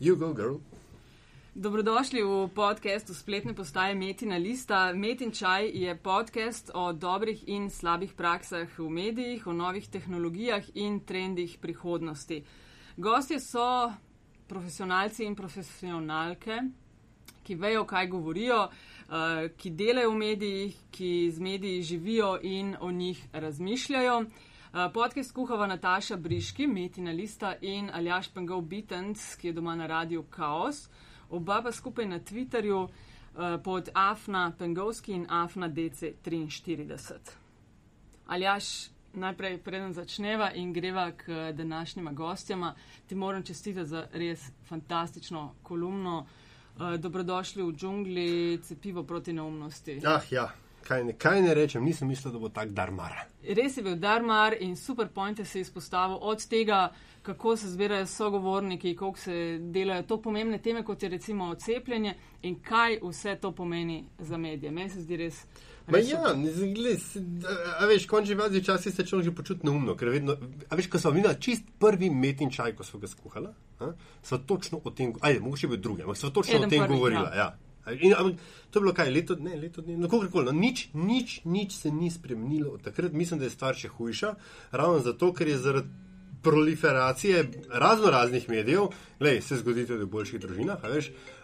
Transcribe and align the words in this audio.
You 0.00 0.16
go, 0.16 0.34
girl. 0.34 0.56
Dobrodošli 1.54 2.20
v 2.22 2.48
podkastu 2.52 3.14
spletne 3.14 3.54
postaje 3.56 3.94
Metina 3.94 4.36
Lista. 4.36 4.92
Metin 4.92 5.32
Čaj 5.32 5.72
je 5.72 5.96
podcast 5.96 6.70
o 6.74 6.92
dobrih 6.92 7.48
in 7.48 7.70
slabih 7.70 8.12
praksah 8.12 8.68
v 8.78 8.90
medijih, 8.90 9.46
o 9.46 9.56
novih 9.56 9.88
tehnologijah 9.88 10.68
in 10.74 11.00
trendih 11.00 11.56
prihodnosti. 11.56 12.44
Gostje 12.96 13.40
so 13.40 13.92
profesionalci 14.48 15.24
in 15.24 15.32
profesionalke, 15.32 16.60
ki 17.40 17.54
vejo, 17.54 17.86
kaj 17.88 18.06
govorijo, 18.06 18.68
eh, 18.68 19.48
ki 19.56 19.70
delajo 19.70 20.10
v 20.10 20.16
medijih, 20.16 20.76
ki 20.90 21.30
z 21.32 21.40
mediji 21.40 21.82
živijo 21.82 22.36
in 22.42 22.76
o 22.80 22.92
njih 22.92 23.24
razmišljajo. 23.32 24.24
Eh, 24.76 24.92
podcast 24.92 25.32
kuhava 25.32 25.66
Nataša 25.66 26.16
Briški, 26.16 26.66
Metina 26.66 27.10
Lista 27.10 27.54
in 27.60 27.90
Aljaš 27.92 28.28
Pengov 28.28 28.60
Bitens, 28.60 29.34
ki 29.34 29.48
je 29.48 29.52
doma 29.52 29.74
na 29.74 29.86
radiju 29.86 30.24
Chaos. 30.30 30.88
Oba 31.30 31.62
pa 31.62 31.72
skupaj 31.72 32.04
na 32.06 32.18
Twitterju 32.20 32.82
uh, 32.82 32.90
pod 33.64 33.88
Afna 33.94 34.52
Pengovski 34.58 35.12
in 35.12 35.26
Afna 35.30 35.68
DC43. 35.68 37.14
Aljaš, 38.26 38.90
najprej 39.12 39.58
preden 39.58 39.92
začneva 39.92 40.50
in 40.52 40.72
greva 40.72 41.10
k 41.12 41.52
današnjima 41.52 42.12
gostjama, 42.12 42.74
ti 43.06 43.14
moram 43.14 43.42
čestitati 43.42 43.88
za 43.88 44.06
res 44.12 44.50
fantastično 44.68 45.54
kolumno. 45.62 46.26
Uh, 46.76 46.94
dobrodošli 46.94 47.62
v 47.62 47.72
džungli, 47.72 48.60
cepivo 48.62 49.02
proti 49.02 49.32
neumnosti. 49.32 50.00
Ah, 50.04 50.20
ja, 50.30 50.50
kaj 50.86 51.04
ne, 51.04 51.12
kaj 51.14 51.42
ne 51.42 51.54
rečem, 51.54 51.84
nisem 51.84 52.08
mislil, 52.08 52.32
da 52.32 52.38
bo 52.38 52.48
tak 52.50 52.70
darmar. 52.70 53.12
Res 53.44 53.76
je 53.76 53.82
bil 53.82 53.96
darmar 53.96 54.54
in 54.60 54.76
super 54.76 55.08
pointe 55.08 55.44
se 55.44 55.58
je 55.58 55.62
izpostavil 55.62 56.18
od 56.22 56.46
tega, 56.46 56.92
kako 57.22 57.56
se 57.56 57.68
zbirajo 57.68 58.06
sogovorniki, 58.06 58.94
kako 58.94 59.18
se 59.18 59.36
delajo 59.60 60.02
to 60.04 60.18
pomembne 60.18 60.58
teme, 60.58 60.84
kot 60.84 61.02
je 61.02 61.08
recimo 61.08 61.54
cepljenje 61.56 62.14
in 62.42 62.60
kaj 62.60 63.00
vse 63.02 63.36
to 63.36 63.52
pomeni 63.52 63.98
za 64.20 64.36
medije. 64.38 64.70
Meni 64.72 64.90
se 64.90 65.00
zdi 65.00 65.16
res. 65.16 65.42
Ma 65.86 65.98
ja, 66.00 66.18
s- 66.96 67.16
a- 67.78 67.86
veš, 67.86 68.06
končni 68.06 68.34
vazi 68.34 68.58
včasih 68.60 68.94
se 68.94 69.06
človek 69.06 69.24
že 69.24 69.32
počuti 69.32 69.66
neumno, 69.66 69.94
ker 69.94 70.08
vedno, 70.08 70.34
a 70.68 70.74
veš, 70.74 70.88
ko 70.88 70.98
smo 70.98 71.10
videli 71.10 71.40
čist 71.40 71.62
prvi 71.78 72.10
metin 72.10 72.50
čaj, 72.50 72.74
ko 72.74 72.84
smo 72.84 72.98
ga 73.00 73.06
skuhala, 73.06 73.52
a, 73.80 73.92
sva 74.22 74.38
točno 74.40 74.80
o 74.84 74.90
tem, 74.90 75.12
ajde, 75.20 75.40
mogoče 75.40 75.68
bi 75.68 75.76
drugi, 75.78 76.02
ampak 76.02 76.16
sva 76.16 76.30
točno 76.30 76.54
Eden 76.56 76.66
o 76.66 76.70
tem 76.70 76.80
prvih, 76.80 76.96
govorila, 76.96 77.30
ja. 77.30 77.36
ja. 77.36 77.58
In, 77.86 78.14
ampak, 78.18 78.40
to 78.70 78.78
je 78.78 78.82
bilo 78.82 78.94
kaj, 78.94 79.10
leto, 79.14 79.36
ne, 79.38 79.54
leto 79.56 79.82
dni, 79.82 79.96
no, 80.00 80.08
kakorkoli, 80.10 80.48
no, 80.50 80.52
nič, 80.52 80.88
nič, 80.94 81.40
nič 81.44 81.76
se 81.76 81.90
ni 81.90 82.10
spremenilo 82.10 82.74
od 82.74 82.82
takrat, 82.82 83.12
mislim, 83.12 83.38
da 83.38 83.46
je 83.46 83.54
stvar 83.54 83.78
še 83.78 83.92
hujša, 83.94 84.34
ravno 84.72 85.04
zato, 85.06 85.30
ker 85.32 85.48
je 85.48 85.60
zaradi 85.62 86.06
proliferacije 86.46 87.44
razno 87.68 88.10
raznih 88.10 88.48
medijev, 88.48 88.88
gledaj, 89.18 89.40
se 89.42 89.56
zgodi 89.56 89.86
tudi 89.86 90.04
v 90.04 90.10
boljših 90.10 90.40
družinah, 90.40 90.84
a 90.84 90.88
a, 90.88 91.00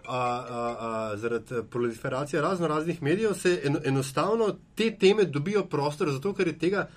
a, 0.09 0.77
a, 0.79 1.17
zaradi 1.17 1.63
proliferacije 1.71 2.43
razno 2.43 2.69
raznih 2.69 3.03
medijev 3.03 3.35
se 3.35 3.61
eno, 3.65 3.81
enostavno 3.85 4.57
te 4.75 4.91
teme 4.99 5.25
dobijo 5.25 5.65
prostor, 5.65 6.11
zato 6.11 6.35
ker 6.35 6.47
je 6.47 6.59
tega, 6.59 6.89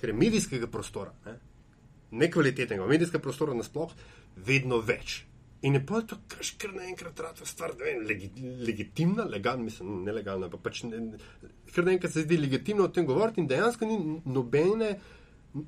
ker 0.00 0.08
je 0.08 0.16
medijskega 0.16 0.66
prostora, 0.66 1.12
ne, 1.26 1.38
nekvalitetnega 2.10 2.86
medijskega 2.86 3.22
prostora 3.22 3.54
nasploh, 3.54 3.92
vedno 4.36 4.80
več. 4.80 5.24
In 5.62 5.74
je 5.76 5.80
pa 5.84 6.00
to, 6.08 6.16
kar 6.28 6.46
kar 6.58 6.70
naenkrat 6.72 7.20
rata 7.20 7.46
stvar, 7.46 7.74
vem, 7.76 8.04
legi, 8.08 8.30
legitimna, 8.64 9.26
legalna, 9.28 9.66
mislim, 9.66 9.98
nelegalna, 10.06 10.48
pa 10.48 10.56
pač 10.56 10.84
ne, 10.88 11.00
kar 11.74 11.84
naenkrat 11.84 12.14
se 12.14 12.24
zdi 12.24 12.38
legitimno 12.40 12.86
o 12.88 12.92
tem 12.94 13.08
govoriti 13.08 13.42
in 13.42 13.48
dejansko 13.50 13.88
ni 13.88 13.98
nobene. 14.24 14.94
Uh, 15.54 15.62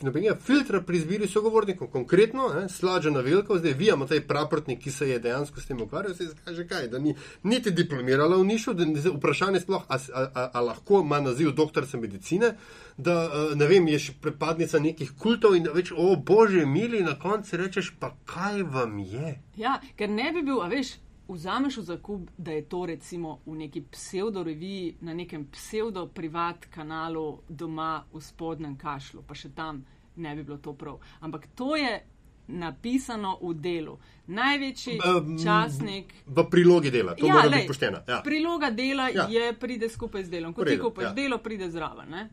nobenega 0.00 0.34
filtra 0.40 0.80
pri 0.80 0.96
izbiri 0.96 1.26
sogovornikov, 1.28 1.88
konkretno, 1.92 2.46
eh, 2.56 2.68
slađena 2.68 3.20
velika, 3.20 3.58
zdaj 3.58 3.72
vi 3.72 3.90
imate 3.92 4.20
praprotnik, 4.20 4.80
ki 4.80 4.90
se 4.90 5.08
je 5.08 5.18
dejansko 5.18 5.60
s 5.60 5.66
tem 5.66 5.82
ukvarjal, 5.82 6.14
se 6.14 6.24
izkaže 6.24 6.64
kaj, 6.68 6.88
da 6.88 6.98
ni 6.98 7.14
niti 7.42 7.70
diplomirala 7.70 8.36
v 8.36 8.44
nišu, 8.44 8.72
da 8.74 8.84
ni 8.84 8.94
vprašanje 9.00 9.60
sploh, 9.60 9.84
a, 9.88 9.98
a, 10.14 10.48
a, 10.52 10.60
lahko 10.60 11.02
ima 11.04 11.20
naziv 11.20 11.50
doktorice 11.52 12.00
medicine, 12.00 12.54
da 12.96 13.18
uh, 13.26 13.52
ne 13.56 13.66
vem, 13.68 13.88
je 13.88 13.98
še 13.98 14.14
prepadnica 14.22 14.80
nekih 14.80 15.12
kultov 15.20 15.56
in 15.56 15.68
da 15.68 15.76
več, 15.76 15.92
o 15.92 16.16
bože, 16.16 16.64
mili, 16.66 17.04
na 17.04 17.18
koncu 17.20 17.60
rečeš, 17.60 17.92
pa 18.00 18.14
kaj 18.24 18.62
vam 18.62 18.96
je? 18.98 19.36
Ja, 19.60 19.76
ker 19.96 20.08
ne 20.08 20.32
bi 20.32 20.42
bil, 20.42 20.62
a 20.64 20.72
veš, 20.72 20.96
vzameš 21.28 21.76
v 21.76 21.82
zakup, 21.82 22.30
da 22.36 22.52
je 22.52 22.62
to 22.64 22.86
recimo 22.86 23.40
v 23.46 23.54
neki 23.54 23.82
pseudo-reviji, 23.92 24.96
na 25.00 25.14
nekem 25.14 25.46
pseudo-privat 25.52 26.66
kanalu 26.70 27.38
doma 27.48 28.04
v 28.12 28.20
spodnjem 28.20 28.76
kašlu, 28.76 29.22
pa 29.22 29.34
še 29.34 29.48
tam 29.54 29.84
ne 30.16 30.34
bi 30.36 30.42
bilo 30.42 30.58
to 30.58 30.72
prav. 30.72 30.98
Ampak 31.20 31.46
to 31.54 31.76
je 31.76 32.00
napisano 32.48 33.38
v 33.42 33.54
delu. 33.54 33.98
Največji 34.26 34.98
Um, 34.98 35.36
časnik. 35.38 36.14
V 36.26 36.44
prilogi 36.50 36.90
dela, 36.90 37.14
to 37.14 37.26
ja, 37.26 37.34
mora 37.34 37.48
biti 37.48 37.66
pošteno. 37.66 37.98
Ja. 38.08 38.20
Priloga 38.24 38.70
dela 38.70 39.08
Ja. 39.08 39.26
je, 39.28 39.52
pride 39.52 39.88
skupaj 39.88 40.24
z 40.24 40.30
delom. 40.30 40.54
Ko 40.54 40.62
V 40.62 40.66
ti 40.66 40.78
kupaš 40.78 41.04
ja. 41.04 41.12
delo, 41.12 41.38
pride 41.38 41.70
zraven. 41.70 42.08
Ne? 42.08 42.28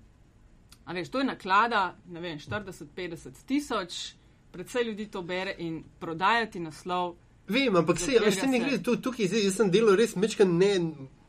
A 0.86 0.94
veš, 0.94 1.10
to 1.10 1.20
je 1.20 1.26
naklada, 1.26 1.96
ne 2.08 2.22
vem, 2.22 2.40
40-50 2.40 3.44
tisoč, 3.46 4.16
predvsej 4.52 4.84
ljudi 4.84 5.08
to 5.08 5.22
bere 5.22 5.56
in 5.58 5.84
prodajati 6.00 6.60
naslov. 6.60 7.16
Vem, 7.48 7.76
ampak 7.76 8.00
se, 8.02 8.18
veš, 8.20 8.40
se 8.42 8.48
ne 8.50 8.60
gre, 8.60 8.80
tu, 8.82 8.96
tukaj 8.98 9.30
zdaj, 9.30 9.44
jaz 9.46 9.60
sem 9.60 9.70
delal 9.74 9.98
res 10.00 10.16
mečka 10.18 10.48
ne, 10.50 10.72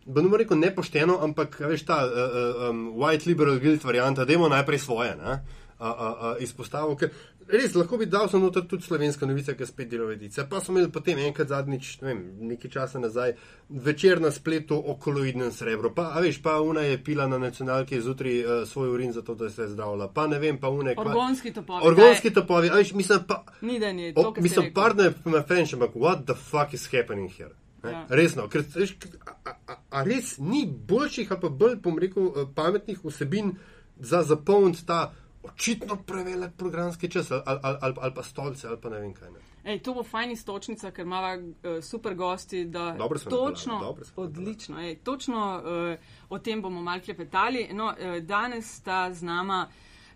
bo 0.06 0.24
ne 0.24 0.38
rekel 0.40 0.56
nepošteno, 0.56 1.18
ampak 1.26 1.60
a 1.60 1.68
veš 1.68 1.84
ta 1.84 1.98
uh, 2.08 2.70
um, 2.70 2.82
white 2.96 3.28
liberal 3.28 3.60
guild 3.60 3.84
varianta, 3.84 4.24
dajmo 4.24 4.48
najprej 4.48 4.80
svoje, 4.80 5.12
ne, 5.20 5.34
uh, 5.76 5.84
uh, 5.84 5.92
uh, 5.92 6.30
izpostavil, 6.40 6.96
ker 6.96 7.12
res 7.48 7.74
lahko 7.74 7.96
bi 7.96 8.06
dal 8.06 8.28
noter 8.32 8.62
tudi 8.62 8.82
slovenska 8.82 9.26
novica, 9.26 9.54
ki 9.54 9.66
spet 9.66 9.88
delo 9.88 10.06
vedice, 10.06 10.46
pa 10.48 10.60
smo 10.60 10.74
imeli 10.74 10.92
potem 10.92 11.18
enkrat 11.18 11.48
zadnjič, 11.48 12.00
ne 12.00 12.08
vem, 12.08 12.20
nekaj 12.40 12.70
časa 12.70 12.98
nazaj, 12.98 13.34
večer 13.68 14.20
na 14.20 14.30
spletu 14.30 14.76
o 14.76 14.96
koloidnem 14.96 15.52
srebru, 15.52 15.94
pa, 15.94 16.10
a 16.10 16.20
veš, 16.20 16.42
pa 16.42 16.60
una 16.60 16.80
je 16.80 17.04
pila 17.04 17.26
na 17.26 17.38
nacionalki 17.38 18.00
zjutraj 18.00 18.38
uh, 18.40 18.68
svoj 18.68 18.88
urin 18.88 19.12
za 19.12 19.22
to, 19.22 19.34
da 19.34 19.50
se 19.50 19.62
je 19.62 19.68
zdravila, 19.68 20.08
pa 20.08 20.26
ne 20.26 20.38
vem, 20.38 20.58
pa 20.58 20.68
une. 20.68 20.94
kva- 20.94 21.06
Orgonski 21.06 21.52
topovi. 21.52 21.86
Orgonski 21.86 22.30
topovi, 22.30 22.70
a 22.70 22.74
veš, 22.74 22.92
mislim, 22.92 23.20
pa. 23.28 23.44
Ni 23.60 23.78
da 23.78 23.92
ni. 23.92 24.10
O, 24.10 24.22
To, 24.22 24.32
si 24.34 24.42
mislim, 24.42 24.64
rekel. 24.64 24.74
pardon 24.74 25.14
my 25.24 25.42
French, 25.42 25.74
ampak 25.74 25.94
what 25.94 26.24
the 26.24 26.34
fuck 26.34 26.74
is 26.74 26.88
happening 26.92 27.30
here? 27.30 27.54
Ja. 27.84 28.06
Resno, 28.08 28.48
ker 28.48 28.64
veš, 28.74 28.96
a, 29.22 29.30
a, 29.44 29.52
a, 29.66 29.76
a 29.90 30.02
res 30.02 30.38
ni 30.38 30.66
boljših, 30.66 31.30
ali 31.30 31.40
pa 31.40 31.48
bolj, 31.50 31.76
bom 31.76 31.98
rekel, 31.98 32.26
eh, 32.26 32.46
pametnih 32.54 32.98
vsebin 33.04 33.52
za 33.96 34.22
zapolniti 34.22 34.86
ta 34.86 35.12
očitno 35.54 35.96
prevelik 35.96 36.50
programski 36.56 37.10
čas, 37.10 37.30
ali, 37.30 37.42
ali, 37.46 37.78
ali, 37.80 37.94
ali 38.00 38.14
pa 38.14 38.22
stolce, 38.22 38.68
ali 38.68 38.80
pa 38.80 38.88
ne 38.88 39.00
vem 39.00 39.14
kaj. 39.14 39.30
Ne. 39.30 39.38
Ej, 39.64 39.78
to 39.82 39.94
bo 39.94 40.02
fajn 40.02 40.30
istočnica, 40.30 40.90
ker 40.90 41.06
ima 41.06 41.38
uh, 41.38 41.82
super 41.84 42.14
gosti. 42.14 42.64
da 42.64 42.94
Dobro 42.98 43.18
smo 43.18 43.30
točno, 43.30 43.78
dobro 43.80 44.04
smo 44.04 44.22
odlično. 44.22 44.80
Ej, 44.80 44.96
točno 44.96 45.62
uh, 45.64 45.98
o 46.28 46.38
tem 46.38 46.62
bomo 46.62 46.82
malo 46.82 47.00
klepetali. 47.04 47.68
No, 47.72 47.86
uh, 47.86 48.22
danes 48.22 48.76
sta 48.76 49.12
z 49.12 49.22
nama. 49.22 49.68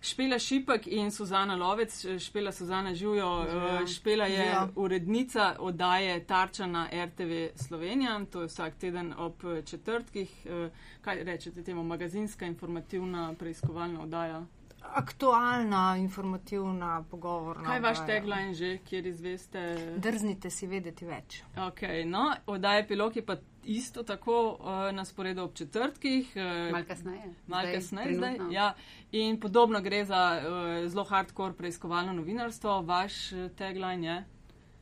Špela 0.03 0.39
Šipek 0.39 0.87
in 0.87 1.11
Suzana 1.11 1.55
Lovec, 1.55 2.05
Špela 2.19 2.51
Suzana 2.51 2.95
Žujo, 2.95 3.45
Ja. 3.47 3.87
Špela 3.87 4.25
je 4.25 4.45
Ja. 4.45 4.67
urednica 4.75 5.55
oddaje 5.59 6.25
Tarča 6.25 6.65
na 6.65 6.87
RTV 7.05 7.31
Slovenija, 7.55 8.25
to 8.31 8.41
je 8.41 8.47
vsak 8.47 8.75
teden 8.75 9.13
ob 9.17 9.33
eh, 9.45 9.61
četrtkih. 9.61 10.45
Eh, 10.45 10.69
Kaj 11.01 11.23
rečete 11.23 11.63
temu, 11.63 11.83
magazinska 11.83 12.45
informativna 12.45 13.33
preiskovalna 13.39 14.01
oddaja? 14.01 14.45
Aktualna, 14.81 15.97
informativna, 15.97 17.03
pogovorna. 17.11 17.63
Kaj 17.63 17.77
je 17.77 17.81
vaš 17.81 17.97
tagline 18.07 18.53
že, 18.53 18.77
kjer 18.77 19.07
izveste? 19.07 19.61
Drznite 19.97 20.49
si 20.49 20.67
vedeti 20.67 21.05
več. 21.05 21.43
Okay, 21.55 22.03
no, 22.05 22.31
oddaja 22.45 22.87
Pilok 22.87 23.15
je 23.15 23.25
pa 23.25 23.35
isto 23.63 24.03
tako 24.03 24.57
uh, 24.59 24.91
na 24.95 25.05
sporedu 25.05 25.43
ob 25.43 25.53
četrtkih. 25.53 26.33
Uh, 26.35 26.71
Malo 26.71 26.85
kasneje. 26.87 27.33
Malo 27.47 27.61
Zdaj, 27.61 27.73
kasneje 27.73 28.15
zdaj. 28.15 28.35
trenutno. 28.35 28.53
Ja. 28.53 28.73
In 29.11 29.39
podobno 29.39 29.81
gre 29.81 30.05
za 30.05 30.41
uh, 30.41 30.89
zelo 30.89 31.03
hardcore 31.03 31.53
preiskovalno 31.53 32.13
novinarstvo. 32.13 32.81
Vaš 32.81 33.13
tagline 33.57 34.07
je. 34.07 34.23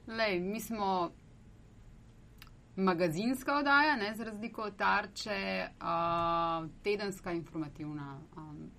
Lej, 0.08 0.40
mi 0.40 0.60
smo 0.60 1.12
magazinska 2.76 3.58
oddaja, 3.58 3.96
ne, 3.96 4.14
za 4.16 4.24
razliko 4.24 4.62
od 4.62 4.76
tarče, 4.76 5.68
uh, 5.82 6.70
tedenska 6.84 7.32
informativna. 7.32 8.22
Um, 8.38 8.72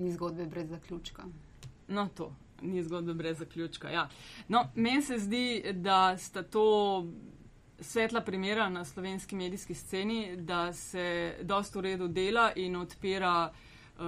ni 0.00 0.12
zgodbe 0.12 0.46
brez 0.46 0.68
zaključka. 0.68 1.24
No, 1.88 2.08
to 2.14 2.32
ni 2.62 2.82
zgodba 2.82 3.14
brez 3.14 3.38
zaključka. 3.38 3.90
Ja. 3.90 4.08
No, 4.48 4.68
meni 4.74 5.02
se 5.02 5.18
zdi, 5.18 5.72
da 5.74 6.16
sta 6.18 6.42
to 6.42 7.06
svetla 7.80 8.20
primera 8.20 8.68
na 8.68 8.84
slovenski 8.84 9.36
medijski 9.36 9.74
sceni, 9.74 10.36
da 10.36 10.72
se 10.72 11.36
dosta 11.42 11.78
v 11.78 11.82
redu 11.82 12.08
dela 12.08 12.52
in 12.56 12.76
odpira 12.76 13.50
uh, 13.50 14.04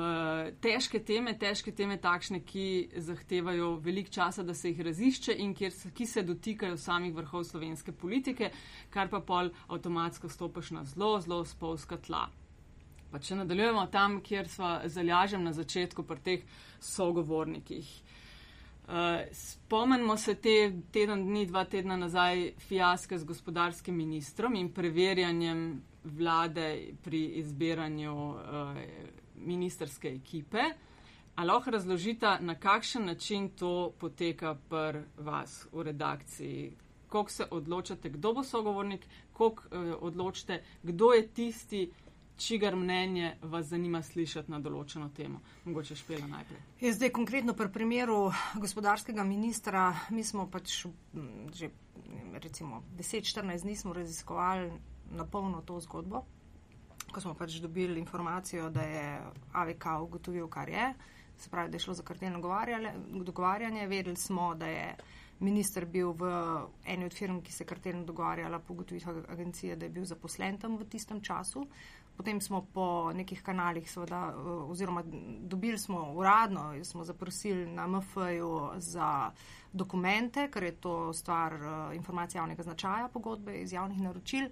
težke 0.61 1.01
teme, 1.05 1.39
težke 1.39 1.73
teme 1.73 1.97
takšne, 1.97 2.43
ki 2.45 2.91
zahtevajo 2.97 3.77
velik 3.81 4.11
časa, 4.11 4.43
da 4.43 4.55
se 4.55 4.69
jih 4.69 4.81
razišče 4.81 5.37
in 5.39 5.55
kjer 5.55 5.73
ki 5.95 6.07
se 6.07 6.23
dotikajo 6.23 6.77
samih 6.77 7.15
vrhov 7.15 7.45
slovenske 7.45 7.93
politike, 7.93 8.51
kar 8.91 9.09
pa 9.09 9.21
pol 9.21 9.51
avtomatsko 9.69 10.29
stopiš 10.29 10.71
na 10.71 10.85
zelo, 10.85 11.21
zelo 11.21 11.45
spolska 11.45 11.97
tla. 11.97 12.29
Pa 13.13 13.21
če 13.21 13.37
nadaljujemo 13.37 13.87
tam, 13.93 14.21
kjer 14.25 14.49
smo 14.49 14.79
zalažem 14.89 15.45
na 15.45 15.53
začetku 15.53 16.03
pri 16.09 16.21
teh 16.25 16.45
sogovornikih. 16.81 17.89
Uh, 18.83 19.21
spomnimo 19.33 20.17
se 20.17 20.35
te 20.35 20.73
teden 20.93 21.27
dni, 21.27 21.45
dva 21.47 21.65
tedna 21.65 21.97
nazaj, 21.97 22.55
fijaske 22.59 23.19
z 23.19 23.25
gospodarskim 23.25 23.97
ministrom 23.97 24.57
in 24.57 24.73
preverjanjem 24.73 25.83
vlade 26.05 26.95
pri 27.05 27.21
izbiranju 27.45 28.15
uh, 28.15 28.81
ministerske 29.37 30.09
ekipe. 30.09 30.65
Ali 31.37 31.49
lahko 31.49 31.71
razložite, 31.71 32.37
na 32.41 32.55
kakšen 32.55 33.07
način 33.07 33.49
to 33.49 33.93
poteka 33.99 34.57
pri 34.69 35.05
vas 35.19 35.67
v 35.73 35.83
redakciji? 35.83 36.73
Kako 37.09 37.31
se 37.31 37.47
odločate, 37.51 38.11
kdo 38.11 38.33
bo 38.33 38.45
sogovornik, 38.45 39.07
kako 39.33 39.47
uh, 39.53 39.95
odločite, 40.01 40.63
kdo 40.83 41.13
je 41.13 41.27
tisti, 41.29 41.91
čigar 42.43 42.77
mnenje 42.77 43.37
vas 43.43 43.67
zanima 43.67 44.03
slišati 44.03 44.51
na 44.51 44.59
določeno 44.61 45.09
temo. 45.09 45.41
Mogoče 45.65 45.97
špela 45.97 46.27
najprej. 46.27 46.61
Je 46.81 46.93
zdaj 46.93 47.11
konkretno 47.11 47.55
pri 47.55 47.69
primeru 47.71 48.19
gospodarskega 48.57 49.25
ministra, 49.25 49.85
mi 50.11 50.25
smo 50.25 50.49
pač 50.51 50.87
že 51.55 51.71
recimo 52.35 52.83
10-14 52.97 53.63
dni 53.63 53.77
smo 53.77 53.93
raziskovali 53.93 54.73
na 55.13 55.27
polno 55.27 55.61
to 55.63 55.81
zgodbo, 55.81 56.25
ko 57.13 57.21
smo 57.21 57.35
pač 57.35 57.61
dobili 57.61 58.01
informacijo, 58.01 58.71
da 58.71 58.83
je 58.83 59.07
AVK 59.53 59.85
ugotovil, 60.03 60.49
kar 60.49 60.69
je, 60.69 60.95
se 61.39 61.51
pravi, 61.51 61.71
da 61.71 61.77
je 61.77 61.81
šlo 61.81 61.95
za 61.95 62.03
kartelno 62.03 62.41
dogovarjanje, 63.23 63.87
vedeli 63.87 64.17
smo, 64.17 64.55
da 64.55 64.67
je 64.67 64.97
minister 65.41 65.85
bil 65.87 66.13
v 66.13 66.31
eni 66.87 67.05
od 67.05 67.15
firm, 67.15 67.41
ki 67.43 67.53
se 67.53 67.65
kartelno 67.65 68.05
dogovarjala 68.05 68.59
po 68.59 68.73
ugotovitvah 68.73 69.17
agencije, 69.29 69.77
da 69.77 69.85
je 69.85 69.91
bil 69.91 70.05
zaposlen 70.05 70.59
tam 70.59 70.77
v 70.79 70.87
tistem 70.87 71.21
času. 71.21 71.67
Potem 72.23 72.41
smo 72.41 72.61
po 72.63 73.11
nekih 73.13 73.41
kanalih, 73.43 73.91
seveda, 73.91 74.35
oziroma 74.71 75.03
dobili 75.41 75.79
smo 75.79 76.13
uradno, 76.15 76.85
smo 76.85 77.05
zaprosili 77.05 77.67
na 77.67 77.87
MFJ-u 77.87 78.71
za 78.77 79.33
dokumente, 79.73 80.47
ker 80.51 80.63
je 80.63 80.73
to 80.73 81.13
stvar 81.13 81.55
uh, 81.55 81.97
informacije 81.97 82.39
javnega 82.39 82.63
značaja, 82.63 83.09
pogodbe 83.09 83.57
iz 83.63 83.73
javnih 83.73 84.01
naročil. 84.01 84.47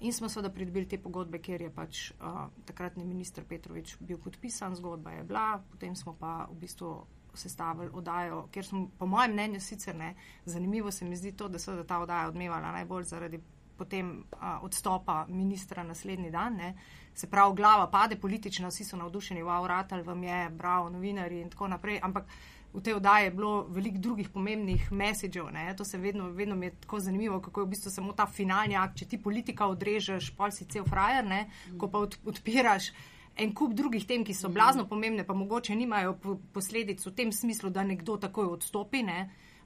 In 0.00 0.12
smo 0.12 0.28
seveda 0.28 0.54
pridobili 0.54 0.88
te 0.88 0.98
pogodbe, 1.02 1.42
ker 1.42 1.66
je 1.66 1.74
pač 1.74 2.10
uh, 2.10 2.46
takratni 2.64 3.04
minister 3.04 3.44
Petrovič 3.44 3.96
bil 3.98 4.22
podpisan, 4.22 4.78
zgodba 4.78 5.18
je 5.18 5.24
bila, 5.24 5.58
potem 5.72 5.98
smo 5.98 6.14
pa 6.14 6.46
v 6.52 6.60
bistvu 6.62 6.94
sestavili 7.34 7.90
oddajo, 7.92 8.44
ker 8.54 8.62
smo, 8.64 8.86
po 8.98 9.10
mojem 9.10 9.34
mnenju, 9.34 9.60
sicer 9.60 9.96
ne, 9.96 10.14
zanimivo 10.44 10.90
se 10.90 11.04
mi 11.04 11.16
zdi 11.16 11.32
to, 11.32 11.48
da 11.48 11.58
se 11.58 11.82
ta 11.82 11.98
oddaja 11.98 12.28
odmevala 12.28 12.78
najbolj 12.78 13.10
zaradi 13.10 13.42
potem 13.78 14.24
a, 14.40 14.58
odstopa 14.62 15.26
ministra 15.28 15.82
naslednji 15.82 16.30
dan. 16.30 16.56
Ne. 16.58 16.74
Se 17.18 17.26
pravi, 17.26 17.56
glava 17.58 17.88
pade 17.90 18.16
politična, 18.16 18.68
vsi 18.70 18.84
so 18.86 18.96
navdušeni, 18.96 19.42
wow, 19.42 19.66
ratal 19.66 20.04
vam 20.06 20.22
je, 20.22 20.50
bravo, 20.54 20.90
novinari 20.90 21.40
in 21.42 21.50
tako 21.50 21.68
naprej. 21.68 21.98
Ampak 22.02 22.28
v 22.72 22.82
tej 22.84 22.94
oddaji 22.94 23.24
je 23.24 23.30
bilo 23.30 23.66
veliko 23.74 23.98
drugih 23.98 24.28
pomembnih 24.30 24.92
messagev. 24.92 25.50
Ne. 25.50 25.74
To 25.76 25.84
se 25.84 25.98
vedno, 25.98 26.30
vedno 26.30 26.54
mi 26.56 26.66
je 26.66 26.76
tako 26.80 27.00
zanimivo, 27.00 27.40
kako 27.40 27.60
je 27.60 27.66
v 27.66 27.68
bistvu 27.68 27.90
samo 27.90 28.12
ta 28.12 28.26
finalni 28.26 28.76
akt. 28.76 28.98
Če 28.98 29.08
ti 29.08 29.22
politika 29.22 29.66
odrežeš, 29.66 30.30
pol 30.36 30.54
si 30.54 30.68
cel 30.70 30.86
frajer, 30.86 31.26
ne, 31.26 31.48
ko 31.78 31.88
pa 31.90 31.98
od, 31.98 32.18
odpiraš. 32.24 32.92
En 33.38 33.54
kup 33.54 33.74
drugih 33.74 34.06
tem, 34.06 34.24
ki 34.26 34.34
so 34.34 34.50
blazno 34.50 34.86
pomembne, 34.86 35.24
pa 35.26 35.34
mogoče 35.34 35.74
nimajo 35.74 36.16
posledic 36.52 37.02
v 37.06 37.14
tem 37.14 37.32
smislu, 37.32 37.70
da 37.70 37.82
nekdo 37.86 38.16
takoj 38.18 38.54
odstopi. 38.54 39.02
Ne. 39.02 39.20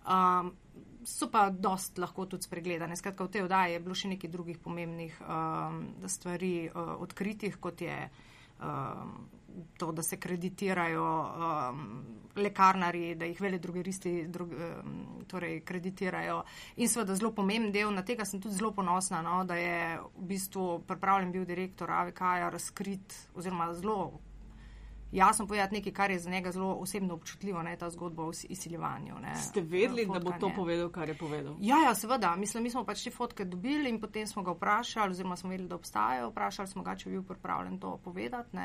Um, 0.08 0.52
so 1.04 1.28
pa 1.30 1.50
dost 1.50 1.98
lahko 1.98 2.26
tudi 2.26 2.46
spregledane. 2.46 2.96
Skratka, 2.96 3.24
v 3.24 3.32
tej 3.32 3.44
oddaji 3.46 3.76
je 3.76 3.82
bilo 3.84 3.94
še 3.94 4.10
nekaj 4.14 4.30
drugih 4.30 4.58
pomembnih 4.62 5.20
um, 5.22 5.84
stvari 6.06 6.68
uh, 6.68 6.96
odkritih, 7.02 7.58
kot 7.60 7.82
je 7.82 7.96
um, 8.62 9.14
to, 9.78 9.92
da 9.92 10.02
se 10.02 10.16
kreditirajo 10.16 11.04
um, 11.04 11.86
lekarnari, 12.36 13.14
da 13.14 13.28
jih 13.28 13.40
vele 13.40 13.58
drugeristi 13.58 14.14
drug, 14.32 14.52
um, 14.52 14.98
torej 15.28 15.60
kreditirajo. 15.68 16.42
In 16.76 16.88
seveda 16.88 17.16
zelo 17.18 17.32
pomemben 17.36 17.72
del, 17.74 17.92
na 17.92 18.04
tega 18.06 18.24
sem 18.24 18.40
tudi 18.40 18.56
zelo 18.56 18.72
ponosna, 18.72 19.22
no, 19.22 19.42
da 19.44 19.58
je 19.60 19.78
v 20.00 20.28
bistvu 20.34 20.82
pripravljen 20.88 21.32
bil 21.32 21.46
direktor 21.48 21.90
AVK-ja 21.90 22.50
razkrit 22.52 23.16
oziroma 23.34 23.72
zelo 23.74 24.12
jasno 25.12 25.46
povedati 25.46 25.74
nekaj, 25.74 25.92
kar 25.92 26.10
je 26.10 26.18
za 26.18 26.30
njega 26.30 26.52
zelo 26.52 26.74
osebno 26.74 27.14
občutljivo, 27.14 27.62
ne 27.62 27.76
ta 27.76 27.90
zgodba 27.90 28.24
o 28.24 28.32
izsiljevanju. 28.48 29.14
Ne, 29.22 29.34
Ste 29.36 29.60
vedeli, 29.60 30.06
da 30.06 30.20
bo 30.20 30.32
to 30.40 30.50
povedal, 30.56 30.90
kar 30.90 31.08
je 31.08 31.18
povedal? 31.18 31.56
Ja, 31.60 31.76
ja, 31.84 31.94
seveda. 31.94 32.36
Mislim, 32.36 32.62
mi 32.62 32.70
smo 32.70 32.84
pač 32.84 33.04
te 33.04 33.10
fotke 33.10 33.44
dobili 33.44 33.90
in 33.90 34.00
potem 34.00 34.26
smo 34.26 34.42
ga 34.42 34.52
vprašali, 34.52 35.10
oziroma 35.10 35.36
smo 35.36 35.50
vedeli, 35.50 35.68
da 35.68 35.76
obstajajo. 35.76 36.30
Vprašali 36.30 36.68
smo 36.68 36.82
ga, 36.82 36.96
če 36.96 37.10
bi 37.10 37.16
bil 37.18 37.28
pripravljen 37.28 37.78
to 37.78 37.96
povedati. 38.04 38.56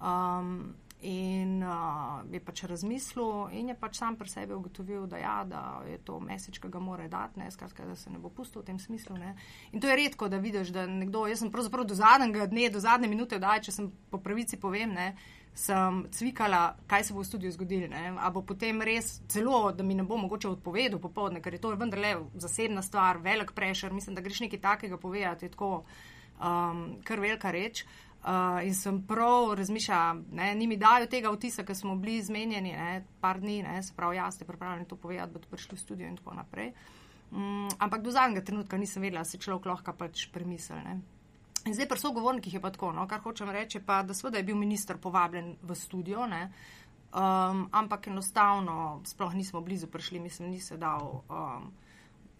Um, 0.00 0.74
in 1.00 1.62
uh, 1.64 2.20
je 2.32 2.40
pač 2.44 2.62
razmislil 2.68 3.48
in 3.56 3.72
je 3.72 3.76
pač 3.78 3.96
sam 3.96 4.16
pri 4.20 4.28
sebi 4.28 4.52
ugotovil, 4.52 5.06
da, 5.08 5.16
ja, 5.16 5.36
da 5.48 5.62
je 5.88 5.96
to 6.04 6.18
mesič, 6.20 6.58
ki 6.60 6.68
ga 6.68 6.80
mora 6.80 7.08
dati, 7.08 7.40
ne, 7.40 7.48
skratka, 7.50 7.86
da 7.88 7.96
se 7.96 8.12
ne 8.12 8.20
bo 8.20 8.28
pustil 8.28 8.60
v 8.60 8.68
tem 8.68 8.78
smislu. 8.78 9.16
Ne. 9.16 9.34
In 9.72 9.80
to 9.80 9.88
je 9.88 9.96
redko, 9.96 10.28
da 10.28 10.36
vidiš, 10.36 10.74
da 10.76 10.84
nekdo, 10.86 11.24
jaz 11.30 11.40
sem 11.40 11.52
pravzaprav 11.52 11.88
do 11.88 11.96
zadnjega 11.96 12.46
dne, 12.52 12.68
do 12.70 12.84
zadnje 12.84 13.08
minute, 13.08 13.40
da 13.40 13.56
če 13.60 13.72
sem 13.72 13.88
po 14.12 14.20
pravici 14.20 14.60
povem, 14.60 14.92
ne, 14.92 15.14
sem 15.54 16.04
cvikala, 16.10 16.76
kaj 16.86 17.04
se 17.04 17.14
bo 17.14 17.20
v 17.20 17.26
studiu 17.26 17.52
zgodilo. 17.52 17.88
Ali 17.92 18.32
bo 18.34 18.42
potem 18.42 18.82
res 18.82 19.20
celo, 19.28 19.72
da 19.72 19.82
mi 19.82 19.94
ne 19.94 20.02
bo 20.02 20.16
mogoče 20.16 20.48
odpovedal 20.48 21.00
popoldne, 21.00 21.42
ker 21.42 21.54
je 21.54 21.60
to 21.60 21.74
vendarle 21.76 22.14
zasebna 22.34 22.82
stvar, 22.82 23.18
velik 23.18 23.52
prešer. 23.52 23.92
Mislim, 23.92 24.14
da 24.14 24.24
greš 24.24 24.40
nekaj 24.46 24.60
takega 24.60 24.98
povedati, 24.98 25.46
je 25.46 25.50
tako 25.50 25.84
um, 26.40 26.86
kar 27.04 27.20
velika 27.20 27.50
reč. 27.50 27.84
Uh, 28.20 28.60
in 28.68 28.74
sem 28.76 28.98
prav 29.08 29.54
razmišljala, 29.56 30.16
ni 30.54 30.66
mi 30.68 30.76
dajo 30.76 31.06
tega 31.08 31.30
vtisa, 31.32 31.64
ker 31.64 31.76
smo 31.76 31.94
bili 31.96 32.18
zmenjeni, 32.22 32.74
ne, 32.76 33.04
par 33.20 33.40
dni, 33.40 33.62
ne, 33.64 33.78
se 33.82 33.94
pravi, 33.96 34.18
jaz 34.18 34.36
ste 34.36 34.44
pripravljeni 34.44 34.84
to 34.88 34.96
povedati, 34.96 35.32
bodo 35.32 35.48
prišli 35.48 35.76
v 35.76 35.80
studio 35.80 36.08
in 36.08 36.18
tako 36.18 36.34
naprej. 36.36 36.74
Um, 37.32 37.68
ampak 37.78 38.02
do 38.02 38.12
zadnjega 38.12 38.44
trenutka 38.44 38.76
nisem 38.76 39.02
vedela, 39.02 39.24
da 39.24 39.24
se 39.24 39.40
človek 39.40 39.70
lahko 39.72 39.96
pač 39.96 40.26
premisli. 40.34 41.00
In 41.66 41.74
zdaj, 41.74 41.88
pri 41.88 41.98
sogovornikih 41.98 42.54
je 42.54 42.60
pa 42.60 42.70
tako, 42.70 42.92
no, 42.96 43.04
kar 43.08 43.20
hočem 43.20 43.50
reči, 43.52 43.82
pa, 43.84 44.02
da 44.02 44.14
seveda 44.14 44.40
je 44.40 44.48
bil 44.48 44.56
minister 44.56 44.96
povabljen 44.96 45.56
v 45.62 45.74
studio, 45.76 46.26
ne, 46.26 46.46
um, 47.12 47.66
ampak 47.72 48.08
enostavno 48.08 49.02
sploh 49.04 49.34
nismo 49.34 49.60
blizu 49.60 49.90
prišli, 49.92 50.20
mislim, 50.20 50.50
ni 50.50 50.60
se 50.60 50.76
dal. 50.80 51.20
Um, 51.28 51.72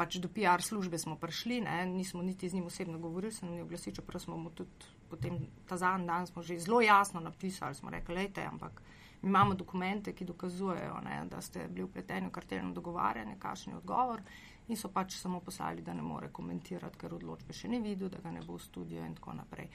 pač 0.00 0.16
do 0.16 0.30
PR 0.32 0.64
službe 0.64 0.96
smo 0.98 1.18
prišli, 1.20 1.60
ne, 1.60 1.84
nismo 1.86 2.22
niti 2.24 2.48
z 2.48 2.56
njim 2.56 2.66
osebno 2.66 2.98
govorili, 2.98 3.32
se 3.32 3.44
nam 3.44 3.54
je 3.58 3.62
oglasil, 3.62 3.92
čeprav 3.92 4.20
smo 4.20 4.36
mu 4.36 4.50
tudi 4.50 4.88
potem 5.10 5.50
ta 5.66 5.76
zadnji 5.76 6.06
dan 6.06 6.26
smo 6.26 6.42
že 6.42 6.58
zelo 6.58 6.80
jasno 6.80 7.20
napisali, 7.20 7.74
smo 7.74 7.90
rekli, 7.90 8.14
lejte, 8.14 8.46
ampak 8.46 8.82
imamo 9.22 9.54
dokumente, 9.54 10.12
ki 10.12 10.24
dokazujejo, 10.24 11.00
ne, 11.04 11.24
da 11.30 11.40
ste 11.40 11.68
bili 11.68 11.84
upleteni 11.84 12.28
v 12.28 12.30
kartelno 12.30 12.72
dogovarjanje, 12.72 13.36
kakšen 13.38 13.72
je 13.72 13.76
odgovor 13.78 14.22
in 14.70 14.76
so 14.76 14.88
pač 14.88 15.16
samo 15.18 15.40
poslali, 15.40 15.82
da 15.82 15.94
ne 15.94 16.02
more 16.02 16.28
komentirati, 16.32 16.98
ker 16.98 17.14
odločbe 17.14 17.54
še 17.56 17.68
ni 17.68 17.80
videl, 17.82 18.08
da 18.08 18.20
ga 18.22 18.30
ne 18.30 18.42
bo 18.46 18.54
v 18.54 18.62
studio 18.62 19.04
in 19.04 19.16
tako 19.18 19.34
naprej. 19.34 19.70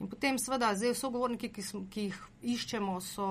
In 0.00 0.08
potem, 0.08 0.38
seveda, 0.40 0.72
zdaj 0.74 0.96
sogovorniki, 0.96 1.50
ki, 1.52 1.64
ki 1.92 2.06
jih 2.08 2.22
iščemo, 2.56 3.00
so. 3.04 3.26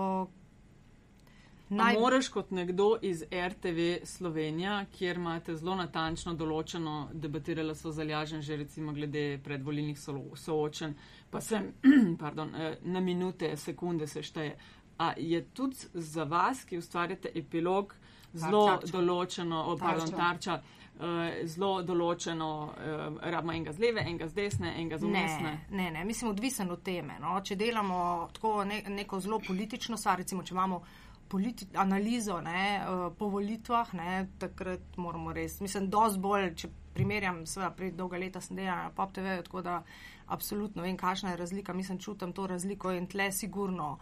Naj... 1.69 1.97
Moraš 1.99 2.29
kot 2.31 2.51
nekdo 2.55 2.93
iz 3.03 3.25
RTV 3.27 4.05
Slovenija, 4.07 4.85
kjer 4.93 5.17
imate 5.19 5.55
zelo 5.59 5.73
natančno 5.75 6.31
določeno, 6.39 7.09
debatirala 7.11 7.75
so 7.75 7.91
zaljažen 7.91 8.39
že 8.41 8.55
recimo 8.61 8.93
glede 8.95 9.25
predvolilnih 9.43 9.99
soočen, 9.99 10.95
pa 11.29 11.41
se 11.43 11.59
pardon, 12.21 12.55
eh, 12.55 12.77
na 12.87 13.01
minute, 13.03 13.51
sekunde 13.59 14.07
se 14.07 14.23
šteje. 14.23 14.55
A 14.97 15.13
je 15.17 15.43
tudi 15.53 15.77
za 15.93 16.23
vas, 16.23 16.63
ki 16.65 16.77
ustvarjate 16.77 17.31
epilog, 17.35 17.93
zelo 18.33 18.79
določeno, 18.91 19.61
pardon, 19.79 20.11
tarča, 20.11 20.57
uh, 20.99 21.39
zelo 21.45 21.81
določeno, 21.85 22.49
uh, 22.67 23.19
rabimo 23.21 23.53
enega 23.53 23.73
z 23.75 23.83
leve, 23.85 24.03
enega 24.03 24.27
z 24.27 24.37
desne, 24.37 24.73
enega 24.75 24.97
z 24.97 25.09
umestne. 25.09 25.53
Ne, 25.69 25.83
ne, 25.83 25.89
ne, 25.99 26.05
mislim, 26.05 26.31
odvisen 26.33 26.71
od 26.73 26.83
teme. 26.85 27.19
No? 27.23 27.37
Če 27.41 27.59
delamo 27.59 27.99
tako 28.33 28.63
ne, 28.67 28.81
neko 28.89 29.21
zelo 29.23 29.39
politično 29.45 29.99
stvar, 30.01 30.21
recimo, 30.23 30.43
če 30.43 30.55
imamo 30.57 30.81
politi 31.27 31.67
analizo 31.75 32.39
ne, 32.41 32.65
uh, 32.81 33.07
po 33.17 33.29
volitvah, 33.31 33.93
ne, 33.99 34.11
takrat 34.39 34.97
moramo 34.97 35.33
res, 35.35 35.59
mislim, 35.61 35.89
dosti 35.91 36.23
bolj, 36.23 36.51
če 36.63 36.73
primerjam, 36.97 37.43
seveda, 37.45 37.73
pred 37.77 37.97
dolga 37.97 38.17
leta 38.17 38.41
sem 38.41 38.57
delala 38.57 38.87
na 38.87 38.93
Pop 38.95 39.11
TV, 39.13 39.41
tako 39.45 39.61
da 39.61 39.81
absolutno 40.33 40.83
vem, 40.83 40.97
kakšna 40.97 41.33
je 41.33 41.41
razlika, 41.43 41.75
mislim, 41.75 41.99
čutim 41.99 42.33
to 42.33 42.47
razliko 42.47 42.91
in 42.95 43.07
tle 43.11 43.29
sigurno 43.31 43.97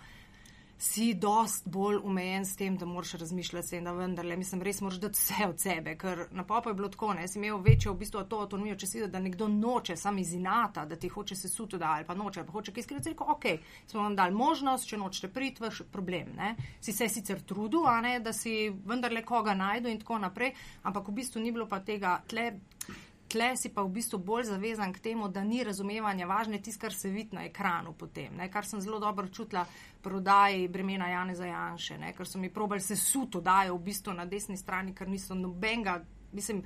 si 0.78 1.14
dost 1.14 1.68
bolj 1.68 2.00
umejen 2.04 2.46
s 2.46 2.56
tem, 2.56 2.78
da 2.78 2.86
moraš 2.86 3.14
razmišljati, 3.14 3.82
da 3.82 3.92
vendarle, 3.92 4.36
mislim, 4.38 4.62
res 4.62 4.82
moraš 4.82 5.00
dati 5.00 5.20
vse 5.20 5.48
od 5.48 5.60
sebe, 5.60 5.96
ker 5.98 6.26
na 6.32 6.44
popu 6.44 6.70
je 6.70 6.74
bilo 6.74 6.90
tako, 6.90 7.14
ne, 7.14 7.28
si 7.28 7.40
imel 7.40 7.62
večjo 7.64 7.94
v 7.94 7.98
bistvu 8.04 8.24
to 8.30 8.42
avtonomijo, 8.44 8.76
če 8.76 8.88
si 8.88 9.00
da, 9.00 9.08
da 9.08 9.20
nekdo 9.20 9.48
noče 9.48 9.96
sam 9.96 10.18
iz 10.20 10.34
inata, 10.34 10.86
da 10.86 10.96
ti 10.96 11.10
hoče 11.10 11.36
se 11.36 11.50
suti, 11.50 11.78
da 11.78 11.94
ali 11.96 12.06
pa 12.06 12.16
noče, 12.16 12.40
ali 12.40 12.48
pa 12.48 12.58
hoče 12.58 12.74
kaj 12.76 12.84
skriti, 12.84 13.10
rekel, 13.10 13.32
ok, 13.32 13.46
smo 13.88 14.02
vam 14.02 14.16
dali 14.16 14.36
možnost, 14.36 14.90
če 14.90 15.00
nočete 15.00 15.32
priti, 15.34 15.64
vaš 15.64 15.82
problem, 15.92 16.36
ne, 16.36 16.56
si 16.82 16.94
se 16.94 17.10
sicer 17.10 17.42
trudil, 17.42 17.88
a 17.88 18.02
ne, 18.02 18.20
da 18.20 18.34
si 18.34 18.70
vendarle 18.86 19.24
koga 19.24 19.56
najdu 19.56 19.90
in 19.90 20.00
tako 20.04 20.20
naprej, 20.20 20.54
ampak 20.84 21.08
v 21.08 21.20
bistvu 21.22 21.42
ni 21.42 21.56
bilo 21.56 21.70
pa 21.72 21.80
tega 21.80 22.20
tle 22.28 22.52
tle 23.36 23.58
si 23.60 23.70
pa 23.70 23.84
v 23.84 23.92
bistvu 23.92 24.20
bolj 24.24 24.48
zavezan 24.48 24.94
k 24.96 25.02
temu, 25.10 25.28
da 25.28 25.44
ni 25.44 25.64
razumevanja, 25.64 26.28
važno 26.28 26.56
je 26.56 26.62
tisto, 26.64 26.86
kar 26.86 26.94
se 26.96 27.10
vidi 27.12 27.36
na 27.36 27.44
ekranu 27.44 27.92
potem, 27.94 28.32
ne, 28.40 28.48
kar 28.52 28.66
sem 28.66 28.80
zelo 28.82 29.00
dobro 29.00 29.28
čutila 29.28 29.66
prodaji 30.02 30.70
bremena 30.72 31.10
Jane 31.12 31.36
Zajanše, 31.36 31.98
ne, 31.98 32.14
ker 32.16 32.28
so 32.28 32.40
mi 32.40 32.50
probali 32.50 32.82
se 32.82 32.96
suto 32.96 33.42
dajo 33.42 33.76
v 33.76 33.84
bistvu 33.90 34.14
na 34.16 34.26
desni 34.26 34.56
strani, 34.58 34.96
ker 34.96 35.12
niso 35.12 35.36
nobenega, 35.36 35.98
mislim, 36.32 36.64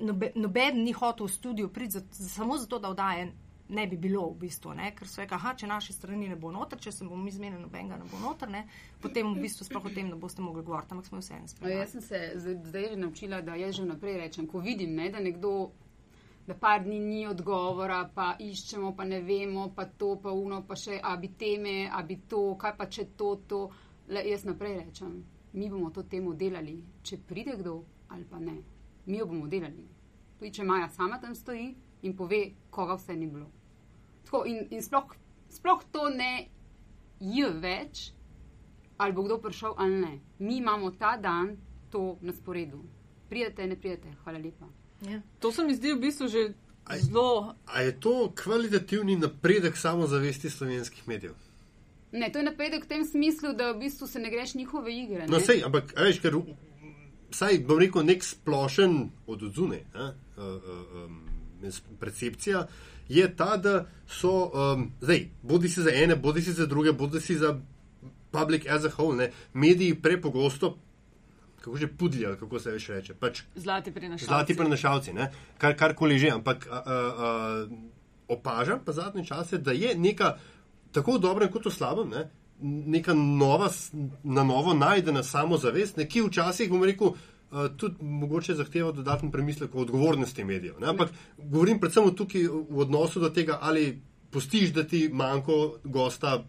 nobe, 0.00 0.32
noben 0.34 0.80
ni 0.84 0.96
hotel 0.96 1.28
v 1.28 1.34
studio 1.36 1.68
priti 1.68 1.98
za, 1.98 2.02
samo 2.12 2.56
zato, 2.58 2.78
da 2.78 2.88
oddaje 2.88 3.28
ne 3.68 3.86
bi 3.86 3.96
bilo 3.96 4.30
v 4.30 4.38
bistvu, 4.38 4.72
ne? 4.74 4.92
ker 4.96 5.08
so 5.08 5.20
rekli, 5.20 5.38
če 5.60 5.66
naši 5.68 5.92
strani 5.92 6.28
ne 6.28 6.36
bo 6.36 6.50
noter, 6.52 6.80
če 6.80 6.92
se 6.92 7.04
bomo 7.04 7.22
mi 7.22 7.32
zmenili, 7.32 7.60
nobenega 7.60 7.98
ne 8.00 8.06
bo 8.08 8.20
noter, 8.22 8.48
ne? 8.50 8.64
potem 9.02 9.34
v 9.34 9.44
bistvu 9.44 9.66
sploh 9.68 9.90
o 9.90 9.92
tem 9.92 10.08
ne 10.08 10.16
boste 10.16 10.42
mogli 10.42 10.62
govoriti, 10.64 10.94
ampak 10.96 11.08
smo 11.10 11.20
vse 11.20 11.34
en 11.36 11.48
spremljali. 11.48 11.80
jaz 11.80 11.92
sem 11.92 12.06
se 12.06 12.22
zdaj 12.64 12.88
že 12.94 12.96
naučila, 12.96 13.42
da 13.42 13.58
jaz 13.60 13.76
že 13.76 13.84
vnaprej 13.84 14.16
rečem, 14.22 14.46
ko 14.46 14.62
vidim, 14.64 14.94
ne, 14.96 15.10
da 15.12 15.20
nekdo, 15.20 15.70
da 16.46 16.54
par 16.54 16.80
dni 16.84 17.00
ni 17.00 17.26
odgovora, 17.28 18.06
pa 18.14 18.30
iščemo, 18.40 18.94
pa 18.96 19.04
ne 19.04 19.20
vemo, 19.20 19.68
pa 19.76 19.84
to, 19.84 20.14
pa 20.22 20.32
uno, 20.32 20.62
pa 20.64 20.76
še, 20.76 21.00
a 21.02 21.16
bi 21.16 21.34
teme, 21.36 21.90
a 21.92 22.02
bi 22.02 22.16
to, 22.28 22.54
kaj 22.56 22.76
pa 22.78 22.88
če 22.88 23.10
to, 23.16 23.34
to. 23.48 23.60
Le, 24.08 24.22
jaz 24.24 24.46
naprej 24.48 24.78
rečem, 24.86 25.20
mi 25.52 25.68
bomo 25.68 25.90
to 25.92 26.06
temo 26.08 26.32
delali, 26.32 26.78
če 27.04 27.20
pride 27.28 27.58
kdo 27.60 27.82
ali 28.08 28.24
pa 28.24 28.40
ne. 28.40 28.56
Mi 29.06 29.18
jo 29.18 29.26
bomo 29.28 29.44
delali. 29.48 29.84
Tudi 30.38 30.54
če 30.56 30.64
Maja 30.64 30.88
sama 30.88 31.20
tam 31.20 31.34
stoji 31.36 31.74
in 32.08 32.16
pove, 32.16 32.40
koga 32.70 32.96
vse 32.96 33.16
ni 33.16 33.26
bilo. 33.28 33.57
Tako, 34.28 34.44
in 34.44 34.66
in 34.70 34.82
sploh, 34.84 35.14
sploh 35.48 35.80
to 35.92 36.08
ne 36.12 36.48
je 37.20 37.48
več, 37.48 38.10
ali 39.00 39.16
bo 39.16 39.24
kdo 39.24 39.38
prišel 39.40 39.72
ali 39.76 40.00
ne. 40.00 40.18
Mi 40.38 40.58
imamo 40.60 40.90
ta 40.90 41.16
dan 41.16 41.56
to 41.90 42.18
na 42.20 42.32
sporedu. 42.32 42.84
Prijete, 43.28 43.66
ne 43.66 43.76
prijete, 43.76 44.12
hvala 44.24 44.38
lepa. 44.38 44.68
Ja. 45.08 45.22
To 45.40 45.52
se 45.52 45.64
mi 45.64 45.74
zdi 45.74 45.94
v 45.94 46.00
bistvu 46.00 46.28
že 46.28 46.52
Aj. 46.84 47.00
zelo. 47.00 47.54
A 47.66 47.80
je 47.80 48.00
to 48.00 48.32
kvalitativni 48.36 49.16
napredek 49.16 49.76
samozavesti 49.76 50.50
slovenskih 50.50 51.08
medijev? 51.08 51.32
Ne, 52.12 52.32
to 52.32 52.38
je 52.38 52.44
napredek 52.44 52.84
v 52.84 52.88
tem 52.88 53.04
smislu, 53.04 53.52
da 53.52 53.72
v 53.72 53.78
bistvu 53.78 54.06
se 54.06 54.20
ne 54.20 54.30
greš 54.30 54.54
njihove 54.54 54.92
igre. 54.92 55.26
No, 55.28 55.38
ne. 55.38 55.44
sej, 55.44 55.64
ampak, 55.64 55.92
a 55.96 56.04
veš, 56.04 56.20
ker 56.20 56.36
vsaj 57.32 57.60
bom 57.68 57.80
rekel, 57.80 58.04
nek 58.04 58.24
splošen 58.24 59.10
od 59.26 59.42
odzune, 59.42 59.82
uh, 59.94 60.12
uh, 60.36 60.70
um, 61.04 61.18
percepcija 62.00 62.66
je 63.08 63.36
ta, 63.36 63.56
da 63.56 63.86
so, 64.06 64.50
um, 64.52 64.92
zdaj, 65.00 65.28
bodi 65.42 65.68
si 65.68 65.82
za 65.82 65.90
ene, 65.94 66.16
bodi 66.16 66.42
si 66.42 66.52
za 66.52 66.66
druge, 66.66 66.92
bodi 66.92 67.20
si 67.20 67.38
za 67.38 67.56
public 68.30 68.66
as 68.68 68.84
a 68.84 68.88
whole, 68.88 69.16
ne, 69.16 69.30
mediji 69.54 69.94
prepogosto, 69.94 70.76
kako 71.60 71.76
že 71.76 71.86
pudljajo, 71.86 72.36
kako 72.36 72.58
se 72.58 72.70
več 72.70 72.88
reče, 72.88 73.14
pač 73.14 73.42
Zlati 73.56 73.92
prinašalci. 73.92 74.24
zlati 74.24 74.56
prenašalci, 74.56 75.12
ne, 75.12 75.30
kar, 75.58 75.76
karkoli 75.76 76.18
že, 76.18 76.30
ampak 76.30 76.68
a, 76.70 76.82
a, 76.84 76.94
a, 76.94 77.66
opažam 78.28 78.80
pa 78.84 78.92
zadnje 78.92 79.24
čase, 79.24 79.58
da 79.58 79.72
je 79.72 79.94
neka 79.96 80.36
tako 80.92 81.16
v 81.16 81.20
dobrem 81.20 81.50
kot 81.52 81.66
v 81.66 81.72
slabem, 81.72 82.12
ne, 82.12 82.28
neka 82.60 83.14
nova, 83.14 83.70
na 84.24 84.44
novo 84.44 84.74
najdena 84.74 85.22
samozavest, 85.22 85.96
ne, 85.96 86.08
ki 86.08 86.26
včasih, 86.26 86.70
bom 86.70 86.84
rekel, 86.84 87.14
tudi 87.76 88.04
mogoče 88.04 88.54
zahteva 88.54 88.92
dodaten 88.92 89.30
premislek 89.30 89.74
o 89.74 89.80
odgovornosti 89.80 90.44
medijev. 90.44 90.80
Ne, 90.80 90.88
ampak 90.88 91.10
govorim 91.38 91.80
predvsem 91.80 92.14
tukaj 92.16 92.46
v 92.48 92.78
odnosu 92.84 93.20
do 93.20 93.30
tega, 93.30 93.58
ali 93.62 94.00
pustiš, 94.30 94.72
da 94.72 94.84
ti 94.84 95.08
manjko 95.12 95.78
gosta 95.84 96.44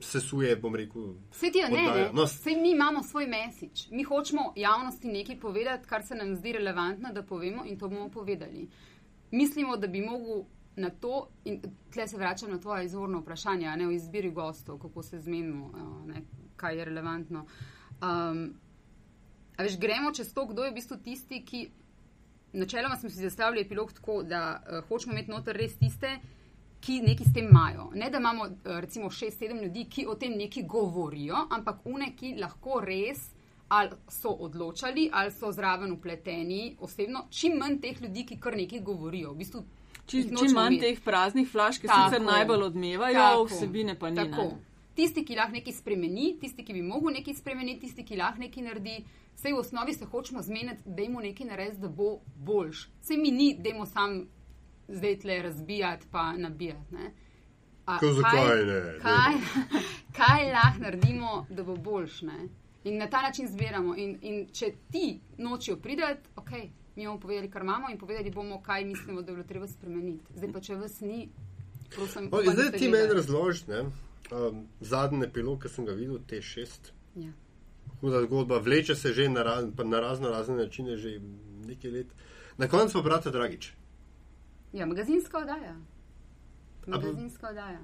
sesuje, 0.00 0.56
bom 0.56 0.74
rekel. 0.74 1.14
Vse 1.32 1.50
ti 1.52 1.62
ne, 1.70 1.82
ne. 1.82 2.10
No, 2.12 2.24
Vse 2.24 2.50
mi 2.50 2.70
imamo 2.70 3.02
svoj 3.02 3.26
mesič. 3.26 3.88
Mi 3.90 4.02
hočemo 4.02 4.52
javnosti 4.56 5.08
nekaj 5.08 5.40
povedati, 5.40 5.88
kar 5.88 6.06
se 6.06 6.14
nam 6.14 6.36
zdi 6.36 6.52
relevantno, 6.52 7.12
da 7.12 7.22
povemo 7.22 7.64
in 7.64 7.78
to 7.78 7.88
bomo 7.88 8.08
povedali. 8.08 8.68
Mislimo, 9.30 9.76
da 9.76 9.86
bi 9.86 10.00
mogel 10.00 10.44
na 10.76 10.90
to, 10.90 11.28
in 11.44 11.60
tle 11.92 12.08
se 12.08 12.16
vračam 12.16 12.50
na 12.50 12.58
tvoje 12.58 12.84
izvorno 12.84 13.20
vprašanje, 13.20 13.76
ne 13.76 13.88
o 13.88 13.90
izbiri 13.90 14.30
gostov, 14.30 14.78
kako 14.78 15.02
se 15.02 15.20
zmenimo, 15.20 15.70
a, 15.74 16.06
ne, 16.06 16.22
kaj 16.56 16.78
je 16.78 16.84
relevantno. 16.84 17.46
Um, 18.00 18.54
a 19.58 19.66
veš, 19.66 19.76
gremo 19.82 20.12
čez 20.14 20.30
to, 20.34 20.46
kdo 20.46 20.64
je 20.64 20.70
v 20.70 20.74
bistvu 20.78 20.96
tisti, 21.04 21.42
ki. 21.44 21.68
Načeloma 22.52 22.96
smo 22.96 23.10
si 23.10 23.20
zastavili 23.20 23.60
epilog 23.66 23.90
tako, 23.92 24.22
da 24.22 24.40
uh, 24.56 24.78
hočemo 24.88 25.12
imeti 25.12 25.30
noter 25.30 25.56
res 25.56 25.74
tiste, 25.76 26.14
ki 26.80 27.00
nekaj 27.02 27.26
s 27.26 27.34
tem 27.34 27.48
imajo. 27.50 27.90
Ne 27.94 28.08
da 28.10 28.18
imamo 28.18 28.46
eh, 28.46 28.80
recimo 28.80 29.10
šest, 29.10 29.38
sedem 29.38 29.58
ljudi, 29.60 29.84
ki 29.90 30.06
o 30.08 30.14
tem 30.14 30.32
nekaj 30.38 30.62
govorijo, 30.62 31.42
ampak 31.50 31.82
une, 31.84 32.12
ki 32.16 32.36
lahko 32.40 32.80
res 32.80 33.26
ali 33.68 33.90
so 34.08 34.30
odločali, 34.30 35.10
ali 35.12 35.30
so 35.30 35.50
zraven 35.52 35.92
upleteni 35.92 36.76
osebno. 36.80 37.26
Čim 37.30 37.58
manj 37.60 37.80
teh 37.82 38.00
ljudi, 38.00 38.24
ki 38.26 38.38
kar 38.40 38.56
nekaj 38.56 38.80
govorijo. 38.80 39.34
V 39.34 39.42
bistvu, 39.42 39.64
Čim, 40.06 40.30
čim 40.38 40.54
manj 40.56 40.78
imeti. 40.78 40.86
teh 40.86 41.02
praznih 41.04 41.50
flaš, 41.50 41.82
ki 41.82 41.86
Tako. 41.86 42.08
sicer 42.08 42.24
najbolj 42.24 42.62
odmevajo, 42.70 43.18
Tako. 43.20 43.44
vsebine 43.50 43.98
pa 43.98 44.10
ni. 44.10 44.16
Tako. 44.16 44.42
ne. 44.42 44.64
Tisti, 44.96 45.24
ki 45.24 45.36
lahko 45.36 45.52
nekaj 45.52 45.72
spremeni, 45.72 46.38
tisti, 46.40 46.64
ki 46.64 46.72
bi 46.72 46.82
mogel 46.82 47.12
nekaj 47.18 47.34
spremeniti, 47.34 47.80
tisti, 47.86 48.06
ki 48.08 48.16
lahko 48.16 48.40
nekaj 48.40 48.64
naredi, 48.64 48.96
vse 49.38 49.52
v 49.52 49.58
osnovi 49.58 49.94
se 49.94 50.04
hočemo 50.04 50.42
zmeniti, 50.42 50.82
da 50.84 51.02
jim 51.02 51.12
nekaj 51.12 51.46
narediti, 51.46 51.80
da 51.80 51.88
bo 51.88 52.20
boljš. 52.36 52.88
Vse 53.00 53.16
mi 53.16 53.30
ni, 53.30 53.56
da 53.58 53.68
jim 53.68 53.86
sam 53.86 54.26
zdaj 54.88 55.18
tle 55.18 55.42
razbijati 55.42 56.06
pa 56.10 56.32
nabijati. 56.32 56.94
Ne? 56.94 57.12
A 57.86 57.98
Ko 57.98 58.12
zakaj 58.12 58.64
ne? 58.66 58.98
Kaj, 59.02 59.34
kaj 60.18 60.52
lahko 60.52 60.82
naredimo, 60.82 61.46
da 61.50 61.62
bo 61.62 61.76
boljš? 61.76 62.22
Ne? 62.22 62.48
In 62.84 62.98
na 62.98 63.06
ta 63.10 63.22
način 63.22 63.48
zbiramo. 63.48 63.96
In, 63.96 64.18
in 64.22 64.46
če 64.52 64.72
ti 64.92 65.20
nočijo 65.38 65.76
prideti, 65.76 66.28
ok, 66.36 66.50
mi 66.96 67.06
bomo 67.06 67.20
povedali, 67.20 67.50
kar 67.50 67.62
imamo 67.62 67.90
in 67.90 67.98
povedali 67.98 68.30
bomo, 68.30 68.62
kaj 68.62 68.84
mislimo, 68.84 69.22
da 69.22 69.32
bi 69.32 69.36
bilo 69.36 69.48
treba 69.48 69.68
spremeniti. 69.68 70.32
Zdaj 70.34 70.52
pa, 70.52 70.60
če 70.60 70.74
vas 70.74 71.00
ni, 71.00 71.28
prosim. 71.94 72.28
O, 72.32 72.40
upam, 72.40 72.54
da 72.54 72.62
zdaj 72.62 72.78
ti 72.78 72.88
meni 72.88 73.08
ne? 73.68 73.84
Um, 74.30 74.66
zadnji 74.80 75.24
epilog, 75.24 75.62
ki 75.62 75.68
sem 75.68 75.86
ga 75.86 75.92
videl, 75.92 76.18
te 76.26 76.42
šest. 76.42 76.92
Ja. 77.98 78.00
Huda 78.02 78.22
zgodba, 78.22 78.58
vleče 78.58 78.94
se 78.94 79.12
že 79.12 79.28
na, 79.28 79.42
raz, 79.42 79.64
na 79.76 80.00
razno 80.00 80.28
razne 80.28 80.56
načine, 80.56 80.96
že 80.96 81.20
nekaj 81.66 81.90
let. 81.90 82.06
Na 82.58 82.68
koncu 82.68 82.92
pa, 82.94 83.02
brate, 83.02 83.30
dragič. 83.30 83.72
ja, 84.72 84.86
magazinska 84.86 85.38
oddaja. 85.38 85.76
Magazinska 86.86 87.48
oddaja. 87.48 87.78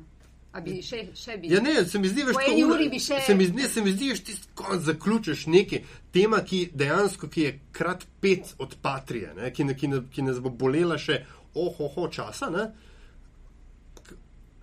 A 0.52 0.61
bi 0.61 0.83
še, 0.83 1.09
še 1.14 1.37
bi? 1.37 1.49
Ja, 1.49 1.61
ne, 1.61 1.85
se 1.85 1.99
mi 1.99 2.09
zdi, 2.09 2.23
veš, 2.23 2.37
tako 2.37 2.52
ura- 2.59 2.75
uri 2.75 2.88
bi 2.88 2.99
še- 2.99 3.21
Se 3.21 3.35
mi, 3.35 3.47
zdi- 3.47 3.56
ne, 3.56 3.68
se 3.68 3.83
mi 3.83 3.92
zdi, 3.92 4.11
veš, 4.11 4.21
ti 4.21 4.33
konc 4.54 4.83
zaključiš 4.83 5.47
nekaj, 5.47 5.80
tema, 6.12 6.40
ki 6.40 6.71
dejansko, 6.75 7.28
ki 7.28 7.40
je 7.42 7.61
krat 7.73 8.06
pet 8.21 8.54
od 8.59 8.76
patrije, 8.80 9.35
ne, 9.35 9.50
ki, 9.50 9.64
ne, 9.64 9.75
ki, 9.75 9.88
ne, 9.88 10.02
ki 10.09 10.23
nas 10.23 10.38
bo 10.38 10.50
bolela 10.50 10.99
še 10.99 11.25
ohoho 11.56 12.09
časa, 12.09 12.50
ne. 12.50 12.68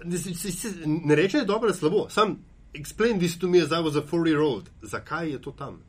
Ne, 0.03 0.17
ne 1.05 1.15
reče, 1.15 1.31
da 1.33 1.39
je 1.39 1.45
dobro 1.45 1.67
ali 1.67 1.77
slabo, 1.77 2.09
sam 2.09 2.37
explain 2.73 3.19
this 3.19 3.37
to 3.37 3.47
me 3.47 3.59
as 3.59 3.71
I 3.71 3.79
was 3.79 3.95
a 3.95 4.01
four 4.01 4.27
year 4.27 4.41
old. 4.41 4.69
Zakaj 4.81 5.31
je 5.31 5.41
to 5.41 5.51
tam? 5.51 5.81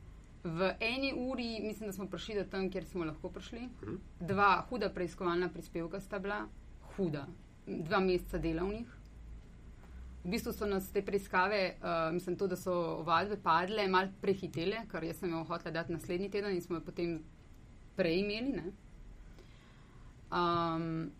V 0.43 0.75
eni 0.79 1.13
uri, 1.15 1.59
mislim, 1.63 1.89
da 1.89 1.93
smo 1.93 2.07
prišli 2.07 2.35
do 2.35 2.43
tam, 2.43 2.69
kjer 2.71 2.85
smo 2.85 3.05
lahko 3.05 3.29
prišli. 3.29 3.59
Mhm. 3.59 3.95
Dva 4.19 4.65
huda 4.69 4.89
preiskovalna 4.89 5.49
prispevka 5.49 5.99
sta 5.99 6.19
bila, 6.19 6.47
huda, 6.95 7.27
dva 7.67 7.99
meseca 7.99 8.37
delavnih. 8.37 8.87
V 10.23 10.29
bistvu 10.29 10.53
so 10.53 10.65
nas 10.65 10.91
te 10.91 11.01
preiskave, 11.01 11.75
uh, 11.81 12.13
mislim, 12.13 12.35
to, 12.37 12.47
da 12.47 12.55
so 12.55 12.73
ovadbe 12.73 13.37
padle, 13.43 13.87
mal 13.87 14.07
prehitele, 14.21 14.85
ker 14.91 15.03
jaz 15.03 15.17
sem 15.19 15.31
jo 15.31 15.43
hotela 15.43 15.71
dati 15.71 15.91
naslednji 15.93 16.29
teden 16.31 16.55
in 16.55 16.61
smo 16.61 16.75
jo 16.75 16.85
potem 16.85 17.17
prej 17.95 18.19
imeli. 18.19 18.51
Ne? 18.51 18.71
Um, 20.31 21.11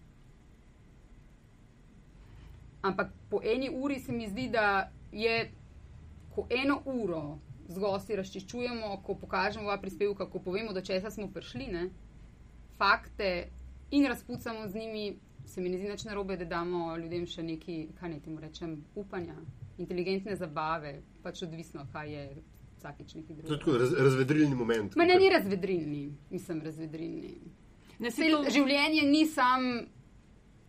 ampak 2.81 3.11
po 3.29 3.41
eni 3.43 3.69
uri 3.69 3.99
se 3.99 4.11
mi 4.11 4.29
zdi, 4.29 4.47
da 4.49 4.91
je, 5.13 5.51
ko 6.35 6.47
eno 6.49 6.81
uro 6.85 7.39
z 7.67 7.79
gosti 7.79 8.15
razčiščujemo, 8.15 8.97
ko 9.03 9.15
pokažemo 9.15 9.65
ova 9.65 9.77
prispevka, 9.77 10.25
ko 10.25 10.39
povemo, 10.39 10.73
do 10.73 10.81
česa 10.81 11.11
smo 11.11 11.27
prišli, 11.27 11.67
ne, 11.67 11.89
fakte 12.77 13.47
in 13.91 14.05
razpucamo 14.05 14.67
z 14.67 14.75
njimi, 14.75 15.05
se 15.45 15.61
mi 15.61 15.69
ne 15.69 15.77
zdi 15.77 15.89
nič 15.89 16.03
narobe, 16.03 16.37
da 16.37 16.45
damo 16.45 16.97
ljudem 16.97 17.25
še 17.25 17.43
neki, 17.43 17.87
kaj 17.99 18.09
naj 18.09 18.19
temu 18.19 18.39
rečem, 18.39 18.73
upanja, 18.95 19.35
inteligentne 19.77 20.35
zabave, 20.35 20.95
pač 21.23 21.43
odvisno, 21.43 21.85
kaj 21.93 22.11
je 22.11 22.23
vsakič 22.77 23.15
neki 23.15 23.35
To 23.41 23.53
je 23.53 23.59
tako 23.59 23.77
raz, 23.77 23.93
razvedrilni 23.93 24.55
moment. 24.55 24.95
Ma 24.95 25.05
ne, 25.05 25.15
ni 25.15 25.29
razvedrilni, 25.29 26.03
mislim 26.29 26.61
razvedrilni. 26.61 27.35
Ne, 27.99 28.11
saj 28.11 28.31
to- 28.31 28.49
življenje 28.49 29.01
ni 29.03 29.25
sam. 29.25 29.87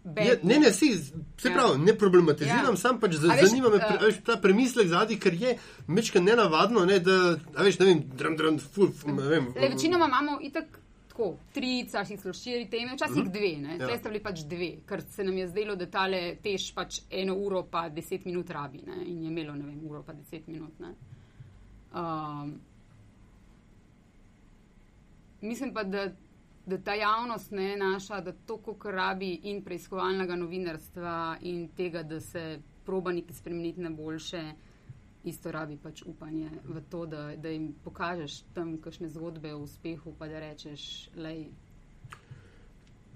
Je, 0.05 0.39
ne, 0.43 0.59
ne, 0.61 0.73
si, 0.73 0.99
se 1.41 1.49
Ja. 1.49 1.55
pravi, 1.55 1.79
ne 1.85 1.95
problematiziram, 1.99 2.65
Ja. 2.65 2.71
ja. 2.71 2.77
sam 2.77 3.01
pač 3.01 3.15
za, 3.17 3.33
veš, 3.33 3.49
zanima 3.49 3.71
me 3.73 3.77
eh, 3.77 3.87
pre, 3.89 4.07
veš, 4.07 4.19
ta 4.25 4.37
premislek 4.37 4.89
zadnji, 4.89 5.17
ker 5.19 5.35
je 5.35 5.57
mečka 5.89 6.21
nenavadno, 6.21 6.85
ne, 6.85 6.99
da, 7.01 7.37
veš, 7.57 7.79
ne 7.81 7.87
vem, 7.87 8.03
drum, 8.17 8.37
drum, 8.37 8.59
ful, 8.59 8.93
ful, 8.93 9.15
ne 9.17 9.29
vem. 9.29 9.47
Le, 9.57 9.69
večinoma 9.73 10.07
imamo 10.13 10.39
itak 10.45 10.77
tako, 11.09 11.37
tri, 11.55 11.85
včasih 11.89 12.21
celo 12.21 12.35
štiri 12.35 12.67
teme, 12.71 12.95
včasih 12.95 13.31
dve. 13.33 13.57
Ne? 13.63 13.79
Ja. 13.79 13.89
Ja. 13.89 13.99
sta 13.99 14.09
bili 14.11 14.21
pač 14.23 14.43
dve, 14.51 14.71
ker 14.87 15.03
se 15.11 15.25
nam 15.25 15.39
je 15.39 15.49
zdelo, 15.49 15.77
da 15.77 15.87
tale 15.87 16.37
tež 16.43 16.73
pač 16.75 17.01
eno 17.11 17.37
uro 17.39 17.63
pa 17.71 17.89
deset 17.89 18.25
minut 18.27 18.51
rabi 18.51 18.83
ne? 18.87 19.05
in 19.07 19.23
je 19.23 19.31
imelo, 19.31 19.55
ne 19.55 19.65
vem, 19.65 19.81
uro 19.89 20.03
pa 20.03 20.13
deset 20.13 20.47
minut. 20.49 20.75
Ne? 20.81 20.95
Um, 21.95 22.61
mislim 25.41 25.73
pa, 25.75 25.85
da 25.85 26.11
da 26.67 26.79
ta 26.79 26.95
javnost 26.95 27.51
ne 27.51 27.77
naša, 27.77 28.21
da 28.21 28.33
to, 28.33 28.57
koliko 28.57 28.91
rabi 28.91 29.35
in 29.43 29.65
preiskovalnega 29.65 30.37
novinarstva 30.37 31.37
in 31.41 31.69
tega, 31.77 32.03
da 32.03 32.21
se 32.21 32.61
proba 32.85 33.13
nekaj 33.13 33.35
spremeniti 33.35 33.81
na 33.81 33.91
boljše, 33.91 34.53
isto 35.25 35.53
rabi 35.53 35.77
pač 35.77 36.03
upanje 36.07 36.51
v 36.65 36.81
to, 36.91 37.07
da, 37.07 37.37
da 37.37 37.49
jim 37.49 37.75
pokažeš 37.85 38.43
tam 38.55 38.77
kakšne 38.81 39.09
zgodbe 39.09 39.55
o 39.55 39.63
uspehu, 39.65 40.15
pa 40.19 40.29
da 40.29 40.41
rečeš, 40.41 41.09
lej, 41.17 41.47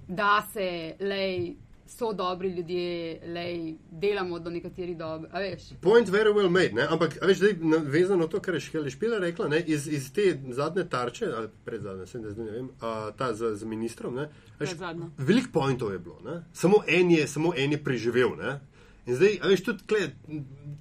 da 0.09 0.43
se, 0.53 0.97
lej, 1.01 1.57
so 1.89 2.13
dobri 2.13 2.49
ljudje, 2.49 3.21
lej, 3.27 3.75
delamo 3.91 4.39
do 4.39 4.51
nekaterih 4.51 4.97
dobri. 4.99 5.29
A 5.33 5.41
veš? 5.41 5.63
Point 5.81 6.09
very 6.09 6.33
well 6.35 6.51
made, 6.51 6.73
ne? 6.73 6.87
ampak 6.91 7.19
veš, 7.23 7.39
zdaj 7.39 7.55
vezano 7.85 8.25
na 8.25 8.29
to, 8.29 8.41
kar 8.41 8.55
je 8.55 8.61
Škele 8.61 8.91
Špila 8.91 9.19
rekla, 9.19 9.49
ne? 9.49 9.61
Iz, 9.67 9.89
iz 9.89 10.13
te 10.13 10.39
zadnje 10.51 10.89
tarče, 10.89 11.27
ali 11.37 11.49
predzadnje, 11.65 12.07
sem 12.07 12.23
da 12.23 12.31
zdaj 12.31 12.45
ne 12.45 12.53
vem, 12.53 12.71
a, 12.81 13.11
ta 13.19 13.35
z, 13.35 13.55
z 13.57 13.65
ministrom, 13.65 14.15
ne? 14.15 14.29
Veš, 14.59 14.75
veliko 15.19 15.53
pointov 15.53 15.93
je 15.93 15.99
bilo, 15.99 16.21
ne? 16.25 16.43
samo 16.53 16.83
en 16.87 17.11
je, 17.11 17.27
samo 17.27 17.53
en 17.57 17.73
je 17.73 17.85
preživel. 17.85 18.37
Ne? 18.37 18.59
In 19.07 19.17
zdaj, 19.17 19.39
a 19.43 19.49
veš, 19.49 19.65
tudi 19.65 19.87
tle, 19.87 20.11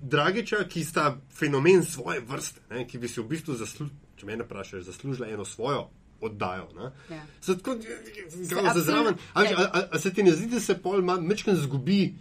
Dragiča, 0.01 0.63
ki 0.69 0.83
sta 0.83 1.15
fenomen 1.33 1.83
svoje 1.83 2.19
vrste, 2.27 2.61
ne? 2.69 2.87
ki 2.87 2.99
bi 2.99 3.07
si 3.07 3.21
v 3.21 3.29
bistvu 3.31 3.55
zaslužila, 3.55 3.95
če 4.17 4.25
me 4.25 4.41
vprašaš, 4.43 4.83
zaslužila 4.89 5.29
eno 5.29 5.45
svojo 5.45 5.87
oddajo. 6.21 6.67
Ne? 6.75 7.15
Ja. 7.15 7.23
So 7.41 7.55
Tako, 7.55 7.71
kao, 7.71 7.83
za 8.31 8.59
absolutno. 8.59 8.81
zraven, 8.81 9.15
a, 9.33 9.41
veš, 9.41 9.51
a, 9.51 9.69
a, 9.73 9.83
a 9.91 9.99
se 9.99 10.13
ti 10.13 10.23
ne 10.23 10.31
zdi, 10.31 10.47
da 10.47 10.59
se 10.59 10.77
pol 10.81 11.01
mečken 11.01 11.55
zgubi 11.55 12.15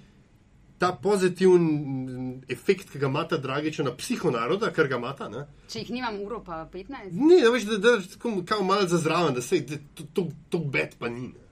ta 0.78 0.92
pozitiven 0.92 2.42
efekt, 2.48 2.90
ki 2.92 2.98
ga 2.98 3.06
ima 3.06 3.24
ta 3.28 3.38
Dragiča 3.40 3.82
na 3.82 3.94
psihonaroda, 3.96 4.70
ker 4.76 4.88
ga 4.88 4.98
ima 5.00 5.14
ta? 5.16 5.28
Ne? 5.32 5.46
Če 5.72 5.84
jih 5.84 5.94
nimam 5.96 6.20
uro, 6.20 6.42
pa 6.44 6.66
15. 6.72 7.16
Ne, 7.16 7.40
da 7.40 7.50
veš, 7.54 7.64
da, 7.70 7.78
da 7.78 7.96
tako 8.12 8.42
kao 8.46 8.62
malo 8.64 8.86
za 8.86 9.00
zraven, 9.00 9.34
da 9.34 9.42
se 9.42 9.60
da 9.60 9.80
to, 9.94 10.04
to, 10.12 10.28
to 10.52 10.58
bed 10.58 10.98
pa 10.98 11.08
ni. 11.08 11.30
Ne? 11.32 11.46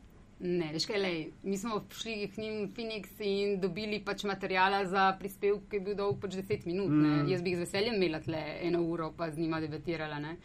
Ne, 0.45 0.73
veš 0.75 0.85
kaj, 0.91 0.99
lej, 1.01 1.21
mi 1.43 1.57
smo 1.57 1.79
šli 1.95 2.27
k 2.29 2.43
njim 2.43 2.57
v 2.67 2.71
Phoenix 2.77 3.21
in 3.25 3.61
dobili 3.63 4.03
pač 4.05 4.27
materijala 4.29 4.83
za 4.91 5.07
prispevek, 5.19 5.63
ki 5.71 5.79
je 5.79 5.85
bil 5.87 5.97
dolg 5.97 6.19
pač 6.21 6.35
10 6.37 6.67
minut. 6.69 6.91
Mm. 6.93 7.31
Jaz 7.31 7.41
bi 7.41 7.55
jih 7.55 7.63
z 7.63 7.65
veseljem 7.65 7.97
imela 7.97 8.21
tle 8.21 8.43
eno 8.67 8.83
uro, 8.85 9.13
pa 9.17 9.31
z 9.31 9.41
njima 9.41 9.63
debatirala. 9.65 10.19
Ne. 10.21 10.37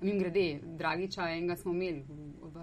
Mim 0.00 0.18
grede, 0.18 0.46
Dragiča, 0.74 1.30
enega 1.30 1.56
smo 1.56 1.72
imeli 1.72 2.02
v, 2.02 2.12
v 2.44 2.56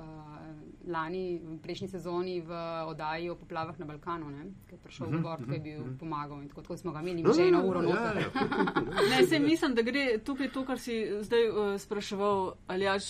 lani, 0.83 1.23
v 1.39 1.57
prejšnji 1.57 1.87
sezoni 1.89 2.41
v 2.41 2.51
oddaji 2.85 3.29
o 3.29 3.35
poplavah 3.35 3.77
na 3.77 3.85
Balkanu, 3.85 4.29
ne, 4.29 4.43
ki 4.67 4.73
je 4.73 4.79
prišel 4.79 5.07
v 5.07 5.19
Gord, 5.19 5.43
ki 5.43 5.53
je 5.53 5.59
bil 5.61 5.81
pomagal 5.95 6.41
in 6.41 6.49
tako, 6.49 6.61
tako 6.61 6.77
smo 6.77 6.91
ga 6.91 7.01
imeli, 7.01 7.21
že 7.23 7.43
eno 7.43 7.61
uro 7.63 7.81
ja, 7.81 7.85
noter. 7.85 8.17
ja, 8.17 8.29
cool, 8.31 8.85
ne. 8.99 9.09
Ne, 9.11 9.19
se 9.23 9.39
mislim, 9.39 9.73
da 9.73 9.81
gre 9.81 10.17
tukaj 10.19 10.49
to, 10.49 10.65
kar 10.65 10.79
si 10.79 10.95
zdaj 11.21 11.43
uh, 11.45 11.57
spraševal, 11.77 12.41
ali 12.67 12.83
jaš 12.83 13.03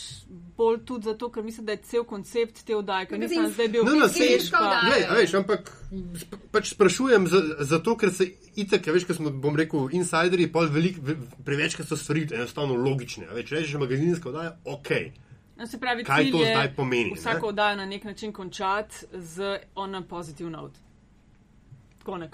bolj 0.54 0.82
tudi 0.86 1.04
zato, 1.06 1.30
ker 1.30 1.44
mislim, 1.44 1.66
da 1.66 1.72
je 1.72 1.82
cel 1.86 2.04
koncept 2.06 2.64
te 2.64 2.76
oddaje, 2.76 3.08
ker 3.08 3.20
nisem 3.20 3.48
zdaj 3.50 3.68
bil 3.70 3.84
No, 3.84 3.96
no, 3.96 4.06
v 4.06 4.10
sej- 4.12 4.36
Seška 4.38 4.60
oddaja. 4.60 4.84
Glej, 4.86 5.04
a 5.04 5.14
veš, 5.16 5.34
ampak 5.36 5.72
pač 6.52 6.70
sprašujem 6.70 7.28
za- 7.28 7.44
zato, 7.66 7.96
ker 7.96 8.12
se 8.12 8.28
itek, 8.56 8.88
a 8.88 8.92
veš, 8.92 9.06
ker 9.06 9.16
smo, 9.16 9.32
bom 9.32 9.56
rekel, 9.56 9.90
insiderji, 9.92 10.52
pol 10.52 10.68
velik, 10.68 10.98
ve- 11.02 11.16
prevečkrat 11.46 11.88
so 11.88 11.96
stvari 11.96 12.28
enostavno 12.34 12.76
logične. 12.76 13.28
a 13.28 13.34
Veš, 13.34 13.50
rečeš 13.50 13.74
magazinska 13.74 14.30
oddaja, 14.30 14.58
ok. 14.66 14.90
No, 15.58 15.68
se 15.68 15.80
pravi, 15.80 16.04
Kaj 16.04 16.32
to 16.32 16.44
je 16.44 16.56
zdaj 16.56 16.76
pomeni, 16.76 17.14
Vsako 17.16 17.48
oddajo 17.48 17.76
na 17.76 17.86
nek 17.86 18.04
način 18.04 18.34
končati 18.34 18.96
z 19.14 19.60
on 19.76 19.96
a 19.96 20.02
positive 20.02 20.50
note. 20.50 20.80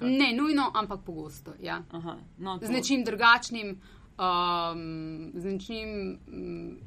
Ne, 0.02 0.34
nujno, 0.34 0.72
ampak 0.74 1.00
pogosto. 1.06 1.54
Ja. 1.62 1.82
Aha, 1.92 2.16
no, 2.38 2.60
z 2.62 2.70
nečim 2.70 3.04
drugačnim, 3.04 3.68
um, 4.18 5.32
z 5.36 5.46
nečim 5.46 5.90
um, 6.28 6.78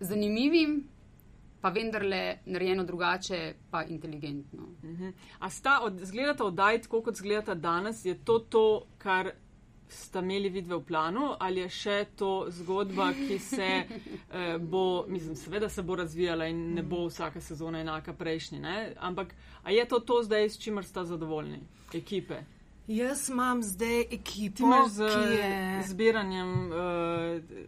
zanimivim, 0.00 0.88
pa 1.62 1.70
vendarle 1.70 2.38
narejeno 2.44 2.84
drugače, 2.84 3.54
pa 3.70 3.84
inteligentno. 3.84 4.62
Mhm. 4.82 5.08
A 5.38 5.50
sta 5.50 5.80
od, 5.82 6.00
zgledata 6.02 6.44
oddaj 6.44 6.82
tako, 6.82 7.02
kot 7.02 7.16
zgledata 7.16 7.54
danes, 7.54 8.04
je 8.04 8.18
to 8.24 8.38
to, 8.38 8.86
kar 8.98 9.30
sta 9.88 10.20
imeli 10.20 10.48
vidve 10.48 10.76
v 10.76 10.84
planu, 10.84 11.34
ali 11.38 11.60
je 11.60 11.68
še 11.68 11.96
to 12.16 12.46
zgodba, 12.50 13.12
ki 13.12 13.38
se 13.38 13.68
eh, 13.84 14.58
bo, 14.58 15.04
mislim, 15.08 15.36
seveda 15.36 15.68
se 15.68 15.82
bo 15.82 15.96
razvijala 15.96 16.48
in 16.50 16.74
ne 16.74 16.82
bo 16.82 17.04
vsaka 17.06 17.40
sezona 17.40 17.80
enaka 17.80 18.12
prejšnji, 18.12 18.58
ne? 18.58 18.94
ampak 18.98 19.34
a 19.62 19.70
je 19.70 19.84
to 19.88 20.00
to 20.00 20.22
zdaj, 20.22 20.48
s 20.50 20.58
čimer 20.58 20.84
sta 20.84 21.04
zadovoljni 21.04 21.60
ekipe? 21.94 22.42
Jaz 22.92 23.28
imam 23.28 23.62
zdaj 23.62 24.02
Ti 24.02 24.14
ekipo, 24.14 24.62
imaš 24.62 24.90
z 24.90 25.08
ki 25.08 25.34
je. 25.34 25.82
zbiranjem 25.88 26.50
uh, 26.66 26.76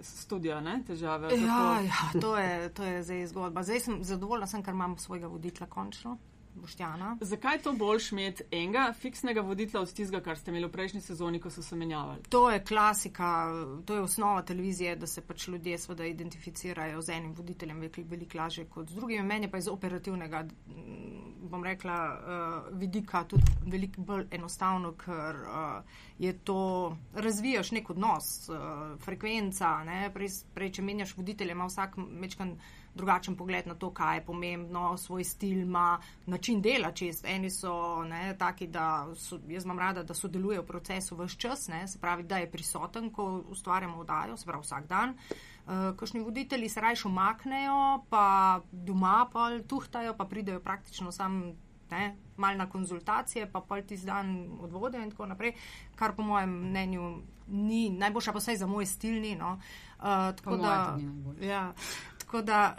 studija, 0.01 0.61
ne, 0.61 0.83
težave. 0.87 1.33
Ja, 1.39 1.81
ja 1.81 2.21
to, 2.21 2.37
je, 2.39 2.69
to 2.75 2.85
je 2.85 3.03
zdaj 3.03 3.27
zgodba. 3.27 3.63
Zdaj 3.63 3.81
sem 3.81 4.05
zadovoljna, 4.05 4.47
sem, 4.47 4.63
ker 4.63 4.75
imam 4.75 4.99
svojega 4.99 5.27
voditelja 5.27 5.67
končno, 5.67 6.19
Boštjana. 6.55 7.17
Zakaj 7.21 7.57
je 7.57 7.63
to 7.63 7.73
boljš 7.73 8.13
imeti 8.13 8.45
enega 8.51 8.93
fiksnega 8.99 9.41
voditelja 9.41 9.83
od 9.83 9.93
tistega, 9.93 10.23
kar 10.23 10.39
ste 10.39 10.51
imeli 10.51 10.67
v 10.67 10.73
prejšnji 10.73 11.01
sezoni, 11.01 11.41
ko 11.41 11.51
so 11.51 11.63
se 11.63 11.77
menjavali? 11.77 12.23
To 12.29 12.51
je 12.51 12.65
klasika, 12.65 13.49
to 13.85 13.95
je 13.95 14.01
osnova 14.01 14.43
televizije, 14.43 14.97
da 14.97 15.07
se 15.07 15.21
pač 15.21 15.49
ljudje 15.49 15.79
seveda 15.79 16.07
identificirajo 16.07 17.03
z 17.03 17.11
enim 17.11 17.35
voditeljem 17.35 17.81
veliko, 17.97 18.39
lažje 18.39 18.65
kot 18.65 18.91
z 18.91 18.95
drugim. 18.95 19.27
Meni 19.27 19.51
pa 19.51 19.59
iz 19.59 19.69
operativnega, 19.69 20.43
mm, 20.43 21.49
bom 21.51 21.65
rekla, 21.65 21.99
uh, 22.15 22.79
vidika 22.79 23.25
tudi 23.25 23.53
veliko 23.67 24.03
bolj 24.03 24.27
enostavno, 24.31 24.93
ker 24.93 25.43
uh, 25.43 25.99
je 26.19 26.33
to, 26.39 26.97
razvijaš 27.15 27.71
nek 27.71 27.91
odnos, 27.91 28.49
uh, 28.49 28.57
frekvenca, 29.05 29.85
ne? 29.85 30.11
prej, 30.15 30.31
prej, 30.55 30.73
če 30.79 30.83
menjaš 30.83 31.17
voditelja, 31.17 31.53
ima 31.53 31.67
vsak 31.67 31.97
mečkan 31.97 32.57
drugačen 32.95 33.37
pogled 33.37 33.67
na 33.67 33.75
to, 33.75 33.91
kaj 33.91 34.17
je 34.17 34.25
pomembno, 34.25 34.97
svoj 34.97 35.25
stil 35.25 35.61
ima, 35.61 35.99
način 36.27 36.63
dela 36.63 36.93
čist. 36.93 37.25
Eni 37.25 37.51
so 37.51 38.05
ne, 38.05 38.37
taki, 38.39 38.67
da 38.67 39.07
so, 39.17 39.39
jaz 39.49 39.65
imam 39.65 39.79
rada, 39.79 40.03
da 40.03 40.15
sodeluje 40.15 40.61
v 40.61 40.67
procesu 40.67 41.17
vse 41.17 41.37
čas, 41.39 41.69
ne, 41.69 41.89
se 41.89 41.99
pravi, 41.99 42.23
da 42.23 42.39
je 42.39 42.51
prisoten, 42.51 43.11
ko 43.11 43.43
ustvarjamo 43.51 43.99
oddajo, 43.99 44.37
se 44.37 44.47
pravi 44.47 44.63
vsak 44.63 44.87
dan. 44.87 45.17
Uh, 45.67 45.97
Kakšni 45.97 46.21
voditelji 46.21 46.69
se 46.69 46.81
rajš 46.81 47.05
umaknejo, 47.05 48.05
pa 48.11 48.61
doma 48.73 49.29
pa 49.33 49.51
tuhtajo, 49.67 50.15
pa 50.17 50.25
pridejo 50.25 50.61
praktično 50.61 51.13
sam. 51.13 51.53
Ne, 51.91 52.17
mal 52.37 52.57
na 52.57 52.65
konzultacije, 52.67 53.45
pa 53.53 53.61
pol 53.61 53.83
tisti 53.87 54.07
dan 54.07 54.49
odvode 54.61 54.99
in 54.99 55.11
tako 55.11 55.27
naprej, 55.27 55.53
kar 55.95 56.15
po 56.17 56.23
mojem 56.23 56.51
mnenju 56.51 57.11
ni 57.47 57.91
najboljša, 57.91 58.33
pa 58.33 58.39
vsaj 58.39 58.57
za 58.57 58.67
moj 58.67 58.87
stil 58.87 59.21
ni. 59.21 59.35
No. 59.37 59.53
Uh, 59.99 60.35
tako 60.37 60.51
Po 60.51 60.57
da, 60.57 60.99
ja, 61.41 61.73
tako 62.35 62.47
da 62.47 62.77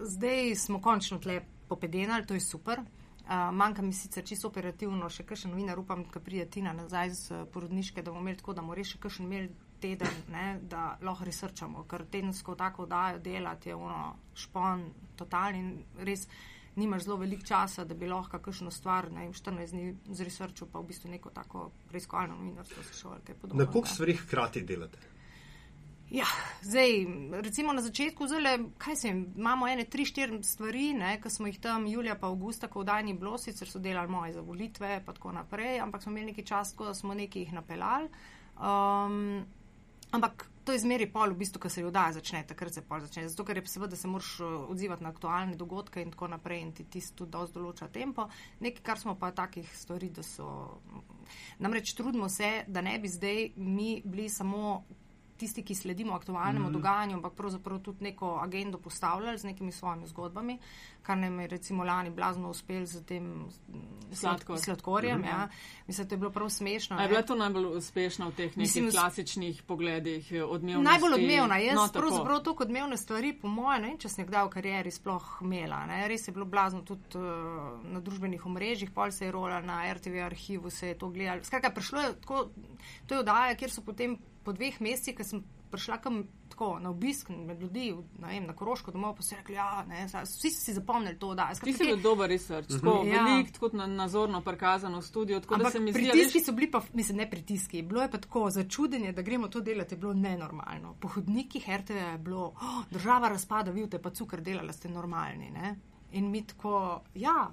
uh, 0.00 0.06
zdaj 0.08 0.54
smo 0.54 0.80
končno 0.80 1.18
tle 1.18 1.40
popedenali, 1.68 2.26
to 2.26 2.34
je 2.34 2.40
super. 2.40 2.80
Uh, 2.80 3.54
manjka 3.54 3.82
mi 3.82 3.92
sicer 3.92 4.24
čisto 4.24 4.48
operativno, 4.48 5.06
še 5.10 5.22
kakšen 5.22 5.52
novinar, 5.54 5.78
upam, 5.78 6.02
da 6.10 6.20
pride 6.20 6.48
Tina 6.50 6.72
nazaj 6.74 7.12
z 7.14 7.30
uh, 7.30 7.44
porodniške, 7.54 8.02
da 8.02 8.10
bomo 8.10 8.24
imeli 8.24 8.40
tako, 8.40 8.56
da 8.58 8.64
bomo 8.66 8.74
res 8.74 8.90
še 8.90 8.98
kakšen 8.98 9.28
imeli 9.28 9.52
teden, 9.78 10.18
ne, 10.34 10.58
da 10.66 10.96
lahko 11.06 11.26
resrčamo, 11.28 11.86
ker 11.86 12.02
tedensko 12.10 12.58
tako 12.58 12.82
oddajo 12.88 13.22
delati 13.22 13.70
je 13.70 13.78
ono 13.78 14.02
špon 14.34 14.82
totalni 15.14 15.62
in 15.62 15.72
res 16.02 16.26
nimaš 16.74 17.06
zelo 17.06 17.22
veliko 17.22 17.46
časa, 17.46 17.84
da 17.86 17.94
bi 17.94 18.10
lahko 18.10 18.40
kakšno 18.42 18.74
stvar, 18.74 19.12
ne 19.12 19.28
vem, 19.28 19.34
14 19.38 19.76
dni 19.76 20.16
zresrčil, 20.18 20.66
pa 20.72 20.82
v 20.82 20.90
bistvu 20.90 21.14
neko 21.14 21.30
tako 21.30 21.68
preiskovalno 21.92 22.40
novinarstvo 22.40 22.90
se 22.90 23.02
šolo, 23.04 23.22
kaj 23.22 23.38
podobno. 23.38 23.62
Na 23.62 23.70
koliko 23.70 23.94
stvari 23.94 24.18
hkrati 24.24 24.66
delate? 24.66 25.14
Ja, 26.10 26.24
zdaj, 26.62 27.06
recimo 27.42 27.72
na 27.72 27.82
začetku, 27.82 28.28
zelo, 28.30 28.68
kaj 28.78 28.96
se 28.96 29.08
jim, 29.08 29.32
imamo 29.36 29.66
ene, 29.68 29.84
tri, 29.84 30.04
štiri 30.06 30.38
stvari, 30.42 30.92
ki 31.22 31.30
smo 31.30 31.46
jih 31.50 31.58
tam 31.60 31.86
julija 31.86 32.14
pa 32.14 32.28
avgusta, 32.30 32.68
ko 32.70 32.84
vdajni 32.84 33.16
bilo, 33.18 33.38
sicer 33.38 33.68
so 33.68 33.78
delali 33.82 34.08
moje 34.08 34.32
za 34.32 34.40
volitve, 34.40 35.00
pa 35.06 35.12
tako 35.12 35.32
naprej, 35.32 35.80
ampak 35.80 36.02
smo 36.02 36.12
imeli 36.12 36.30
nekaj 36.30 36.44
časa, 36.44 36.72
tako 36.72 36.84
da 36.84 36.94
smo 36.94 37.14
nekaj 37.14 37.42
jih 37.42 37.52
napeljali. 37.52 38.08
Um, 38.56 39.42
ampak 40.10 40.46
to 40.64 40.72
je 40.72 40.78
zmeri 40.78 41.08
pol, 41.10 41.34
v 41.34 41.40
bistvu, 41.40 41.60
ko 41.64 41.68
se 41.68 41.82
vdaja 41.82 42.12
začne, 42.20 42.44
takrat 42.46 42.74
se 42.74 42.84
pol 42.86 43.02
začne. 43.02 43.26
Zato, 43.28 43.44
ker 43.44 43.58
je 43.58 43.64
seveda 43.66 43.98
se 43.98 44.06
moraš 44.08 44.30
uh, 44.40 44.54
odzivati 44.70 45.02
na 45.02 45.10
aktualne 45.10 45.56
dogodke 45.58 46.02
in 46.02 46.12
tako 46.14 46.28
naprej 46.28 46.62
in 46.62 46.70
ti 46.72 46.86
tisto 46.86 47.24
tudi 47.24 47.34
dosti 47.34 47.58
določa 47.58 47.88
tempo. 47.90 48.28
Nekaj, 48.62 48.84
kar 48.86 49.02
smo 49.02 49.16
pa 49.18 49.32
takih 49.34 49.74
stvari, 49.74 50.12
da 50.14 50.22
so. 50.22 50.78
Namreč 51.58 51.96
trudimo 51.98 52.28
se, 52.30 52.62
da 52.66 52.80
ne 52.80 52.94
bi 53.02 53.10
zdaj 53.10 53.50
mi 53.56 54.02
bili 54.04 54.28
samo 54.30 54.84
tisti, 55.36 55.62
ki 55.62 55.74
sledimo 55.74 56.14
aktualnemu 56.14 56.68
mm. 56.68 56.72
dogajanju, 56.72 57.16
ampak 57.16 57.32
pravzaprav 57.32 57.80
tudi 57.80 58.04
neko 58.04 58.38
agendo 58.42 58.78
postavljali 58.78 59.38
z 59.38 59.44
nekimi 59.44 59.72
svojimi 59.72 60.06
zgodbami, 60.06 60.58
kar 61.02 61.18
nam 61.18 61.40
je 61.40 61.46
recimo 61.46 61.84
lani 61.84 62.10
blazno 62.10 62.50
uspel 62.50 62.84
z 62.84 63.04
tem 63.06 63.48
Sladkor. 64.12 64.58
sladkorjem. 64.58 65.18
Mm 65.18 65.22
-hmm. 65.22 65.28
ja. 65.28 65.48
Mislim, 65.86 66.08
da 66.08 66.14
je 66.14 66.18
bilo 66.18 66.30
prav 66.30 66.48
smešno. 66.48 66.96
A 66.96 67.02
je 67.02 67.08
bila 67.08 67.22
to 67.22 67.34
najbolj 67.34 67.66
uspešna 67.76 68.26
v 68.26 68.30
teh 68.30 68.44
nekih 68.44 68.56
Mislim, 68.56 68.90
klasičnih 68.90 69.62
pogledih, 69.62 70.32
eh, 70.32 70.44
odmevnosti? 70.44 70.90
Najbolj 70.90 71.14
odmevna. 71.14 71.58
Jaz 71.58 71.76
no, 71.76 71.88
pravzaprav 71.92 72.42
to 72.42 72.56
odmevne 72.60 72.96
stvari, 72.96 73.32
po 73.42 73.48
mojem, 73.48 73.82
ne 73.82 73.88
vem, 73.88 73.98
če 73.98 74.08
sem 74.08 74.24
jih 74.24 74.28
kdaj 74.28 74.44
v 74.44 74.50
karieri 74.50 74.90
sploh 74.90 75.38
imela. 75.40 75.86
Ne. 75.86 76.08
Res 76.08 76.28
je 76.28 76.32
bilo 76.32 76.44
blazno 76.44 76.82
tudi 76.82 77.02
uh, 77.14 77.22
na 77.92 78.00
družbenih 78.00 78.46
omrežjih, 78.46 78.90
pol 78.90 79.10
se 79.10 79.24
je 79.24 79.32
rola 79.32 79.60
na 79.60 79.92
RTV 79.92 80.24
arhivu, 80.26 80.70
se 80.70 80.88
je 80.88 80.98
to 80.98 81.08
gledalo. 81.08 81.44
Skratka, 81.44 81.70
prišlo 81.70 82.00
je 82.00 82.14
tako, 82.20 82.48
to 83.06 83.14
je 83.14 83.20
oddaja, 83.20 83.54
kjer 83.54 83.70
so 83.70 83.82
potem 83.82 84.18
po 84.46 84.54
dveh 84.54 84.78
mesecih, 84.80 85.16
ker 85.18 85.26
sem 85.26 85.42
prišla 85.70 85.98
kam 86.02 86.20
tako 86.48 86.78
na 86.80 86.90
obisk 86.90 87.28
med 87.34 87.60
ljudi, 87.60 87.90
na, 88.22 88.30
vem, 88.30 88.46
na 88.46 88.54
Koroško 88.56 88.92
domov, 88.94 89.16
pa 89.18 89.24
so 89.26 89.34
rekli, 89.36 89.56
ja, 89.58 89.82
ne, 89.88 90.04
vsi 90.06 90.50
so 90.54 90.62
si 90.62 90.74
zapomnili 90.76 91.18
to, 91.18 91.34
da 91.34 91.48
Ti 91.54 91.72
si 91.74 91.88
bil 91.88 91.98
dober 92.00 92.30
research, 92.30 92.70
tako 92.70 93.02
Ja. 93.04 93.24
velik, 93.24 93.50
tako 93.52 93.70
na, 93.76 93.86
nazorno 93.86 94.40
prikazano 94.46 95.02
v 95.02 95.04
studiu, 95.04 95.40
tako 95.40 95.56
da 95.56 95.66
Ampak 95.66 95.72
se 95.72 95.80
mi 95.80 95.92
zdi, 95.92 96.06
pritiski 96.06 96.40
so 96.40 96.52
bili 96.52 96.70
pa, 96.70 96.82
mislim, 96.92 97.18
ne 97.18 97.30
pritiski, 97.30 97.82
bilo 97.82 98.02
je 98.02 98.10
pa 98.10 98.18
tako 98.22 98.50
začudenje, 98.50 99.12
da 99.12 99.22
gremo 99.22 99.48
to 99.48 99.60
delati, 99.60 99.94
je 99.94 99.98
bilo 99.98 100.14
nenormalno. 100.14 100.94
Po 101.00 101.08
hodnikih 101.08 101.68
RTV 101.80 101.96
je 101.96 102.18
bilo, 102.18 102.46
oh, 102.46 102.80
država 102.90 103.28
razpada, 103.28 103.70
vi 103.70 103.90
te 103.90 103.98
pa 104.02 104.10
cukr 104.10 104.40
delali, 104.40 104.72
ste 104.72 104.88
normalni. 104.88 105.50
Ne? 105.50 105.76
In 106.12 106.30
mi 106.30 106.46
tako, 106.46 107.02
ja, 107.14 107.50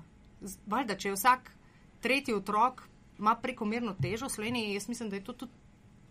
valjda, 0.66 0.96
če 0.96 1.10
je 1.10 1.18
vsak 1.18 1.52
tretji 2.02 2.34
otrok 2.34 2.84
ima 3.20 3.36
prekomerno 3.36 3.96
težo 4.02 4.28
v 4.28 4.30
Sloveniji, 4.30 4.74
jaz 4.74 4.88
mislim, 4.90 5.10
da 5.10 5.16
je 5.16 5.24
to 5.24 5.34
tudi 5.34 5.52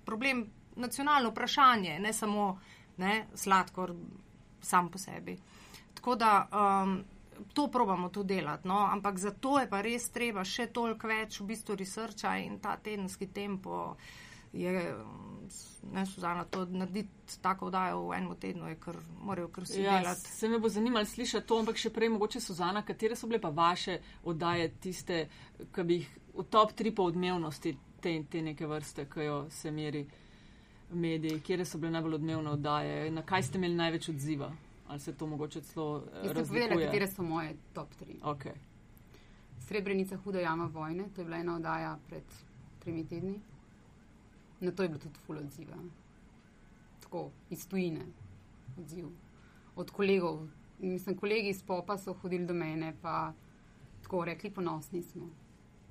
problem, 0.04 0.46
nacionalno 0.76 1.30
vprašanje, 1.30 1.98
ne 1.98 2.12
samo 2.12 2.60
ne, 2.96 3.26
sladkor 3.34 3.94
sam 4.60 4.88
po 4.88 4.98
sebi. 4.98 5.36
Tako 5.94 6.14
da 6.16 6.48
um, 6.84 7.04
to 7.54 7.68
probamo 7.68 8.08
tu 8.08 8.22
delati, 8.22 8.68
no? 8.68 8.78
ampak 8.86 9.18
za 9.18 9.30
to 9.30 9.58
je 9.58 9.68
pa 9.68 9.80
res 9.80 10.10
treba 10.10 10.44
še 10.44 10.66
toliko 10.66 11.08
več 11.08 11.40
v 11.40 11.46
bistvu 11.46 11.74
researcha 11.74 12.36
in 12.38 12.58
ta 12.58 12.76
tedenski 12.76 13.26
tempo 13.26 13.96
je, 14.52 14.94
ne 15.92 16.06
Suzana, 16.06 16.44
to 16.44 16.66
narediti 16.66 17.38
tako 17.40 17.66
vdajo 17.66 18.02
v 18.08 18.16
enem 18.18 18.34
tednu, 18.36 18.68
je 18.68 18.76
kar 18.76 18.96
morajo 19.20 19.48
kar 19.48 19.64
vsi 19.64 19.80
Ja, 19.82 19.98
delati. 19.98 20.28
se 20.28 20.48
me 20.48 20.58
bo 20.58 20.68
zanimalo 20.68 21.04
slišati 21.06 21.46
to, 21.46 21.58
ampak 21.58 21.76
še 21.76 21.90
prej 21.90 22.08
mogoče 22.08 22.40
Suzana, 22.40 22.82
katere 22.82 23.16
so 23.16 23.26
bile 23.26 23.40
pa 23.40 23.48
vaše 23.48 23.96
oddaje 24.24 24.68
tiste, 24.80 25.22
ki 25.72 25.82
bi 25.82 25.94
jih 25.94 26.10
v 26.34 26.44
top 26.50 26.72
3 26.72 26.94
po 26.94 27.02
odmevnosti 27.04 27.72
te, 28.00 28.12
te 28.30 28.42
neke 28.42 28.66
vrste, 28.66 29.08
ki 29.08 29.24
jo 29.24 29.46
se 29.50 29.70
meri 29.70 30.04
mediji, 30.94 31.40
kje 31.40 31.64
so 31.64 31.78
bile 31.78 31.92
najbolj 31.92 32.14
odmevne 32.14 32.50
oddaje, 32.50 33.10
na 33.10 33.22
kaj 33.22 33.42
ste 33.42 33.58
imeli 33.58 33.74
največ 33.74 34.08
odziva? 34.08 34.52
Ali 34.88 35.00
se 35.00 35.14
to 35.14 35.26
mogoče 35.26 35.60
celo 35.60 36.02
eh, 36.12 36.26
Jaz 36.26 36.36
sem 36.36 36.46
povedala, 36.46 36.68
razlikuje? 36.68 36.86
katere 36.86 37.06
so 37.08 37.22
moje 37.22 37.56
top 37.72 37.88
3. 38.00 38.18
Okay. 38.22 38.52
Srebrenica, 39.58 40.16
huda 40.16 40.40
jama 40.40 40.66
vojne, 40.66 41.04
to 41.14 41.20
je 41.20 41.24
bila 41.24 41.36
ena 41.36 41.56
oddaja 41.56 41.98
pred 42.08 42.22
tremi 42.78 43.06
tedni. 43.06 43.40
Na 44.60 44.70
to 44.70 44.82
je 44.82 44.88
bilo 44.88 45.00
tudi 45.00 45.18
full 45.26 45.38
odziva. 45.38 45.76
Tako, 47.00 47.30
iz 47.50 47.68
tujine 47.68 48.00
odziv. 48.78 49.06
Od 49.76 49.90
kolegov, 49.90 50.48
mislim, 50.78 51.16
kolegi 51.16 51.48
iz 51.48 51.62
popa 51.62 51.98
so 51.98 52.12
hodili 52.12 52.46
do 52.46 52.54
mene, 52.54 52.94
pa 53.02 53.32
tako 54.02 54.24
rekli, 54.24 54.50
ponosni 54.50 55.02
smo. 55.02 55.28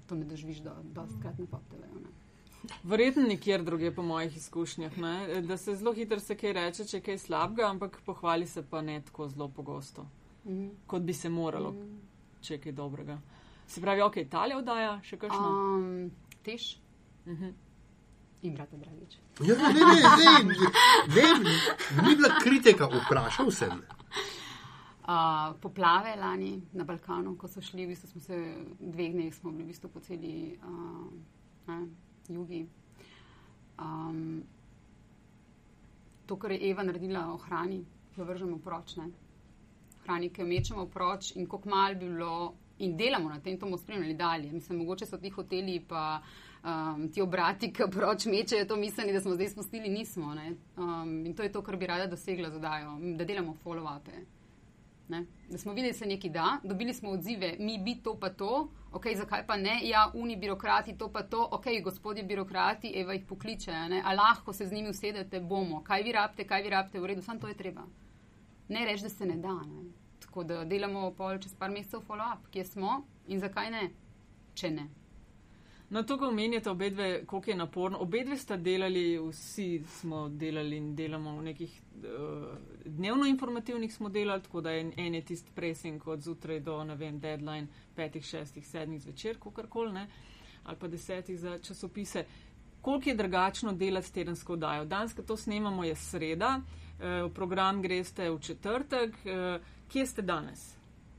To 0.08 0.16
ne 0.16 0.26
doživiš 0.26 0.58
do, 0.58 0.72
dostkrat 0.84 1.40
na 1.40 1.46
pop 1.46 1.62
TV-ju. 1.70 2.21
Ne. 2.64 2.76
Verjetno 2.86 3.24
nikjer 3.24 3.64
druge, 3.64 3.92
po 3.92 4.04
mojih 4.04 4.38
izkušnjah, 4.38 4.98
ne? 4.98 5.14
da 5.42 5.58
se 5.58 5.76
zelo 5.76 5.94
hitro 5.94 6.20
se 6.20 6.36
kaj 6.36 6.54
reče, 6.54 6.86
če 6.86 6.98
je 6.98 7.02
kaj 7.02 7.18
slabega, 7.20 7.68
ampak 7.68 8.02
pohvali 8.02 8.48
se 8.48 8.64
pa 8.64 8.82
ne 8.82 9.02
tako 9.02 9.28
zelo 9.28 9.48
pogosto, 9.50 10.08
Mhm. 10.46 10.68
kot 10.88 11.02
bi 11.02 11.14
se 11.14 11.30
moralo, 11.30 11.76
če 12.42 12.54
je 12.54 12.60
kaj 12.60 12.72
dobrega. 12.74 13.20
Se 13.68 13.82
pravi, 13.82 14.02
ok, 14.02 14.18
Italija 14.18 14.58
oddaja 14.58 15.02
še 15.02 15.18
kakšno? 15.18 15.50
Um, 15.76 16.12
Tež 16.44 16.78
Mhm. 17.26 17.50
in 18.42 18.56
brata 18.56 18.78
Dragič. 18.78 19.18
Ja, 19.42 19.56
ne, 19.56 19.74
ne, 19.74 19.84
ne, 20.44 20.56
ne, 21.08 21.26
ne, 21.40 21.54
ni 22.02 22.16
bila 22.16 22.30
kritika, 22.40 22.88
vprašal 22.88 23.52
sem. 23.52 23.82
Uh, 25.02 25.14
poplave 25.60 26.16
lani 26.16 26.62
na 26.74 26.84
Balkanu, 26.84 27.36
ko 27.36 27.48
so 27.48 27.62
šli, 27.62 27.86
v 27.86 27.90
bistvu 27.90 28.08
smo 28.08 28.22
se 28.22 28.36
dveh 28.80 29.12
dneh 29.12 29.34
smo 29.34 29.52
bili 29.52 29.64
v 29.64 29.68
bistvu 29.68 29.90
po 29.90 30.00
celi 30.00 30.34
uh, 30.58 31.08
ne, 31.68 31.78
jugi. 32.28 32.68
Um, 33.80 34.44
to, 36.26 36.38
kar 36.38 36.52
je 36.52 36.70
Eva 36.70 36.84
naredila 36.84 37.34
o 37.34 37.38
hrani, 37.38 37.86
jo 38.18 38.26
vržemo 38.26 38.60
proč. 38.60 38.96
Ne? 38.96 39.10
Hrani, 40.04 40.30
ki 40.30 40.42
jo 40.42 40.48
mečemo 40.48 40.86
proč 40.86 41.36
in 41.36 41.48
koliko 41.48 41.70
mal 41.70 41.96
bi 41.96 42.10
bilo. 42.10 42.54
In 42.82 42.96
delamo 42.98 43.30
na 43.30 43.40
tem, 43.40 43.60
to 43.60 43.68
bomo 43.68 43.78
spremljali 43.78 44.14
dalje. 44.18 44.52
Mislim, 44.52 44.80
mogoče 44.80 45.06
so 45.06 45.18
ti 45.18 45.30
hoteli, 45.30 45.76
pa 45.88 46.22
um, 46.64 47.10
ti 47.14 47.22
obrati, 47.22 47.70
ki 47.74 47.84
proč 47.92 48.26
mečejo 48.26 48.66
to 48.66 48.76
mislili, 48.76 49.14
da 49.14 49.22
smo 49.22 49.36
zdaj 49.36 49.50
spustili, 49.50 49.90
nismo. 49.90 50.34
ne. 50.34 50.56
Um, 50.78 51.26
in 51.26 51.36
to 51.36 51.44
je 51.44 51.52
to, 51.52 51.62
kar 51.62 51.78
bi 51.78 51.86
rada 51.86 52.08
dosegla 52.08 52.50
z 52.50 52.58
odajo, 52.58 52.98
da 53.18 53.26
delamo 53.26 53.54
follow-upe. 53.64 54.41
Ne? 55.12 55.26
Da 55.50 55.58
smo 55.58 55.74
videli, 55.74 55.92
da 55.92 55.98
se 55.98 56.06
nekaj 56.06 56.30
da, 56.32 56.60
dobili 56.64 56.94
smo 56.94 57.10
odzive, 57.10 57.56
mi 57.60 57.78
bi 57.78 57.96
to 58.04 58.14
pa 58.20 58.30
to, 58.30 58.70
ok, 58.92 59.06
zakaj 59.16 59.46
pa 59.48 59.58
ne, 59.58 59.80
ja, 59.84 60.06
uni 60.14 60.38
birokrati 60.38 60.98
to 60.98 61.10
pa 61.12 61.24
to, 61.24 61.48
ok, 61.52 61.66
gospodje 61.84 62.24
birokrati, 62.24 62.94
Eva 62.96 63.14
jih 63.14 63.26
pokliče, 63.28 63.72
ne? 63.72 64.02
a 64.06 64.14
lahko 64.14 64.54
se 64.54 64.68
z 64.68 64.74
njimi 64.74 64.90
usedete, 64.90 65.40
bomo, 65.40 65.82
kaj 65.84 66.04
vi 66.04 66.12
rabite, 66.12 66.48
kaj 66.48 66.64
vi 66.64 66.70
rabite, 66.70 67.00
v 67.00 67.12
redu, 67.12 67.22
samo 67.22 67.40
to 67.40 67.52
je 67.52 67.58
treba. 67.58 67.84
Ne 68.70 68.86
reči, 68.86 69.04
da 69.04 69.10
se 69.10 69.26
ne 69.26 69.36
da. 69.38 69.54
Ne? 69.68 69.84
Tako 70.20 70.44
da 70.44 70.64
delamo 70.66 71.12
pol 71.12 71.40
čez 71.44 71.56
par 71.60 71.72
mesecev 71.72 72.06
follow-up, 72.08 72.48
kje 72.52 72.66
smo 72.66 73.02
in 73.28 73.40
zakaj 73.40 73.72
ne, 73.72 73.90
če 74.56 74.72
ne. 74.72 74.88
No, 75.92 76.04
to, 76.04 76.16
ko 76.18 76.28
omenjate 76.28 76.70
obe 76.70 76.90
dve, 76.90 77.26
koliko 77.26 77.50
je 77.50 77.56
naporno. 77.58 77.98
Obe 78.00 78.24
dve 78.24 78.38
sta 78.38 78.56
delali, 78.58 79.20
vsi 79.20 79.84
smo 80.00 80.30
delali 80.30 80.78
in 80.78 80.96
delamo 80.96 81.34
v 81.36 81.42
nekih 81.44 81.74
uh, 81.98 82.46
dnevno 82.86 83.26
informativnih 83.28 83.94
smo 83.94 84.10
delali, 84.10 84.42
tako 84.42 84.62
da 84.62 84.72
en, 84.72 84.94
en 84.98 85.16
je 85.16 85.22
tisti 85.26 85.52
pressing 85.56 86.08
od 86.08 86.22
zjutraj 86.22 86.60
do, 86.60 86.84
ne 86.84 86.96
vem, 86.96 87.20
deadline 87.20 87.68
petih, 87.96 88.24
šestih, 88.24 88.68
sedmih 88.68 89.02
zvečer, 89.02 89.36
kakorkoli, 89.40 89.92
ne, 89.94 90.08
ali 90.64 90.78
pa 90.80 90.88
desetih 90.88 91.40
za 91.40 91.58
časopise. 91.60 92.24
Koliko 92.82 93.10
je 93.10 93.16
drugačno 93.16 93.74
delati 93.74 94.14
tedensko 94.14 94.54
oddajo? 94.54 94.86
Danes, 94.86 95.14
ko 95.14 95.22
to 95.22 95.38
snemamo, 95.38 95.84
je 95.84 95.96
sreda, 95.96 96.54
uh, 96.62 97.04
v 97.26 97.34
program 97.36 97.82
greste 97.82 98.30
v 98.30 98.40
četrtek. 98.40 99.18
Uh, 99.26 99.60
kje 99.92 100.06
ste 100.08 100.22
danes? 100.22 100.70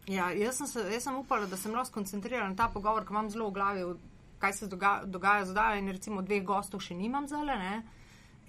Ja, 0.08 0.30
jaz 0.32 0.56
sem, 0.56 0.66
se, 0.66 0.86
jaz 0.94 1.04
sem 1.04 1.16
upala, 1.20 1.46
da 1.46 1.56
sem 1.56 1.76
lahko 1.76 1.92
skoncentriran 1.92 2.50
na 2.50 2.56
ta 2.56 2.70
pogovor, 2.72 3.04
ker 3.04 3.12
imam 3.12 3.30
zelo 3.30 3.50
v 3.50 3.54
glavi, 3.60 3.84
kaj 4.42 4.52
se 4.58 4.68
dogaja, 4.68 5.06
dogaja 5.06 5.46
zdaj. 5.46 5.78
In 5.78 5.92
recimo 5.94 6.22
dveh 6.26 6.42
gostov 6.44 6.82
še 6.82 6.98
nimam 6.98 7.28
zdaj. 7.30 7.58
Ne? 7.62 7.74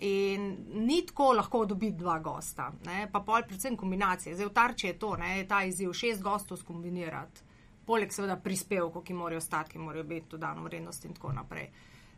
In 0.03 0.49
ni 0.83 1.03
tako 1.05 1.31
lahko 1.37 1.65
dobiti 1.69 2.01
dva 2.01 2.17
gosta, 2.19 2.71
ne? 2.85 3.05
pa 3.11 3.21
pol 3.21 3.45
predvsem 3.47 3.77
kombinacije. 3.77 4.35
Zdaj 4.35 4.49
v 4.49 4.53
tarči 4.57 4.87
je 4.89 4.99
to, 4.99 5.13
ne? 5.21 5.35
ta 5.47 5.61
izziv 5.63 5.93
šest 5.95 6.23
gostov 6.25 6.59
skombinirati, 6.59 7.45
poleg 7.85 8.11
seveda 8.11 8.39
prispevkov, 8.41 9.03
ki 9.05 9.15
morajo 9.15 9.39
ostati, 9.43 9.75
ki 9.75 9.83
morajo 9.83 10.03
biti 10.09 10.33
dodano 10.33 10.65
vrednost 10.65 11.05
in 11.05 11.13
tako 11.13 11.31
naprej. 11.37 11.69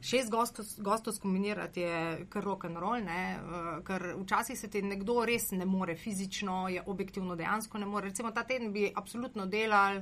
Šest 0.05 0.31
gostov, 0.31 0.65
gostov 0.85 1.13
skombinirati 1.17 1.81
je 1.81 1.99
kar 2.29 2.43
rock 2.43 2.65
and 2.65 2.79
roll, 2.79 3.03
ne? 3.03 3.21
Eh, 3.35 3.69
ker 3.85 4.13
včasih 4.21 4.57
se 4.59 4.69
ti 4.71 4.81
nekdo 4.81 5.23
res 5.25 5.51
ne 5.51 5.65
more 5.65 5.95
fizično, 5.95 6.67
je 6.69 6.83
objektivno 6.85 7.35
dejansko 7.35 7.77
ne 7.77 7.85
more. 7.85 8.09
Recimo 8.09 8.31
ta 8.31 8.43
teden 8.43 8.73
bi 8.73 8.91
absolutno 8.95 9.45
delali 9.45 10.01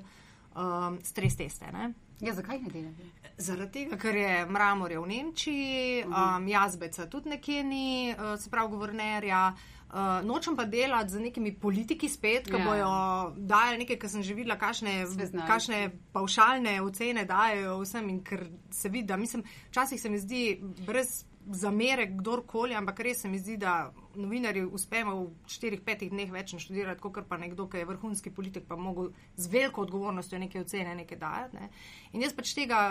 um, 0.56 1.00
stres 1.04 1.36
teste. 1.36 1.72
Ne? 1.72 1.94
Ja, 2.24 2.34
zakaj 2.34 2.60
ne 2.60 2.70
delate? 2.72 3.04
Zaradi 3.38 3.72
tega, 3.72 3.98
ker 3.98 4.16
je 4.16 4.46
mramor 4.46 4.92
je 4.92 5.00
v 5.00 5.08
Nemčiji, 5.08 6.04
um, 6.06 6.48
jazbeca 6.48 7.08
tudi 7.10 7.30
nekje 7.30 7.64
ni, 7.64 7.86
uh, 8.14 8.36
se 8.40 8.50
pravi, 8.50 8.70
guvernerja. 8.72 9.54
Uh, 9.94 10.24
nočem 10.26 10.56
pa 10.58 10.66
delati 10.66 11.12
z 11.12 11.20
nekimi 11.22 11.52
politiki 11.54 12.10
spet, 12.10 12.48
ki 12.50 12.58
Ja. 12.58 12.64
bojo 12.66 12.94
dajali 13.38 13.78
nekaj, 13.84 14.00
kar 14.00 14.10
sem 14.10 14.24
že 14.24 14.34
videla, 14.34 14.56
kakšne, 14.58 15.06
kakšne 15.48 15.82
paušalne 16.14 16.82
ocene 16.82 17.26
dajo 17.26 17.80
vsem 17.84 18.10
in 18.10 18.24
ker 18.24 18.48
se 18.72 18.90
vidi, 18.90 19.08
da 19.08 19.18
mislim, 19.18 19.44
včasih 19.70 20.02
se 20.02 20.10
mi 20.10 20.18
zdi 20.20 20.58
brez 20.88 21.26
zamere 21.52 22.08
kdorkoli, 22.08 22.74
ampak 22.76 23.00
res 23.00 23.22
se 23.22 23.30
mi 23.30 23.38
zdi, 23.40 23.58
da 23.58 23.94
novinarji 24.16 24.66
uspemo 24.66 25.16
v 25.16 25.28
4-5 25.48 26.10
dneh 26.10 26.32
več 26.32 26.54
naštudirati, 26.54 27.02
kot 27.02 27.28
pa 27.30 27.38
nekdo, 27.38 27.68
ki 27.68 27.82
je 27.82 27.90
vrhunski 27.90 28.32
politik, 28.32 28.68
pa 28.68 28.76
mogel 28.76 29.12
z 29.36 29.52
veliko 29.52 29.84
odgovornostjo 29.86 30.40
neke 30.40 30.62
ocene 30.62 30.96
nekaj 30.96 31.20
dajati. 31.20 31.58
Ne. 31.58 31.70
In 32.14 32.26
jaz 32.26 32.36
pač 32.38 32.54
tega 32.58 32.82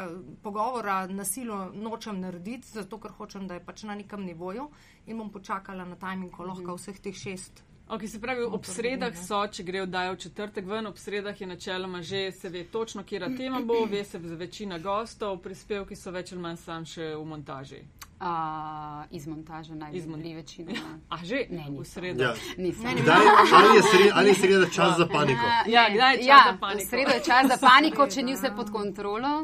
pogovora 0.42 1.06
na 1.10 1.24
silo 1.28 1.70
nočem 1.74 2.20
narediti, 2.20 2.70
zato 2.72 3.00
ker 3.02 3.14
hočem, 3.18 3.48
da 3.48 3.58
je 3.58 3.66
pač 3.66 3.84
na 3.88 3.98
nekem 3.98 4.24
nivoju 4.26 4.70
in 5.06 5.18
bom 5.18 5.30
počakala 5.30 5.84
na 5.88 5.96
tajming, 5.96 6.32
ko 6.32 6.48
lahko 6.48 6.78
vseh 6.78 6.98
teh 7.02 7.16
šest. 7.16 7.64
Ok, 7.92 8.06
se 8.08 8.20
pravi, 8.20 8.42
ob 8.42 8.64
sredah 8.64 9.12
so, 9.20 9.42
če 9.52 9.66
gre 9.68 9.82
oddaja 9.84 10.14
v 10.14 10.18
četrtek 10.22 10.64
ven, 10.64 10.86
ob 10.88 10.96
sredah 10.96 11.40
je 11.40 11.46
načeloma 11.46 11.98
že 12.02 12.30
se 12.32 12.48
ve 12.48 12.62
točno, 12.64 13.02
kje 13.04 13.18
tema 13.36 13.60
bo, 13.60 13.84
ve 13.84 14.04
se 14.04 14.18
za 14.18 14.34
večina 14.34 14.78
gostov, 14.78 15.36
prispevki 15.44 15.96
so 15.96 16.10
več 16.10 16.32
ali 16.32 16.40
manj 16.40 16.56
sam 16.56 16.86
še 16.88 17.10
v 17.12 17.26
montaži. 17.28 17.82
Uh, 18.22 19.04
iz 19.10 19.26
montaže 19.26 19.74
naj 19.74 19.92
bi 19.92 20.00
bili 20.06 20.34
večino. 20.34 20.72
A 21.10 21.18
že? 21.24 21.42
Ne, 21.50 21.66
v 21.68 21.84
sredo. 21.84 22.22
Ja. 22.22 22.32
Kdaj, 22.56 23.28
ali, 23.58 23.76
je 23.76 23.82
sreda, 23.82 24.14
ali 24.14 24.28
je 24.28 24.34
sreda 24.40 24.70
čas 24.72 24.96
za 24.96 25.06
paniko? 25.12 25.52
Ja, 25.66 25.84
kdaj 25.92 26.16
je 26.16 26.18
čas 26.18 26.28
ja, 26.28 26.40
za 26.46 26.56
paniko? 26.60 26.88
Sredo 26.88 27.10
je 27.18 27.22
čas 27.28 27.50
za 27.52 27.60
paniko, 27.60 28.08
če 28.08 28.22
ni 28.22 28.38
vse 28.38 28.54
pod 28.56 28.72
kontrolo. 28.72 29.34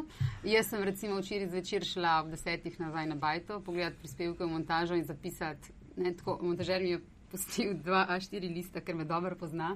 Jaz 0.43 0.73
sem 0.73 0.83
recimo 0.89 1.21
včeraj 1.21 1.51
zvečer 1.53 1.85
šla 1.85 2.17
ob 2.23 2.33
desetih 2.33 2.81
nazaj 2.81 3.05
na 3.13 3.19
bajto, 3.19 3.61
pogledati 3.61 4.01
prispevke 4.01 4.41
v 4.41 4.51
montažo 4.57 4.97
in 4.97 5.05
zapisati. 5.05 5.75
Ne, 5.99 6.15
tako, 6.17 6.39
montažer 6.41 6.81
mi 6.81 6.95
je 6.97 7.01
pustil 7.31 7.73
dva 7.83 8.05
A4 8.09 8.53
lista, 8.53 8.81
ker 8.81 8.95
me 8.95 9.05
dobro 9.05 9.35
pozna, 9.35 9.75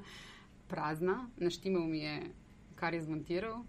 prazna, 0.68 1.30
naštimal 1.38 1.86
mi 1.88 2.00
je, 2.00 2.18
kar 2.76 2.94
je 2.94 3.02
zmontiral. 3.02 3.64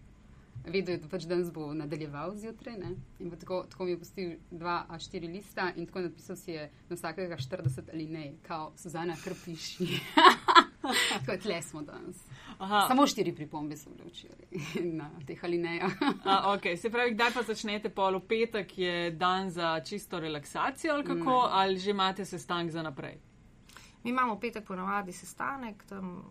vedel 0.64 0.94
je, 0.94 0.98
da 1.02 1.08
pač 1.08 1.26
danes 1.28 1.50
bo 1.52 1.74
nadaljeval 1.74 2.36
zjutraj. 2.36 2.76
Ne? 2.78 2.94
In 3.20 3.30
tako, 3.30 3.64
tako 3.70 3.84
mi 3.84 3.90
je 3.90 3.98
pustil 3.98 4.30
dva 4.50 4.84
a 4.88 4.98
štiri 4.98 5.28
lista 5.28 5.72
in 5.76 5.86
tako 5.86 6.00
napisal 6.06 6.36
si 6.36 6.50
je 6.50 6.70
na 6.88 6.96
vsakega 6.96 7.36
40 7.36 7.90
ali 7.92 8.06
ne, 8.06 8.32
kao 8.46 8.72
Suzana, 8.76 9.16
kar 9.24 9.34
piši. 9.44 9.88
tako 11.26 11.36
tle 11.42 11.62
smo 11.62 11.82
danes. 11.82 12.22
Aha. 12.58 12.84
Samo 12.88 13.06
štiri 13.06 13.34
pripombe 13.34 13.76
sem 13.76 13.92
bile 13.92 14.08
včeraj 14.08 14.64
na 15.00 15.10
teh 15.26 15.44
alinejah. 15.44 15.92
A, 16.24 16.54
okay. 16.54 16.76
Se 16.76 16.90
pravi, 16.90 17.14
kdaj 17.14 17.34
pa 17.34 17.42
začnete 17.42 17.90
pol 17.90 18.18
v 18.18 18.26
petek, 18.28 18.78
je 18.78 19.10
dan 19.10 19.50
za 19.50 19.80
čisto 19.84 20.20
relaksacijo 20.20 20.94
ali 20.94 21.04
kako, 21.04 21.38
mm. 21.44 21.48
ali 21.50 21.78
že 21.78 21.90
imate 21.90 22.24
sestank 22.24 22.70
za 22.70 22.82
naprej? 22.82 23.18
Mi 24.04 24.10
imamo 24.10 24.36
petek 24.40 24.66
ponavadi 24.66 25.12
sestanek, 25.12 25.84
tam, 25.88 26.22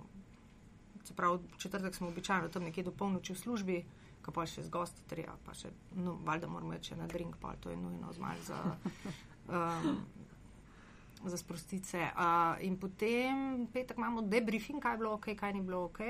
se 1.03 1.13
pravi, 1.13 1.39
četrtek 1.57 1.95
smo 1.95 2.07
običajno 2.07 2.49
tam 2.49 2.63
nekje 2.63 2.83
do 2.83 2.91
polnoči 2.91 3.33
v 3.33 3.37
službi, 3.37 3.77
ko 4.21 4.31
pa 4.31 4.45
še 4.45 4.63
z 4.63 4.69
gosti 4.71 5.03
treba, 5.09 5.33
pa 5.45 5.55
še, 5.57 5.71
no, 5.97 6.15
valjda 6.23 6.47
moramo 6.47 6.77
še 6.81 6.95
na 6.95 7.07
drink, 7.09 7.39
pa 7.41 7.55
to 7.59 7.73
je 7.73 7.77
nujno 7.77 8.13
zmal 8.13 8.37
za, 8.45 8.59
um, 9.57 10.05
za 11.25 11.37
sprostice. 11.37 12.05
Uh, 12.13 12.61
in 12.61 12.77
potem 12.77 13.67
petek 13.73 13.97
imamo 13.97 14.21
debriefing, 14.21 14.79
kaj 14.83 14.95
je 14.95 15.03
bilo 15.03 15.17
ok, 15.17 15.33
kaj 15.35 15.57
ni 15.57 15.65
bilo 15.65 15.83
ok. 15.89 16.05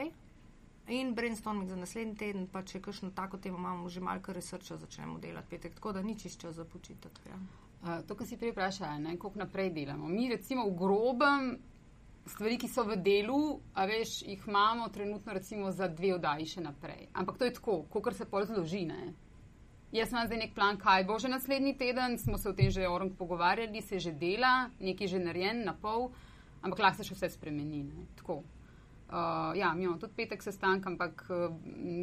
In 0.93 1.15
brainstorming 1.15 1.71
za 1.71 1.79
naslednji 1.79 2.19
teden, 2.19 2.47
pa 2.51 2.59
če 2.67 2.83
kakšno 2.83 3.13
tako 3.15 3.39
temo 3.39 3.55
imamo, 3.57 3.87
že 3.89 4.03
malce 4.03 4.35
researcha 4.35 4.75
začnemo 4.77 5.15
delati 5.23 5.55
petek, 5.55 5.79
tako 5.79 5.95
da 5.95 6.03
ni 6.03 6.19
čisto 6.19 6.51
za 6.51 6.67
počitek. 6.67 7.23
Ja. 7.31 7.39
Uh, 7.83 7.99
to, 8.07 8.15
kar 8.15 8.27
si 8.27 8.37
prej 8.39 8.53
vprašala, 8.55 9.17
koliko 9.19 9.39
naprej 9.39 9.73
delamo. 9.75 10.07
Mi, 10.07 10.29
recimo, 10.31 10.63
v 10.69 10.75
grobem 10.79 11.49
stvari, 12.25 12.55
ki 12.57 12.69
so 12.71 12.85
v 12.87 12.95
delu, 13.03 13.59
a 13.75 13.83
veš, 13.85 14.21
jih 14.23 14.45
imamo 14.47 14.87
trenutno, 14.89 15.33
recimo, 15.33 15.71
za 15.71 15.89
dve 15.91 16.13
oddaji 16.15 16.47
še 16.47 16.63
naprej. 16.63 17.09
Ampak 17.11 17.37
to 17.37 17.45
je 17.45 17.55
tako, 17.59 17.81
kot 17.91 18.15
se 18.15 18.25
pol 18.25 18.47
zloži. 18.47 18.85
Ne? 18.87 19.11
Jaz 19.91 20.13
imam 20.15 20.29
zdaj 20.29 20.39
nek 20.39 20.55
plan, 20.55 20.79
kaj 20.79 21.03
bo 21.05 21.19
že 21.19 21.29
naslednji 21.29 21.75
teden, 21.77 22.17
smo 22.17 22.37
se 22.37 22.49
o 22.49 22.55
tem 22.55 22.71
že 22.71 22.87
orang 22.87 23.11
pogovarjali, 23.13 23.81
se 23.81 23.99
že 23.99 24.15
dela, 24.15 24.71
nekaj 24.79 25.07
že 25.07 25.19
narejen 25.19 25.65
na 25.67 25.75
pol, 25.75 26.09
ampak 26.63 26.79
lahko 26.79 27.03
se 27.03 27.11
še 27.11 27.19
vse 27.19 27.29
spremeni. 27.35 27.83
Ne? 27.83 28.07
Tako. 28.15 28.41
Uh, 29.13 29.51
ja, 29.59 29.73
mi 29.75 29.83
imamo 29.83 29.99
tudi 29.99 30.15
petek 30.15 30.41
sestank, 30.41 30.87
ampak 30.87 31.27
uh, 31.29 31.51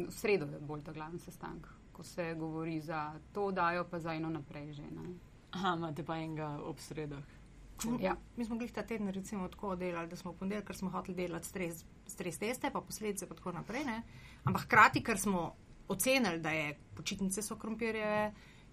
v 0.07 0.13
sredo 0.13 0.45
je 0.47 0.61
bolj 0.61 0.85
ta 0.85 0.93
glavni 0.93 1.19
sestank, 1.19 1.67
ko 1.91 2.05
se 2.05 2.31
govori 2.39 2.79
za 2.79 3.11
to, 3.33 3.49
dajo 3.51 3.83
pa 3.89 3.99
za 3.99 4.13
eno 4.13 4.29
naprej 4.29 4.71
že. 4.77 4.87
Ne? 4.87 5.30
Aha, 5.51 5.75
imate 5.77 6.03
pa 6.03 6.17
enega 6.17 6.55
ob 6.63 6.79
sredah. 6.79 7.23
Ja. 7.99 8.15
Mi 8.37 8.45
smo 8.45 8.57
glih 8.57 8.71
ta 8.71 8.83
teden 8.85 9.09
recimo 9.09 9.47
tako 9.49 9.75
delali, 9.75 10.09
da 10.09 10.15
smo 10.15 10.31
v 10.31 10.37
ponedeljek, 10.37 10.67
ker 10.67 10.77
smo 10.77 10.89
hoteli 10.93 11.17
delati 11.17 11.47
stres, 11.47 11.83
stres 12.07 12.37
teste, 12.37 12.69
pa 12.69 12.81
posledice 12.81 13.27
pa 13.27 13.35
tako 13.35 13.55
naprej. 13.55 13.85
Ne? 13.85 14.01
Ampak 14.43 14.67
hkrati, 14.67 15.01
ker 15.03 15.19
smo 15.19 15.55
ocenili, 15.89 16.39
da 16.39 16.49
je 16.49 16.75
počitnice 16.95 17.41
so 17.41 17.57
krompirje, 17.57 18.31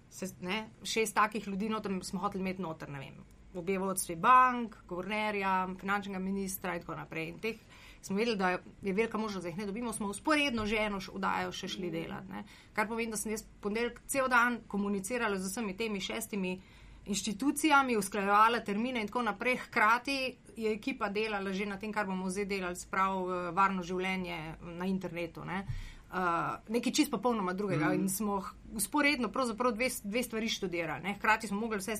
se, 0.09 0.29
ne, 0.41 0.69
šest 0.83 1.15
takih 1.15 1.47
ljudi 1.47 1.69
noter 1.69 1.99
smo 2.03 2.19
hoteli 2.19 2.41
imeti 2.41 2.61
noter, 2.61 2.89
ne 2.89 2.99
vem, 2.99 3.17
obe 3.53 3.77
vodstvi 3.77 4.15
bank, 4.15 4.77
guvernerja, 4.87 5.67
finančnega 5.79 6.19
ministra 6.19 6.75
in 6.75 6.85
tako 6.85 6.95
naprej. 6.95 7.29
In 7.33 7.39
teh 7.39 7.61
smo 8.01 8.15
vedeli, 8.15 8.37
da 8.37 8.49
je 8.49 8.93
velika 8.93 9.17
možnost, 9.17 9.43
da 9.43 9.49
jih 9.49 9.57
ne 9.57 9.65
dobimo, 9.65 9.93
smo 9.93 10.07
usporedno 10.07 10.65
že 10.65 10.75
eno 10.75 10.99
vdajo 11.13 11.51
še 11.51 11.67
šli 11.67 11.91
delati. 11.91 12.31
Ne? 12.31 12.43
Kar 12.73 12.87
pomeni, 12.87 13.11
da 13.11 13.17
sem 13.17 13.31
jaz 13.31 13.43
ponedeljek 13.61 14.01
cel 14.07 14.27
dan 14.27 14.59
komunicirala 14.67 15.37
z 15.37 15.51
vsemi 15.51 15.77
temi 15.77 16.01
šestimi 16.01 16.59
inštitucijami, 17.09 17.97
usklajevala 17.97 18.59
termine 18.59 19.01
in 19.01 19.07
tako 19.07 19.21
naprej. 19.21 19.57
Hkrati 19.57 20.35
je 20.57 20.73
ekipa 20.73 21.09
delala 21.09 21.53
že 21.53 21.65
na 21.65 21.79
tem, 21.79 21.93
kar 21.93 22.05
bomo 22.05 22.29
zdaj 22.29 22.45
delali, 22.45 22.75
sprav 22.75 23.53
varno 23.55 23.83
življenje 23.83 24.39
na 24.77 24.85
internetu. 24.85 25.45
Ne? 25.45 25.65
Uh, 26.09 26.57
nekaj 26.73 26.93
čist 26.93 27.11
popolnoma 27.11 27.53
drugega. 27.53 27.91
Mm. 27.91 28.01
In 28.01 28.09
smo 28.09 28.43
usporedno 28.73 29.29
dve, 29.29 29.89
dve 30.03 30.23
stvari 30.23 30.49
študirali. 30.49 31.03
Ne? 31.03 31.13
Hkrati 31.17 31.47
smo 31.47 31.59
mogli 31.59 31.77
vse 31.77 31.97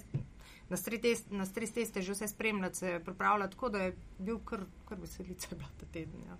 na 0.69 0.77
stres 0.77 1.01
test, 1.01 1.73
teste 1.73 2.01
že 2.01 2.13
vse 2.13 2.27
spremljati, 2.27 2.77
se 2.77 3.01
pripravljati, 3.05 3.55
tako 3.55 3.69
da 3.69 3.77
je 3.77 3.95
bil 4.19 4.39
kar, 4.45 4.59
kar 4.89 4.97
veselica 5.01 5.47
bila 5.55 5.69
ta 5.79 5.85
teden. 5.93 6.21
Ja. 6.27 6.37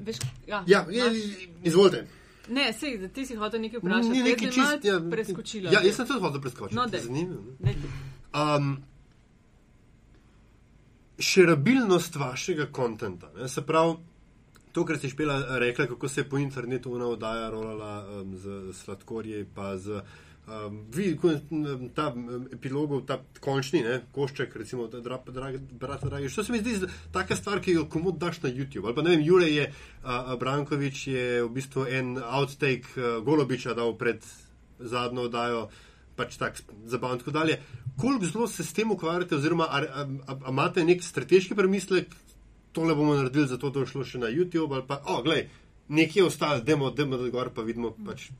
Veš, 0.00 0.16
ja, 0.46 0.64
Ja, 0.66 0.86
je, 0.90 1.22
izvolite. 1.62 2.06
Ne, 2.48 2.72
sej, 2.72 3.08
ti 3.14 3.26
si 3.26 3.36
hotel 3.36 3.60
nekaj 3.60 3.78
vprašati. 3.78 4.08
Ni 4.08 4.22
nekaj 4.22 4.50
čist, 4.50 4.84
ja, 4.84 5.00
preskočila. 5.10 5.70
Ja, 5.72 5.82
jaz 5.82 5.96
sem 5.96 6.06
tudi 6.06 6.20
hotel 6.20 6.40
preskočiti. 6.40 6.76
No. 6.76 6.86
Zanimivo. 6.98 7.42
Um, 8.34 8.82
šerabilnost 11.18 12.16
vašega 12.16 12.66
kontenta, 12.72 13.30
ne, 13.36 13.48
se 13.48 13.62
pravi, 13.66 13.94
to, 14.72 14.84
kar 14.86 14.98
si 14.98 15.10
špela 15.12 15.58
rekla, 15.58 15.86
kako 15.86 16.08
se 16.08 16.20
je 16.20 16.28
po 16.28 16.38
internetu 16.38 16.94
ona 16.94 17.06
oddaja 17.06 17.50
rolala 17.50 18.20
um, 18.20 18.36
z 18.36 18.72
sladkorji, 18.72 19.46
pa 19.54 19.76
z 19.78 20.02
um, 20.46 20.86
vi, 20.90 21.18
um, 21.22 21.88
ta 21.94 22.08
um, 22.12 22.48
epilogov, 22.52 23.04
ta 23.06 23.20
končni, 23.40 23.82
ne, 23.82 24.00
košček, 24.12 24.56
recimo, 24.56 24.86
da, 24.86 25.00
drag, 25.00 25.58
brat, 25.70 26.04
dragi, 26.04 26.28
što 26.28 26.44
se 26.44 26.52
mi 26.52 26.58
zdi 26.58 26.86
taka 27.12 27.36
stvar, 27.36 27.60
ki 27.60 27.72
jo 27.72 27.86
komod 27.88 28.18
daš 28.18 28.42
na 28.42 28.50
YouTube, 28.50 28.86
ali 28.86 28.94
pa 28.94 29.02
ne 29.02 29.10
vem, 29.10 29.24
Jure 29.24 29.46
je, 29.46 29.72
uh, 30.02 30.34
Brankovič 30.38 31.06
je 31.06 31.42
v 31.44 31.48
bistvu 31.48 31.86
en 31.86 32.18
outtake 32.18 32.96
uh, 32.96 33.24
Golobiča 33.24 33.74
dal 33.74 33.94
pred 33.98 34.24
zadnjo 34.78 35.22
oddajo, 35.22 35.68
pač 36.16 36.36
tako 36.36 36.74
zabavno 36.86 37.18
tako 37.18 37.30
dalje. 37.30 37.60
Koliko 38.00 38.26
zelo 38.26 38.48
se 38.48 38.64
s 38.64 38.72
tem 38.72 38.90
ukvarjate, 38.90 39.36
oziroma 39.36 39.64
a- 39.64 39.80
a- 39.80 40.06
a- 40.26 40.38
a 40.44 40.50
imate 40.50 40.84
nek 40.84 41.02
strateški 41.02 41.54
premislek, 41.54 42.08
tole 42.72 42.94
bomo 42.94 43.14
naredili, 43.14 43.46
zato 43.46 43.70
da 43.70 43.80
bo 43.80 43.86
šlo 43.86 44.04
še 44.04 44.18
na 44.18 44.26
YouTube, 44.26 44.74
ali 44.74 44.84
pa, 44.86 45.00
o, 45.06 45.18
oh, 45.18 45.22
glej, 45.22 45.48
nekje 45.88 46.20
je 46.20 46.26
ostalo, 46.26 46.60
demo, 46.60 46.90
demo 46.90 47.18
gor, 47.30 47.50
pa 47.54 47.62
vidimo, 47.62 47.94
pač, 48.06 48.30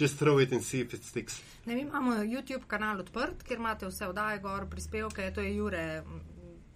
just 0.00 0.18
throw 0.18 0.42
it 0.42 0.52
and 0.52 0.62
see 0.62 0.80
if 0.80 0.94
it 0.94 1.04
sticks. 1.04 1.40
Ne, 1.66 1.74
mi 1.74 1.80
imamo 1.80 2.12
YouTube 2.12 2.66
kanal 2.66 3.00
odprt, 3.00 3.42
kjer 3.42 3.58
imate 3.58 3.86
vse 3.86 4.06
oddaje, 4.06 4.38
gor, 4.38 4.66
prispevke, 4.70 5.32
to 5.34 5.40
je 5.40 5.56
Jure 5.56 6.02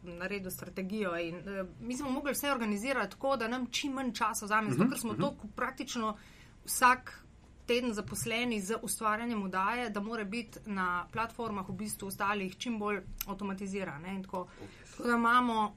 naredil 0.03 0.51
strategijo. 0.51 1.17
In, 1.19 1.37
uh, 1.37 1.69
mi 1.81 1.97
smo 1.97 2.11
mogli 2.11 2.33
vse 2.33 2.51
organizirati 2.53 3.11
tako, 3.11 3.37
da 3.37 3.49
nam 3.49 3.67
čim 3.71 3.93
manj 3.93 4.13
časa 4.13 4.47
vzame, 4.47 4.71
zato 4.71 4.91
ker 4.91 4.99
smo 4.99 5.15
to 5.15 5.35
praktično 5.57 6.17
vsak 6.65 7.23
teden 7.67 7.95
zaposleni 7.95 8.61
z 8.61 8.77
ustvarjanjem 8.83 9.43
oddaje, 9.43 9.91
da 9.91 10.01
mora 10.01 10.25
biti 10.25 10.59
na 10.67 11.07
platformah 11.13 11.69
v 11.69 11.73
bistvu 11.73 12.09
ostalih 12.09 12.57
čim 12.59 12.79
bolj 12.79 13.01
avtomatizirane. 13.27 14.23
Tako, 14.23 14.47
tako 14.91 15.09
da 15.09 15.17
imamo 15.17 15.77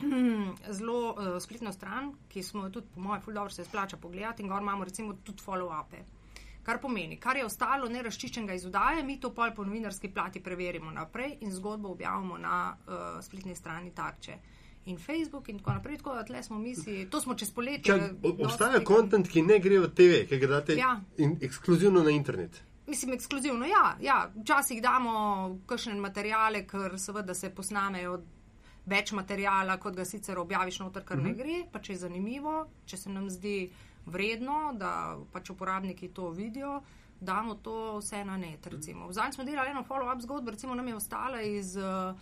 zelo 0.78 1.12
uh, 1.12 1.42
spletno 1.42 1.72
stran, 1.72 2.12
ki 2.28 2.42
smo 2.42 2.66
jo 2.66 2.70
tudi, 2.70 2.86
po 2.94 3.00
mojem, 3.00 3.22
ful 3.22 3.34
dobro 3.34 3.50
se 3.50 3.64
splača 3.64 3.96
pogledati 3.96 4.42
in 4.42 4.48
gor 4.48 4.62
imamo 4.62 4.84
recimo 4.84 5.14
tudi 5.24 5.42
follow-upe. 5.46 6.04
Kar 6.64 6.80
pomeni, 6.80 7.18
kar 7.20 7.36
je 7.36 7.44
ostalo 7.44 7.88
neraščiščenega 7.92 8.54
iz 8.56 8.64
oddaje, 8.66 9.02
mi 9.04 9.18
to 9.20 9.30
pol 9.36 9.52
po 9.56 9.64
novinarski 9.64 10.08
plati 10.08 10.40
preverimo 10.40 10.90
naprej 10.90 11.36
in 11.44 11.52
zgodbo 11.52 11.90
objavimo 11.92 12.38
na 12.40 12.58
uh, 12.72 13.24
spletni 13.24 13.56
strani 13.56 13.92
Tarče. 13.94 14.38
In 14.86 14.98
Facebook, 14.98 15.48
in 15.48 15.58
tako 15.58 15.72
naprej, 15.78 15.98
tako 16.00 16.14
da 16.14 16.24
tle 16.24 16.42
smo 16.42 16.58
misli, 16.58 17.06
to 17.10 17.20
smo 17.20 17.34
čez 17.34 17.50
poletje. 17.50 17.84
Čak, 17.84 18.26
obstaja 18.38 18.80
kontent, 18.84 19.28
ki 19.28 19.42
ne 19.42 19.58
gre 19.58 19.78
v 19.80 19.88
TV, 19.96 20.24
ki 20.28 20.38
ga 20.38 20.46
date 20.46 20.76
Ja. 20.76 21.00
in, 21.18 21.38
ekskluzivno 21.42 22.02
na 22.02 22.10
internet. 22.10 22.62
Mislim, 22.86 23.12
ekskluzivno, 23.16 23.64
ja, 23.64 23.96
ja. 24.00 24.18
Včasih 24.36 24.82
damo 24.82 25.14
kakšne 25.66 25.94
materijale, 26.00 26.66
ker 26.68 26.98
seveda 27.00 27.34
se 27.34 27.48
posnamejo 27.54 28.18
več 28.86 29.12
materijala, 29.16 29.78
kot 29.80 29.96
ga 29.96 30.04
sicer 30.04 30.38
objaviš 30.38 30.82
noter, 30.82 31.04
kar 31.04 31.16
ne 31.16 31.32
gre, 31.32 31.62
pa 31.72 31.80
če 31.80 31.92
je 31.92 31.98
zanimivo, 32.04 32.66
če 32.84 32.96
se 33.00 33.12
nam 33.12 33.30
zdi 33.32 33.70
vredno, 34.06 34.72
da 34.76 35.18
pač 35.32 35.50
uporabniki 35.50 36.08
to 36.08 36.30
vidijo, 36.30 36.82
damo 37.20 37.54
to 37.54 37.98
vse 37.98 38.24
na 38.24 38.36
net. 38.36 38.66
Recimo. 38.66 39.12
Zadnjič 39.12 39.34
smo 39.34 39.44
delali 39.44 39.70
eno 39.70 39.84
follow-up 39.88 40.20
zgodbo, 40.20 40.50
recimo 40.50 40.74
nam 40.74 40.88
je 40.88 40.96
ostala 40.96 41.42
iz 41.42 41.76
uh, 41.76 42.16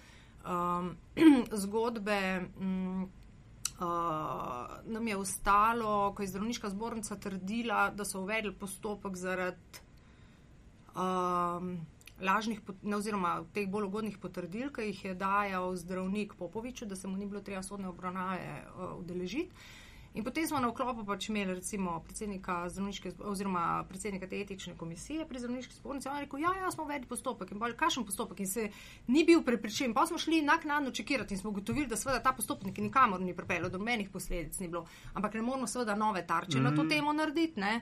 um, 0.44 0.96
zgodbe. 1.64 2.46
Um, 2.60 3.10
Uh, 3.72 4.68
nam 4.84 5.08
je 5.08 5.16
ostalo, 5.16 6.12
ko 6.14 6.22
je 6.22 6.28
zdravniška 6.28 6.70
zbornica 6.70 7.16
trdila, 7.16 7.90
da 7.90 8.04
so 8.04 8.20
uvedli 8.20 8.52
postopek 8.54 9.16
zaradi 9.16 9.80
um, 10.94 11.80
lažnih, 12.20 12.60
ne, 12.82 12.96
oziroma 12.96 13.32
teh 13.54 13.66
bolj 13.70 13.88
ugodnih 13.88 14.18
potrdil, 14.22 14.70
ki 14.70 14.86
jih 14.90 15.04
je 15.04 15.14
dajal 15.14 15.74
zdravnik 15.76 16.34
Popoviču, 16.38 16.86
da 16.86 16.96
se 16.96 17.08
mu 17.08 17.16
ni 17.16 17.26
bilo 17.26 17.40
treba 17.40 17.62
sodne 17.62 17.88
obravnave 17.88 18.52
uh, 18.62 18.94
udeležiti. 19.00 19.50
In 20.14 20.24
potem 20.24 20.46
smo 20.46 20.60
na 20.60 20.68
vklopu 20.68 21.06
pač 21.08 21.30
imeli 21.30 21.54
recimo 21.54 21.94
predsednika 22.04 22.68
zdravniške, 22.68 23.14
oziroma 23.24 23.84
predsednika 23.88 24.28
te 24.28 24.40
etične 24.40 24.74
komisije 24.76 25.24
pri 25.28 25.40
zdravniški 25.40 25.74
zbornici. 25.74 26.08
On 26.08 26.18
je 26.18 26.26
rekel, 26.26 26.42
ja, 26.44 26.52
ja, 26.60 26.70
smo 26.70 26.84
uvedli 26.84 27.08
postopek 27.08 27.54
in 27.54 27.58
bolj 27.62 27.76
kakšen 27.80 28.04
postopek 28.04 28.42
in 28.44 28.50
se 28.50 28.68
ni 29.06 29.24
bil 29.24 29.40
prepričan. 29.42 29.94
Pa 29.96 30.04
smo 30.06 30.18
šli 30.18 30.42
naknadno 30.42 30.90
čekirati 30.90 31.34
in 31.34 31.40
smo 31.40 31.50
ugotovili, 31.50 31.86
da 31.86 31.96
seveda 31.96 32.20
ta 32.22 32.32
postopek 32.36 32.76
nikamor 32.78 33.20
ni 33.20 33.36
pripeljal, 33.36 33.70
do 33.70 33.78
menih 33.78 34.10
posledic 34.10 34.58
ni 34.60 34.68
bilo. 34.68 34.84
Ampak 35.14 35.34
ne 35.34 35.42
moramo 35.42 35.66
seveda 35.66 35.94
nove 35.94 36.26
tarče 36.26 36.58
mm 36.58 36.60
-hmm. 36.60 36.70
na 36.70 36.76
to 36.76 36.88
temo 36.88 37.12
narediti, 37.12 37.60
ne. 37.60 37.80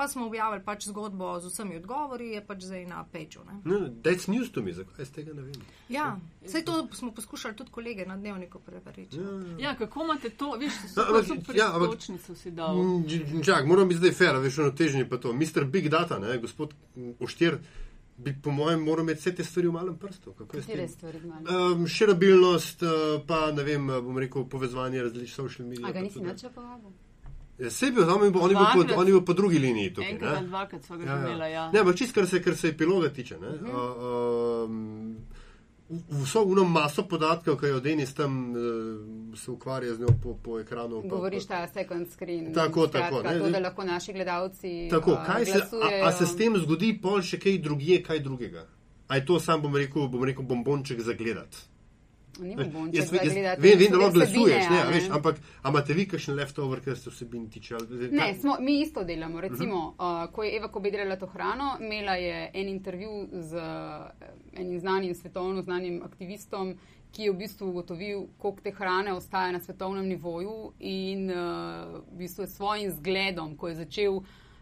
Pa 0.00 0.08
smo 0.08 0.26
objavili 0.26 0.64
pač 0.64 0.86
zgodbo 0.86 1.34
z 1.36 1.46
vsemi 1.46 1.76
odgovori, 1.76 2.30
je 2.30 2.40
pač 2.40 2.62
zdaj 2.62 2.86
na 2.86 3.04
peču. 3.04 3.40
No, 3.64 3.80
that's 4.00 4.28
news 4.28 4.48
to 4.48 4.62
me, 4.62 4.72
zakaj 4.72 5.04
z 5.04 5.12
tega 5.12 5.34
ne 5.34 5.42
vem. 5.42 5.58
Ja, 5.90 6.06
vse 6.40 6.62
to 6.62 6.88
smo 6.90 7.12
poskušali 7.12 7.52
tudi 7.54 7.70
kolege 7.70 8.06
na 8.06 8.16
dnevniku 8.16 8.58
preveriti. 8.60 9.20
Ja, 9.58 9.74
kako 9.76 10.04
imate 10.04 10.30
to, 10.32 10.56
veš, 10.56 10.72
so 10.88 11.00
Ja, 11.02 11.06
ampak- 11.06 11.26
super 11.26 11.52
ja, 11.54 11.66
ampak- 11.68 11.88
istočnico 11.90 12.34
si 12.34 12.50
dal. 12.50 12.76
Dž- 13.04 13.44
Čak, 13.44 13.66
moram 13.66 13.88
biti 13.88 13.98
zdaj 13.98 14.12
fair, 14.12 14.36
veš, 14.38 14.58
ono 14.58 14.70
težnje 14.72 15.04
pa 15.04 15.18
to. 15.18 15.32
Mr. 15.34 15.64
Big 15.66 15.88
Data, 15.90 16.18
ne, 16.18 16.38
gospod 16.38 16.72
Oštir, 17.20 17.58
bi 18.16 18.32
po 18.34 18.50
mojem 18.50 18.80
moral 18.80 19.04
imeti 19.04 19.20
vse 19.20 19.34
te 19.34 19.44
stvari 19.44 19.68
v 19.68 19.72
malem 19.72 19.96
prstu. 19.96 20.32
Kako 20.32 20.56
je 20.56 20.62
s 20.62 20.66
Katere 20.66 20.78
tem? 20.78 20.88
stvari? 20.88 21.20
Um, 21.74 21.86
širabilnost, 21.86 22.82
uh, 22.82 22.88
pa 23.22 23.52
ne 23.52 23.62
vem, 23.62 23.86
bom 23.86 24.16
rekel, 24.16 24.44
povezovanje 24.46 25.02
različnih 25.02 25.34
social 25.34 25.68
medij. 25.68 25.84
A 25.84 25.92
ga 25.92 26.00
nisi 26.00 26.20
nič 26.20 26.44
povabil? 26.54 26.88
Ja, 27.60 27.70
sej 27.70 27.90
bil, 27.90 28.04
tam 28.04 28.22
je 28.22 28.30
bil, 28.30 28.40
on 28.40 28.50
je 28.50 28.56
bil 28.56 28.66
po, 28.66 28.78
Dvakrat. 28.78 28.98
on 28.98 29.06
je 29.06 29.12
bil 29.12 29.22
po 29.22 29.32
drugi 29.34 29.58
liniji 29.58 29.90
tukaj. 29.90 30.10
Enkrat 30.10 30.34
ne. 30.34 30.46
dvakrat 30.46 30.82
sva 30.82 30.96
ga 30.96 31.04
Ja, 31.04 31.14
že 31.14 31.26
imela, 31.26 31.46
ja. 31.46 31.54
ja. 31.58 31.70
Ne, 31.70 31.78
ampak 31.78 31.94
čist, 31.94 32.12
kar 32.12 32.26
se, 32.26 32.40
kar 32.40 32.56
se 32.56 32.68
epiloga 32.68 33.08
tiče. 33.10 33.36
Ne, 33.36 33.48
uh, 33.48 34.64
um, 34.64 35.16
v- 35.90 36.22
Vso 36.22 36.42
uno 36.44 36.64
maso 36.64 37.02
podatkov, 37.04 37.56
ki 37.56 37.66
jo 37.68 37.80
Denis 37.80 38.14
tam 38.14 38.32
uh, 38.50 38.58
se 39.34 39.50
ukvarja 39.50 39.94
z 39.94 40.00
njo 40.00 40.08
po, 40.16 40.34
po 40.36 40.56
ekranu. 40.56 41.02
pa- 41.02 41.08
Govoriš 41.10 41.46
ta 41.46 41.68
second 41.68 42.08
screen. 42.08 42.52
Tako, 42.52 42.86
Skratka, 42.86 43.10
tako, 43.10 43.22
ne, 43.24 43.38
To, 43.38 43.50
da 43.50 43.58
lahko 43.60 43.84
naši 43.84 44.12
gledalci. 44.12 44.88
Tako, 44.88 45.12
a, 45.12 45.24
kaj 45.26 45.44
se, 45.44 45.52
a, 45.52 45.56
a 45.56 45.60
glasujejo. 45.60 46.12
se 46.12 46.26
s 46.26 46.36
tem 46.36 46.56
zgodi 46.56 46.94
pol 46.96 47.20
še 47.22 47.38
kaj 47.38 47.58
drugje, 47.60 48.02
kaj 48.02 48.20
drugega? 48.20 48.64
A 49.06 49.16
je 49.16 49.24
to 49.24 49.38
sam, 49.38 49.60
bom 49.60 49.74
rekel, 49.74 50.08
bom 50.08 50.24
rekel 50.24 50.44
bombonček 50.44 51.00
za 51.00 51.12
gledati? 51.12 51.56
Bombonček 52.38 53.00
Jaz, 53.00 53.12
jaz 53.12 53.32
gledati, 53.32 53.62
vem, 53.62 53.78
vem, 53.78 53.90
da 53.90 53.98
lahko 53.98 54.14
glasuješ, 54.14 54.68
ne, 54.70 54.80
a 54.80 54.90
veš, 54.90 55.08
ampak 55.10 55.40
imate 55.68 55.94
vi 55.94 56.06
kakšen 56.08 56.34
leftover, 56.34 56.80
ker 56.84 56.98
se 56.98 57.10
vsebin 57.10 57.48
tiče? 57.50 57.80
Ne, 58.10 58.34
smo, 58.40 58.56
mi 58.60 58.80
isto 58.80 59.04
delamo. 59.04 59.38
Mhm. 59.38 59.46
Recimo, 59.46 59.76
uh 59.76 60.04
-huh. 60.04 60.24
uh, 60.24 60.32
ko 60.32 60.42
je 60.42 60.56
Eva 60.56 60.68
Kobe 60.68 60.90
delala 60.90 61.16
to 61.16 61.26
hrano, 61.26 61.76
imela 61.80 62.14
je 62.14 62.50
en 62.54 62.68
intervju 62.68 63.28
z 63.32 63.54
uh, 63.56 63.62
enim 64.52 64.80
znanim, 64.80 65.14
svetovno 65.14 65.62
znanim 65.62 66.02
aktivistom, 66.02 66.78
ki 67.12 67.22
je 67.22 67.32
v 67.32 67.36
bistvu 67.36 67.68
ugotovil, 67.68 68.26
koliko 68.38 68.60
te 68.60 68.70
hrane 68.70 69.12
ostaja 69.12 69.52
na 69.52 69.60
svetovnem 69.60 70.06
nivoju 70.06 70.72
in 70.78 71.30
uh, 71.30 71.36
v 72.12 72.16
bistvu 72.18 72.46
s 72.46 72.56
svojim 72.56 72.90
zgledom, 72.90 73.56
ko 73.56 73.68
je 73.68 73.74
začel 73.74 74.20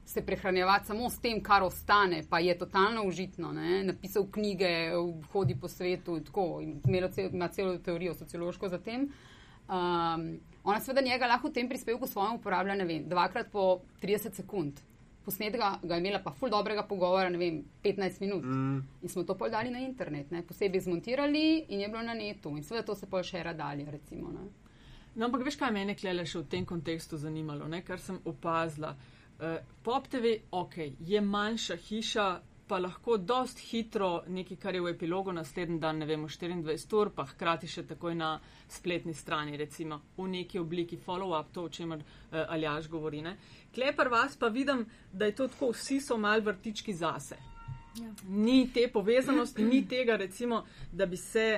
se 0.09 0.23
prehranjevati 0.27 0.87
samo 0.87 1.11
s 1.11 1.19
tem, 1.21 1.43
kar 1.43 1.63
ostane, 1.63 2.23
pa 2.31 2.39
je 2.39 2.59
totalno 2.59 3.05
užitno. 3.05 3.53
Ne? 3.53 3.83
Napisal 3.85 4.25
knjige, 4.33 4.69
hodi 5.33 5.57
po 5.61 5.69
svetu 5.69 6.17
in 6.17 6.25
tako, 6.25 6.61
in 6.63 6.79
imela 6.89 7.11
cel, 7.13 7.29
ima 7.33 7.49
celo 7.49 7.77
teorijo 7.79 8.15
sociološko 8.15 8.69
za 8.69 8.79
tem. 8.79 9.03
Um, 9.69 10.39
ona 10.65 10.81
seveda 10.81 11.05
njega 11.05 11.27
lahko 11.27 11.49
v 11.49 11.53
tem 11.53 11.69
prispevku 11.69 12.07
svojem 12.07 12.39
uporablja, 12.41 12.75
ne 12.75 12.87
vem, 12.89 13.05
dvakrat 13.09 13.51
po 13.53 13.83
30 14.03 14.33
sekund. 14.41 14.81
Posnetka 15.25 15.75
ga 15.83 15.95
je 15.95 16.01
imela 16.01 16.23
pa 16.25 16.33
ful 16.33 16.49
dobrega 16.49 16.87
pogovora, 16.89 17.29
ne 17.29 17.39
vem, 17.39 17.61
15 17.85 18.21
minut. 18.25 18.45
Mm. 18.45 18.81
In 19.03 19.13
smo 19.13 19.27
to 19.29 19.37
pol 19.37 19.53
dali 19.53 19.69
na 19.71 19.85
internet, 19.85 20.31
ne? 20.31 20.41
posebej 20.43 20.87
zmontirali 20.89 21.67
in 21.69 21.85
je 21.85 21.89
bilo 21.89 22.03
na 22.03 22.17
netu. 22.17 22.57
In 22.57 22.65
seveda 22.65 22.87
to 22.87 22.97
se 22.97 23.07
pol 23.07 23.21
še 23.23 23.45
radalje, 23.45 23.85
recimo. 23.93 24.33
Ne? 24.33 24.49
No, 25.15 25.29
ampak 25.29 25.45
veš, 25.45 25.61
kaj 25.61 25.75
mene 25.75 25.99
klele 26.01 26.25
še 26.25 26.41
v 26.41 26.49
tem 26.49 26.65
kontekstu 26.65 27.21
zanimalo, 27.21 27.69
ne? 27.69 27.85
kar 27.85 28.01
sem 28.01 28.17
opazila. 28.25 28.97
Uh, 28.97 29.15
Pop 29.83 30.09
TV, 30.11 30.35
ok, 30.51 30.77
je 31.01 31.21
manjša 31.21 31.77
hiša, 31.77 32.29
pa 32.69 32.79
lahko 32.79 33.17
dost 33.17 33.59
hitro 33.71 34.23
nekaj, 34.29 34.57
kar 34.57 34.75
je 34.75 34.81
v 34.83 34.91
epilogu 34.93 35.33
naslednji 35.33 35.79
dan, 35.81 35.99
ne 35.99 36.07
vemo, 36.07 36.29
24 36.29 36.97
ur, 36.99 37.11
pa 37.15 37.25
hkrati 37.31 37.71
še 37.71 37.87
takoj 37.89 38.17
na 38.19 38.33
spletni 38.69 39.15
strani, 39.15 39.57
recimo 39.57 40.01
v 40.19 40.27
neki 40.35 40.59
obliki 40.59 40.99
follow-up, 41.07 41.53
to, 41.55 41.65
o 41.65 41.73
čemer 41.73 42.03
uh, 42.03 42.43
Aljaš 42.49 42.91
govori. 42.93 43.23
Ne? 43.23 43.37
Klepar 43.75 44.11
vas 44.13 44.37
pa 44.37 44.51
vidim, 44.53 44.85
da 45.13 45.31
je 45.31 45.39
to 45.39 45.49
tako, 45.49 45.71
vsi 45.73 46.01
so 46.05 46.19
mal 46.19 46.45
vrtički 46.45 46.95
zase. 46.95 47.39
Ja. 47.99 48.13
Ni 48.29 48.69
te 48.75 48.89
povezanosti, 48.93 49.65
ni 49.65 49.85
tega, 49.89 50.17
recimo, 50.17 50.65
da 50.93 51.07
bi 51.07 51.17
se 51.17 51.49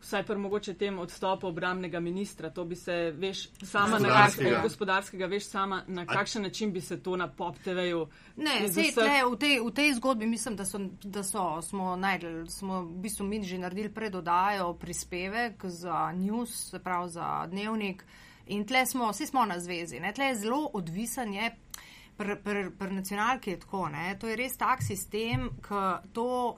vsaj 0.00 0.26
pa 0.26 0.34
mogoče 0.38 0.74
tem 0.74 0.98
odstopu 0.98 1.46
obramnega 1.46 2.00
ministra, 2.00 2.50
to 2.50 2.64
bi 2.64 2.76
se, 2.76 3.10
veš, 3.10 3.48
sama 3.62 3.98
na 3.98 4.08
Gospodarskega. 4.08 4.50
kakšen 4.50 4.62
gospodarskega, 4.62 5.26
veš, 5.26 5.46
sama 5.46 5.82
na 5.86 6.06
kakšen 6.06 6.42
način 6.42 6.72
bi 6.72 6.80
se 6.80 7.02
to 7.02 7.16
na 7.16 7.28
pop 7.28 7.56
TV-ju. 7.64 8.06
Ne, 8.36 8.68
sej, 8.68 8.82
vseh- 8.82 8.94
tle, 8.94 9.22
v, 9.30 9.38
tej, 9.38 9.60
v 9.60 9.70
tej 9.74 9.92
zgodbi 9.94 10.26
mislim, 10.26 10.56
da, 10.56 10.64
so, 10.64 10.78
da 11.02 11.22
so, 11.22 11.62
smo 11.62 11.96
najdel, 11.96 12.46
smo 12.46 12.82
v 12.82 13.00
bistvu 13.02 13.26
mi 13.26 13.42
že 13.44 13.58
naredili 13.58 13.88
predodajo 13.88 14.74
prispevek 14.74 15.64
za 15.64 16.12
news, 16.12 16.70
se 16.70 16.78
pravi 16.78 17.10
za 17.10 17.46
dnevnik. 17.46 18.04
In 18.46 18.64
tle 18.66 18.86
smo, 18.86 19.10
vsi 19.10 19.26
smo 19.26 19.44
na 19.44 19.60
zvezi. 19.60 20.00
Ne? 20.00 20.12
Tle 20.12 20.24
je 20.24 20.36
zelo 20.36 20.70
odvisen 20.72 21.34
je. 21.34 21.56
Pri 22.18 22.34
pr, 22.42 22.70
pr 22.78 22.92
nacionalki 22.92 23.50
je 23.50 23.60
tako, 23.60 23.88
ne? 23.88 24.16
to 24.18 24.26
je 24.26 24.36
res 24.36 24.56
tak 24.58 24.82
sistem, 24.82 25.48
ki 25.62 25.82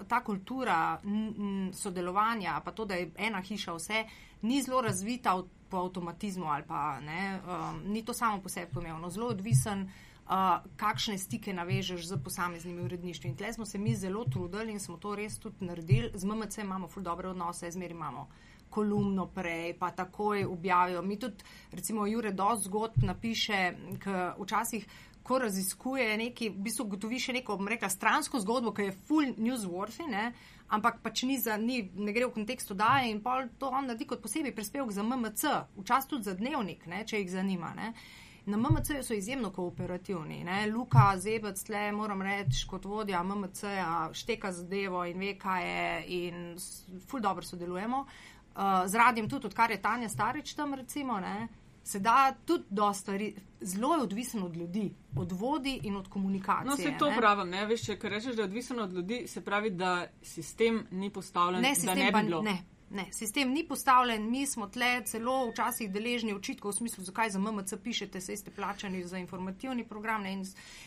ta 0.09 0.21
kultura 0.25 0.99
n, 1.05 1.25
n, 1.29 1.73
sodelovanja, 1.77 2.55
pa 2.65 2.73
to, 2.73 2.87
da 2.89 2.97
je 2.97 3.11
ena 3.21 3.43
hiša 3.45 3.75
vse, 3.77 4.05
ni 4.49 4.63
zelo 4.65 4.81
razvita 4.81 5.35
v, 5.37 5.45
po 5.69 5.85
avtomatizmu 5.85 6.49
ali 6.49 6.65
pa 6.67 7.01
ne, 7.05 7.41
um, 7.45 7.83
ni 7.93 8.01
to 8.05 8.17
samo 8.17 8.41
po 8.41 8.49
sebi 8.49 8.73
pomembno, 8.73 9.11
zelo 9.11 9.29
odvisen, 9.35 9.85
uh, 9.85 10.65
kakšne 10.81 11.19
stike 11.19 11.53
navežeš 11.53 12.09
z 12.09 12.19
posameznimi 12.25 12.83
uredništvi. 12.83 13.31
In 13.31 13.37
tle 13.37 13.53
smo 13.53 13.67
se 13.67 13.79
mi 13.79 13.95
zelo 13.95 14.25
trudili 14.25 14.73
in 14.73 14.81
smo 14.81 14.97
to 14.97 15.15
res 15.15 15.39
tudi 15.39 15.65
naredili. 15.65 16.11
Z 16.15 16.25
MMC 16.25 16.65
imamo 16.65 16.89
ful 16.89 17.03
dobre 17.03 17.29
odnose, 17.29 17.71
zmeri 17.71 17.95
imamo 17.95 18.29
kolumno 18.71 19.27
prej, 19.27 19.75
pa 19.79 19.91
takoj 19.91 20.45
objavijo. 20.45 21.03
Mi 21.03 21.19
tudi, 21.19 21.45
recimo, 21.73 22.07
Jure 22.07 22.31
dost 22.33 22.65
zgodb 22.65 23.03
napiše, 23.03 23.73
k 23.99 24.35
včasih 24.39 24.87
ko 25.23 25.39
raziskuje 25.39 26.17
neki, 26.17 26.51
v 26.51 26.65
bistvu 26.67 26.89
gotovi 26.95 27.21
še 27.21 27.35
neko, 27.37 27.59
bom 27.61 27.69
rekla, 27.71 27.91
stransko 27.93 28.41
zgodbo, 28.43 28.73
ki 28.77 28.89
je 28.89 28.97
full 29.09 29.35
newsworthy, 29.37 30.09
ne, 30.11 30.31
ampak 30.71 31.01
pač 31.05 31.25
ni 31.29 31.39
za, 31.39 31.59
ni, 31.61 31.83
ne 31.95 32.15
gre 32.15 32.29
v 32.29 32.35
kontekstu 32.39 32.75
daje 32.79 33.11
in 33.11 33.21
pol 33.23 33.49
to 33.59 33.71
on 33.71 33.91
naredi 33.91 34.09
kot 34.09 34.23
posebej 34.23 34.55
prispevek 34.57 34.95
za 34.95 35.05
MMC, 35.07 35.55
včasih 35.79 36.11
tudi 36.11 36.31
za 36.31 36.35
dnevnik, 36.39 36.87
ne, 36.91 37.05
če 37.07 37.23
jih 37.23 37.33
zanima, 37.37 37.75
ne. 37.77 37.95
Na 38.51 38.57
MMC 38.57 39.03
so 39.05 39.15
izjemno 39.15 39.51
kooperativni. 39.53 40.41
Ne? 40.45 40.65
Luka 40.73 41.13
Zebec, 41.21 41.61
tle 41.63 41.91
moram 41.93 42.23
reči, 42.25 42.65
kot 42.67 42.89
vodja 42.89 43.21
MMC-ja, 43.23 44.09
šteka 44.17 44.51
zadevo 44.57 45.05
in 45.07 45.21
ve, 45.21 45.35
kaj 45.39 45.67
je, 45.67 45.85
in 46.17 47.01
ful 47.07 47.21
dobro 47.21 47.45
sodelujemo. 47.45 48.01
Uh, 48.51 48.89
z 48.89 48.99
radiem 48.99 49.29
tudi, 49.29 49.47
odkar 49.47 49.71
je 49.71 49.79
Tanja 49.83 50.09
Starič 50.09 50.55
tam, 50.59 50.75
recimo, 50.75 51.21
ne? 51.21 51.49
Se 51.85 52.01
da 52.01 52.35
tudi 52.45 52.65
dosta 52.71 53.01
stvari, 53.01 53.35
zelo 53.61 53.95
je 53.95 54.03
odvisen 54.03 54.43
od 54.43 54.57
ljudi, 54.57 54.95
od 55.17 55.33
vodi 55.33 55.81
in 55.83 55.97
od 55.97 56.09
komunikacije. 56.09 56.71
No, 56.71 56.77
se 56.77 56.99
to 56.99 57.11
ne. 57.11 57.17
pravim, 57.17 57.49
ne, 57.51 57.67
veš, 57.67 57.85
če 57.87 57.99
rečeš, 58.03 58.37
da 58.37 58.43
je 58.43 58.49
odvisno 58.49 58.83
od 58.83 58.93
ljudi, 58.93 59.25
se 59.27 59.41
pravi, 59.41 59.71
da 59.71 60.07
sistem 60.23 60.87
ni 60.91 61.11
postavljen, 61.11 61.63
Ne, 61.63 61.75
sistem 61.75 61.99
ne 61.99 62.13
pa 62.13 62.19
bi 62.19 62.27
bilo. 62.27 62.43
ne. 62.43 62.59
Ne, 62.91 63.05
sistem 63.13 63.53
ni 63.53 63.63
postavljen, 63.69 64.31
mi 64.31 64.47
smo 64.47 64.67
tle 64.67 65.05
celo 65.07 65.51
včasih 65.53 65.93
deležni 65.95 66.33
očitkov 66.35 66.73
v 66.73 66.75
smislu, 66.75 67.05
zakaj 67.05 67.31
za 67.31 67.39
MMC 67.39 67.77
pišete, 67.85 68.21
sej 68.21 68.37
ste 68.37 68.51
plačani 68.51 69.05
za 69.07 69.19
informativni 69.19 69.85
program. 69.87 70.23
Ne, 70.23 70.33
in, 70.33 70.43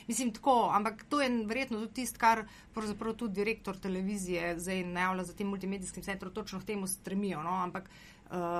mislim 0.07 0.33
tako, 0.35 0.69
ampak 0.75 1.05
to 1.09 1.21
je 1.21 1.29
verjetno 1.47 1.79
tudi 1.79 1.93
tisto, 1.93 2.19
kar 2.19 2.43
pravzaprav 2.73 3.15
tudi 3.15 3.33
direktor 3.39 3.79
televizije 3.79 4.59
zdaj 4.59 4.83
najavlja 4.83 5.23
za 5.23 5.33
tem 5.33 5.47
multimedijskim 5.47 6.03
centrom, 6.03 6.33
točno 6.33 6.59
k 6.59 6.73
temu 6.73 6.87
stremijo, 6.87 7.43
no, 7.43 7.55
ampak 7.63 7.87
uh, 7.87 8.12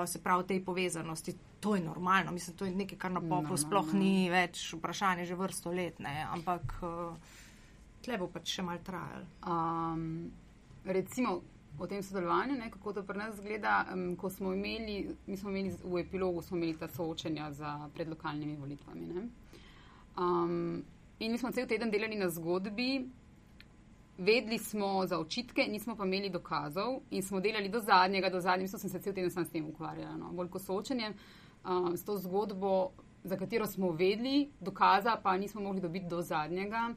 se 0.08 0.20
pravi 0.24 0.48
tej 0.48 0.66
povezanosti. 0.66 1.36
To 1.60 1.76
je 1.76 1.82
normalno, 1.82 2.32
mislim, 2.32 2.58
to 2.58 2.66
je 2.66 2.76
nekaj, 2.76 2.98
kar 2.98 3.12
na 3.12 3.22
popu 3.22 3.58
sploh 3.58 3.94
ni 3.94 4.30
več 4.30 4.74
vprašanje 4.74 5.26
že 5.26 5.36
vrsto 5.36 5.72
let, 5.72 6.00
ne, 6.04 6.26
ampak 6.30 6.76
uh, 6.84 7.16
tle 8.04 8.18
bo 8.20 8.28
pač 8.28 8.58
še 8.58 8.66
mal 8.68 8.82
trajalo. 8.84 9.26
Um, 9.48 10.32
recimo 10.86 11.40
o 11.80 11.88
tem 11.88 12.04
sodelovanju, 12.04 12.58
ne, 12.60 12.68
kako 12.72 12.94
to 12.94 13.04
pri 13.08 13.18
nas 13.18 13.38
zgleda, 13.40 13.86
um, 13.94 14.16
ko 14.20 14.30
smo 14.30 14.54
imeli, 14.54 15.16
mi 15.28 15.38
smo 15.38 15.50
imeli 15.50 15.72
v 15.84 16.04
epilogu 16.04 16.44
smo 16.44 16.58
imeli 16.58 16.78
ta 16.78 16.88
soočenja 16.88 17.52
za 17.52 17.90
pred 17.96 18.12
lokalnimi 18.12 18.60
volitvami. 18.60 19.08
Ne. 19.08 19.28
Um, 20.20 20.84
in 21.20 21.32
mi 21.32 21.40
smo 21.40 21.52
cel 21.52 21.68
teden 21.68 21.90
delali 21.90 22.20
na 22.20 22.30
zgodbi, 22.30 23.08
vedeli 24.18 24.58
smo 24.58 25.06
za 25.06 25.20
očitke, 25.20 25.62
nismo 25.62 25.96
pa 25.96 26.06
imeli 26.06 26.30
dokazov 26.30 27.00
in 27.12 27.24
smo 27.24 27.40
delali 27.40 27.70
do 27.70 27.80
zadnjega, 27.80 28.30
do 28.30 28.40
zadnjega, 28.40 28.62
mislim, 28.62 28.80
sem 28.80 28.90
se 28.90 29.00
cel 29.00 29.14
teden 29.14 29.32
sam 29.32 29.46
s 29.46 29.50
tem 29.50 29.66
ukvarjala, 29.66 30.18
no, 30.18 30.32
bolj 30.32 30.50
kot 30.50 30.62
soočenjem, 30.62 31.14
um, 31.66 31.98
s 31.98 32.06
to 32.06 32.18
zgodbo, 32.18 32.92
za 33.24 33.38
katero 33.38 33.68
smo 33.68 33.92
vedeli, 33.92 34.50
dokaza 34.60 35.18
pa 35.24 35.38
nismo 35.38 35.62
mogli 35.62 35.82
dobiti 35.82 36.06
do 36.10 36.22
zadnjega 36.22 36.94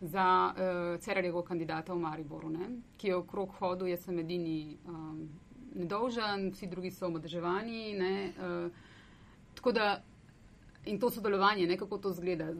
za 0.00 0.52
uh, 0.52 1.00
Cerarjevega 1.00 1.42
kandidata 1.42 1.94
v 1.94 1.98
Mariboru, 1.98 2.50
ne, 2.50 2.68
ki 2.96 3.08
je 3.08 3.16
okrog 3.16 3.52
hodu, 3.58 3.86
jaz 3.86 4.04
sem 4.04 4.18
edini 4.18 4.76
um, 4.88 5.28
nedolžen, 5.74 6.50
vsi 6.52 6.66
drugi 6.66 6.90
so 6.90 7.06
omadeževani. 7.06 7.96
Uh, 7.98 8.70
tako 9.54 9.72
da 9.72 10.02
in 10.84 11.00
to 11.00 11.10
sodelovanje, 11.10 11.66
ne, 11.66 11.76
kako 11.76 11.98
to 11.98 12.12
zgleda. 12.12 12.52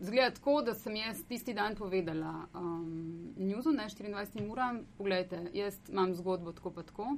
Zgleda 0.00 0.30
tako, 0.30 0.62
da 0.62 0.74
sem 0.74 0.96
jaz 0.96 1.22
tisti 1.28 1.54
dan 1.54 1.74
povedala 1.76 2.46
um, 2.54 3.32
Newsu, 3.36 3.72
ne 3.72 3.88
24 3.88 4.50
uram, 4.50 4.82
pogledajte, 4.98 5.50
jaz 5.54 5.78
imam 5.88 6.14
zgodbo 6.14 6.52
tako 6.52 6.70
pa 6.70 6.82
tako, 6.82 7.16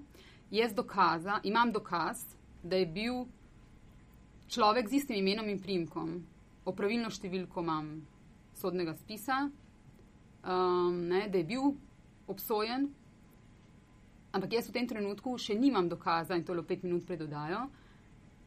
jaz 0.50 0.74
dokaza, 0.74 1.40
imam 1.44 1.72
dokaz, 1.72 2.22
da 2.62 2.76
je 2.76 2.86
bil 2.86 3.24
človek 4.48 4.88
z 4.88 4.94
istim 4.94 5.16
imenom 5.16 5.48
in 5.48 5.58
primkom, 5.58 6.14
opravilno 6.64 7.10
številko 7.10 7.66
imam, 7.66 7.90
sodnega 8.54 8.94
spisa, 8.94 9.48
um, 10.46 11.02
ne, 11.10 11.26
da 11.28 11.38
je 11.38 11.48
bil 11.50 11.74
obsojen. 12.30 12.88
Ampak 14.32 14.54
jaz 14.54 14.68
v 14.68 14.76
tem 14.78 14.86
trenutku 14.86 15.34
še 15.38 15.58
nimam 15.58 15.88
dokaza, 15.90 16.36
in 16.38 16.46
to 16.46 16.54
le 16.54 16.62
pet 16.62 16.86
minut 16.86 17.06
predodajo, 17.10 17.66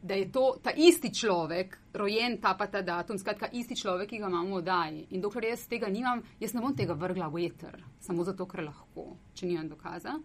da 0.02 0.14
je 0.14 0.32
to 0.32 0.58
ta 0.64 0.72
isti 0.72 1.14
človek, 1.14 1.78
rojen 1.94 2.38
ta 2.42 2.56
pa 2.58 2.68
ta 2.68 2.82
datum, 2.82 3.18
skratka, 3.18 3.50
isti 3.54 3.76
človek, 3.76 4.10
ki 4.10 4.18
ga 4.18 4.28
imamo 4.28 4.56
v 4.56 4.60
oddaji. 4.62 5.06
In 5.12 5.22
dokler 5.22 5.52
jaz 5.52 5.68
tega 5.70 5.90
nimam, 5.90 6.24
jaz 6.40 6.54
ne 6.54 6.62
bom 6.62 6.76
tega 6.76 6.94
vrgla 6.98 7.30
v 7.30 7.46
eter, 7.46 7.78
samo 8.00 8.24
zato, 8.24 8.48
ker 8.50 8.64
lahko, 8.66 9.16
če 9.34 9.46
nimam 9.46 9.70
dokaza. 9.70 10.18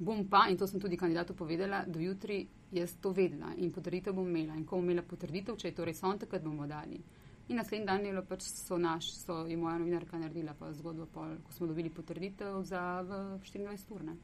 Bom 0.00 0.24
pa, 0.32 0.46
in 0.48 0.56
to 0.56 0.66
sem 0.66 0.80
tudi 0.80 0.96
kandidatu 0.96 1.36
povedala, 1.36 1.84
do 1.86 2.00
jutri 2.00 2.46
jaz 2.72 2.94
to 3.02 3.12
vedela 3.12 3.52
in 3.58 3.72
potrditev 3.72 4.14
bom 4.16 4.28
imela. 4.28 4.56
In 4.56 4.64
ko 4.64 4.78
bom 4.78 4.88
imela 4.88 5.04
potrditev, 5.04 5.58
če 5.60 5.68
je 5.68 5.76
to 5.76 5.84
res 5.84 6.00
on, 6.02 6.18
takrat 6.18 6.42
bomo 6.42 6.66
dali. 6.66 7.02
In 7.50 7.58
naslednji 7.58 7.86
dan 7.86 8.04
je, 8.06 8.14
pač 8.24 8.46
so 8.46 8.78
naš, 8.78 9.10
so 9.12 9.42
je 9.50 9.56
moja 9.58 9.76
novinarka 9.78 10.18
naredila 10.18 10.54
pa 10.54 10.70
zgodbo, 10.72 11.08
pol, 11.10 11.34
ko 11.44 11.52
smo 11.52 11.66
dobili 11.66 11.90
potrditev 11.90 12.62
za 12.62 13.02
24 13.04 13.90
ur. 13.90 14.04
Ne. 14.06 14.16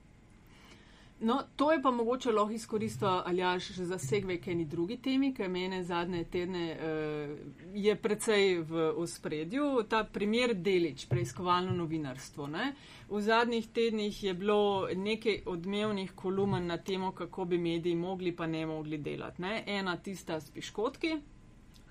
No, 1.20 1.42
to 1.56 1.72
je 1.72 1.82
pa 1.82 1.90
mogoče 1.90 2.32
lahko 2.32 2.52
izkoristil 2.52 3.08
Aljaš 3.08 3.70
za 3.70 3.98
segve 3.98 4.36
k 4.40 4.50
eni 4.52 4.64
drugi 4.64 4.96
temi, 4.96 5.34
ki 5.34 5.48
mene 5.48 5.84
zadnje 5.84 6.24
tedne 6.24 6.64
uh, 6.72 7.36
je 7.74 7.94
precej 7.96 8.58
v 8.60 8.90
ospredju. 8.96 9.86
Ta 9.88 10.04
primer 10.04 10.54
delič, 10.54 11.06
preiskovalno 11.08 11.72
novinarstvo. 11.72 12.46
Ne? 12.46 12.74
V 13.08 13.20
zadnjih 13.20 13.68
tednih 13.68 14.24
je 14.24 14.34
bilo 14.34 14.88
nekaj 14.94 15.40
odmevnih 15.46 16.12
kolumen 16.12 16.66
na 16.66 16.76
temo, 16.76 17.12
kako 17.12 17.44
bi 17.44 17.58
mediji 17.58 17.94
mogli 17.94 18.36
pa 18.36 18.46
ne 18.46 18.66
mogli 18.66 18.98
delati. 18.98 19.42
Ne? 19.42 19.64
Ena 19.66 19.96
tista 19.96 20.40
s 20.40 20.50
piškotki, 20.50 21.16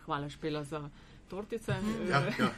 hvala 0.06 0.30
špela 0.30 0.64
za 0.64 0.90
tortice. 1.30 1.82
Ja, 2.10 2.22
ja. 2.40 2.54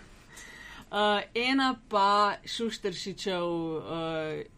Uh, 0.91 1.21
ena 1.33 1.75
pa 1.89 2.37
Šušteršičev 2.45 3.43
uh, 3.43 3.83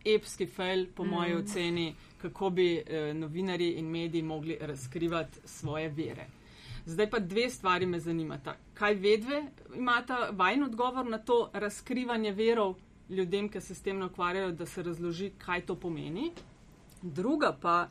epski 0.06 0.46
fail, 0.46 0.86
po 0.96 1.04
mm. 1.04 1.10
moji 1.10 1.36
oceni, 1.36 1.96
kako 2.22 2.50
bi 2.50 2.68
uh, 2.78 3.16
novinari 3.18 3.70
in 3.70 3.86
mediji 3.86 4.22
mogli 4.22 4.58
razkrivati 4.62 5.40
svoje 5.46 5.90
vere. 5.90 6.28
Zdaj 6.86 7.10
pa 7.10 7.20
dve 7.20 7.50
stvari 7.50 7.86
me 7.86 8.00
zanimata. 8.00 8.56
Kaj 8.74 8.94
vedve 8.94 9.44
imata 9.76 10.30
vajen 10.32 10.64
odgovor 10.64 11.06
na 11.06 11.18
to 11.18 11.50
razkrivanje 11.54 12.32
verov 12.32 12.76
ljudem, 13.10 13.50
ki 13.50 13.62
se 13.62 13.76
s 13.76 13.82
tem 13.82 14.02
ukvarjajo, 14.02 14.52
da 14.52 14.66
se 14.66 14.84
razloži, 14.84 15.32
kaj 15.38 15.66
to 15.66 15.76
pomeni. 15.76 16.32
Druga 17.02 17.58
pa, 17.62 17.90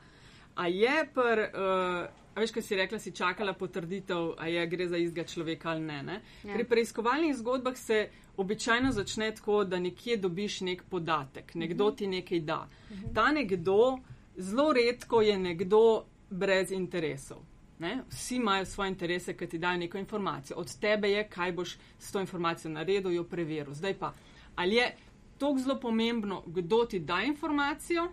a 0.55 0.67
je 0.67 1.09
pr. 1.15 1.43
Uh, 1.55 2.07
veš, 2.39 2.53
kaj 2.55 2.63
si 2.63 2.77
rekla, 2.77 2.99
si 2.99 3.13
čakala 3.13 3.53
potrditev, 3.53 4.33
a 4.39 4.47
je 4.47 4.67
gre 4.67 4.89
za 4.89 4.97
izga 4.97 5.25
človeka 5.25 5.71
ali 5.71 5.81
ne. 5.81 6.03
ne? 6.03 6.21
Ja. 6.45 6.55
Pri 6.55 6.65
preiskovalnih 6.65 7.37
zgodbah 7.37 7.77
se 7.77 8.09
običajno 8.39 8.93
začne 8.93 9.35
tako, 9.35 9.65
da 9.65 9.79
nekje 9.79 10.17
dobiš 10.17 10.61
nek 10.61 10.83
podatek, 10.91 11.55
nekdo 11.55 11.91
ti 11.91 12.07
nekaj 12.07 12.41
da. 12.41 12.69
Ta 13.15 13.33
nekdo, 13.33 13.99
zelo 14.37 14.73
redko 14.73 15.21
je 15.23 15.39
nekdo 15.39 16.05
brez 16.31 16.73
interesov. 16.73 17.39
Ne? 17.79 18.03
Vsi 18.11 18.37
imajo 18.37 18.65
svoje 18.65 18.89
interese, 18.91 19.37
ki 19.37 19.47
ti 19.47 19.59
dajo 19.59 19.79
neko 19.79 19.99
informacijo. 19.99 20.57
Od 20.57 20.79
tebe 20.81 21.11
je, 21.11 21.29
kaj 21.29 21.53
boš 21.53 21.77
s 21.99 22.13
to 22.13 22.21
informacijo 22.21 22.71
naredil, 22.71 23.13
jo 23.13 23.25
preveril. 23.25 23.75
Zdaj 23.75 23.99
pa, 23.99 24.13
ali 24.57 24.75
je 24.75 24.97
to 25.39 25.55
zelo 25.59 25.81
pomembno, 25.81 26.43
kdo 26.47 26.85
ti 26.85 26.99
da 26.99 27.23
informacijo, 27.23 28.09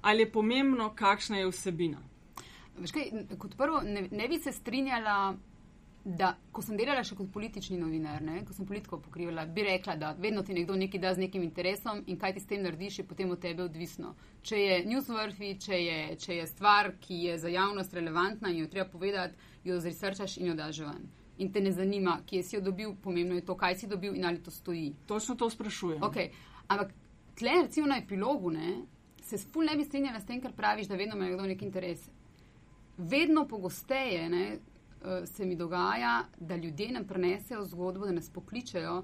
ali 0.00 0.22
je 0.22 0.32
pomembno, 0.32 0.92
kakšna 0.94 1.38
je 1.38 1.48
vsebina. 1.48 1.98
Kaj, 2.92 3.10
kot 3.38 3.56
prvo, 3.56 3.80
ne, 3.84 4.08
ne 4.10 4.28
bi 4.28 4.38
se 4.38 4.52
strinjala, 4.52 5.34
da 6.04 6.32
ko 6.52 6.62
sem 6.64 6.78
delala 6.80 7.02
še 7.04 7.14
kot 7.16 7.28
politični 7.32 7.76
novinar, 7.78 8.22
ne, 8.24 8.40
ko 8.48 8.54
sem 8.56 8.66
politiko 8.66 8.98
pokrivala, 9.04 9.44
bi 9.46 9.66
rekla, 9.66 9.96
da 10.00 10.12
vedno 10.18 10.42
ti 10.42 10.54
nekdo 10.56 10.76
nekaj 10.80 11.00
da 11.00 11.12
z 11.14 11.26
nekim 11.26 11.42
interesom 11.44 12.00
in 12.06 12.16
kaj 12.18 12.34
ti 12.34 12.40
s 12.40 12.48
tem 12.48 12.62
narediš, 12.64 13.00
je 13.02 13.06
potem 13.06 13.30
od 13.30 13.40
tebe 13.40 13.66
odvisno. 13.66 14.14
Če 14.42 14.60
je 14.60 14.78
newsworthy, 14.88 15.52
če 15.60 15.80
je, 15.80 15.98
če 16.24 16.38
je 16.38 16.46
stvar, 16.48 16.94
ki 17.04 17.18
je 17.26 17.38
za 17.42 17.52
javnost 17.52 17.92
relevantna 17.94 18.52
in 18.52 18.62
jo 18.62 18.70
treba 18.72 18.88
povedati, 18.88 19.36
jo 19.64 19.80
zresearchaš 19.80 20.38
in 20.40 20.52
jo 20.52 20.54
daš 20.56 20.80
ven. 20.86 21.10
In 21.40 21.52
te 21.52 21.60
ne 21.60 21.72
zanima, 21.72 22.20
kje 22.28 22.42
si 22.44 22.56
jo 22.56 22.62
dobil, 22.64 22.94
pomembno 23.02 23.36
je 23.36 23.44
to, 23.44 23.56
kaj 23.56 23.76
si 23.82 23.88
dobil 23.88 24.16
in 24.16 24.24
ali 24.24 24.40
to 24.44 24.50
stoji. 24.50 24.94
Točno 25.08 25.36
to 25.36 25.50
sprašujem. 25.50 26.00
Okay. 26.04 26.32
Ampak 26.68 26.94
tle, 27.36 27.62
recimo 27.66 27.88
na 27.88 28.00
epilogu, 28.00 28.50
ne, 28.52 28.80
se 29.24 29.38
spul 29.38 29.68
ne 29.68 29.76
bi 29.76 29.84
strinjala 29.84 30.20
s 30.20 30.28
tem, 30.28 30.40
kar 30.40 30.56
praviš, 30.56 30.88
da 30.88 30.96
vedno 30.96 31.16
ima 31.16 31.28
nekdo 31.28 31.48
nek 31.48 31.62
interes 31.62 32.08
vedno 33.00 33.48
pogosteje 33.48 34.28
ne, 34.28 34.58
se 35.26 35.44
mi 35.44 35.56
dogaja, 35.56 36.24
da 36.40 36.56
ljudje 36.56 36.92
nam 36.92 37.04
prenesejo 37.04 37.64
zgodbo, 37.64 38.06
da 38.06 38.12
nas 38.12 38.30
pokličejo 38.30 39.02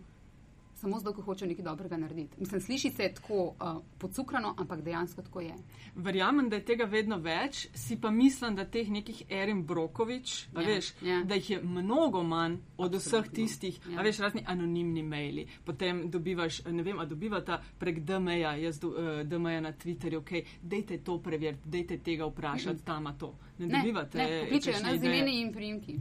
samo 0.76 0.98
zato, 0.98 1.14
ker 1.16 1.24
hočejo 1.24 1.48
nekaj 1.48 1.64
dobrega 1.64 1.96
narediti. 1.96 2.36
Mislim, 2.40 2.60
sliši 2.60 2.90
se 2.90 3.08
tako 3.14 3.34
uh, 3.44 3.82
pocukrano, 3.98 4.54
ampak 4.58 4.82
dejansko 4.82 5.22
tako 5.22 5.40
je. 5.40 5.54
Verjamem, 5.94 6.48
da 6.48 6.56
je 6.56 6.64
tega 6.64 6.84
vedno 6.84 7.16
več, 7.18 7.66
si 7.74 8.00
pa 8.00 8.10
mislim, 8.10 8.54
da 8.56 8.64
teh 8.64 8.90
nekih 8.90 9.22
Erin 9.28 9.62
Brokovič, 9.66 10.48
ja, 10.54 10.60
veš, 10.60 10.92
ja. 11.02 11.22
da 11.24 11.34
jih 11.34 11.50
je 11.50 11.60
mnogo 11.62 12.22
manj 12.22 12.58
od 12.76 12.94
Absolutno. 12.94 13.20
vseh 13.20 13.32
tistih, 13.32 13.80
ja. 13.90 14.02
veš, 14.02 14.18
razni 14.18 14.42
anonimni 14.46 15.02
maili. 15.02 15.46
Potem 15.64 16.10
dobivaš, 16.10 16.64
ne 16.64 16.82
vem, 16.82 17.00
a 17.00 17.04
dobivata 17.04 17.62
prek 17.78 18.00
DMA, 18.00 18.36
jaz 18.36 18.80
do, 18.80 18.88
uh, 18.88 19.22
DMA 19.24 19.60
na 19.60 19.72
Twitterju, 19.72 20.20
ok, 20.20 20.60
dejte 20.62 20.98
to 20.98 21.18
preveriti, 21.22 21.68
dejte 21.68 21.98
tega 21.98 22.26
vprašati, 22.26 22.82
mm. 22.82 22.84
tam 22.84 23.08
to. 23.18 23.32
Ne, 23.58 23.66
ne 23.66 23.78
dobivate. 23.78 24.18
Ne, 24.18 24.40
pokličejo 24.44 24.82
nas 24.82 25.00
z 25.00 25.04
imeni 25.04 25.40
in 25.40 25.52
primki. 25.52 25.98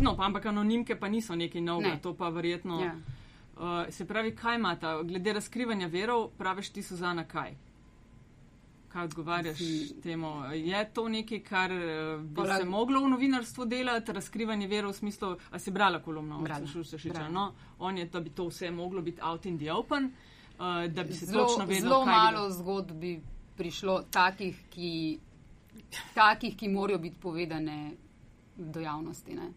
No, 0.00 0.16
pa, 0.16 0.26
ampak 0.26 0.46
anonimke 0.46 0.96
pa 0.98 1.08
niso 1.08 1.36
nekaj 1.36 1.60
novega, 1.62 1.94
ne. 1.94 2.00
to 2.02 2.14
pa 2.14 2.28
verjetno. 2.28 2.80
Ja. 2.82 2.96
Uh, 3.56 3.62
se 3.90 4.04
pravi, 4.04 4.36
kaj 4.36 4.56
imata, 4.56 5.02
glede 5.02 5.32
razkrivanja 5.32 5.86
verov, 5.86 6.28
praviš 6.38 6.68
ti, 6.68 6.82
Suzana, 6.82 7.24
kaj? 7.24 7.54
Kaj 8.88 9.04
odgovarjaš 9.04 9.58
si. 9.58 10.00
temu? 10.02 10.44
Je 10.54 10.82
to 10.92 11.08
nekaj, 11.08 11.40
kar 11.40 11.72
uh, 11.72 12.20
bi 12.20 12.34
Pola... 12.34 12.58
se 12.58 12.64
moglo 12.64 13.00
v 13.00 13.08
novinarstvu 13.08 13.64
delati, 13.64 14.12
razkrivanje 14.12 14.68
verov 14.68 14.92
v 14.92 14.96
smislu, 14.96 15.36
a 15.50 15.58
si 15.58 15.70
brala 15.70 16.02
kolumno? 16.02 16.42
Brala. 16.44 17.28
No, 17.30 17.54
on 17.78 17.98
je, 17.98 18.04
da 18.04 18.20
bi 18.20 18.30
to 18.30 18.50
vse 18.50 18.70
moglo 18.70 19.02
biti 19.02 19.22
out 19.22 19.46
in 19.46 19.58
the 19.58 19.72
open, 19.72 20.12
uh, 20.58 20.84
da 20.92 21.04
bi 21.04 21.12
se 21.12 21.26
zelo, 21.26 21.46
točno 21.46 21.64
vedelo. 21.64 21.80
Zelo 21.80 22.04
malo 22.04 22.50
zgodb 22.50 22.92
bi 22.92 23.20
prišlo 23.56 24.02
takih 24.10 24.66
ki, 24.70 25.18
takih, 26.14 26.56
ki 26.56 26.68
morajo 26.68 26.98
biti 26.98 27.16
povedane 27.20 27.92
do 28.56 28.80
javnosti. 28.80 29.34
Ne? 29.34 29.52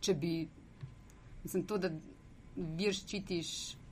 Če 0.00 0.14
bi, 0.14 0.48
mislim, 1.44 1.64
to, 1.66 1.78
da 1.78 1.88
vir 2.56 2.94
ščitiš, 2.94 3.50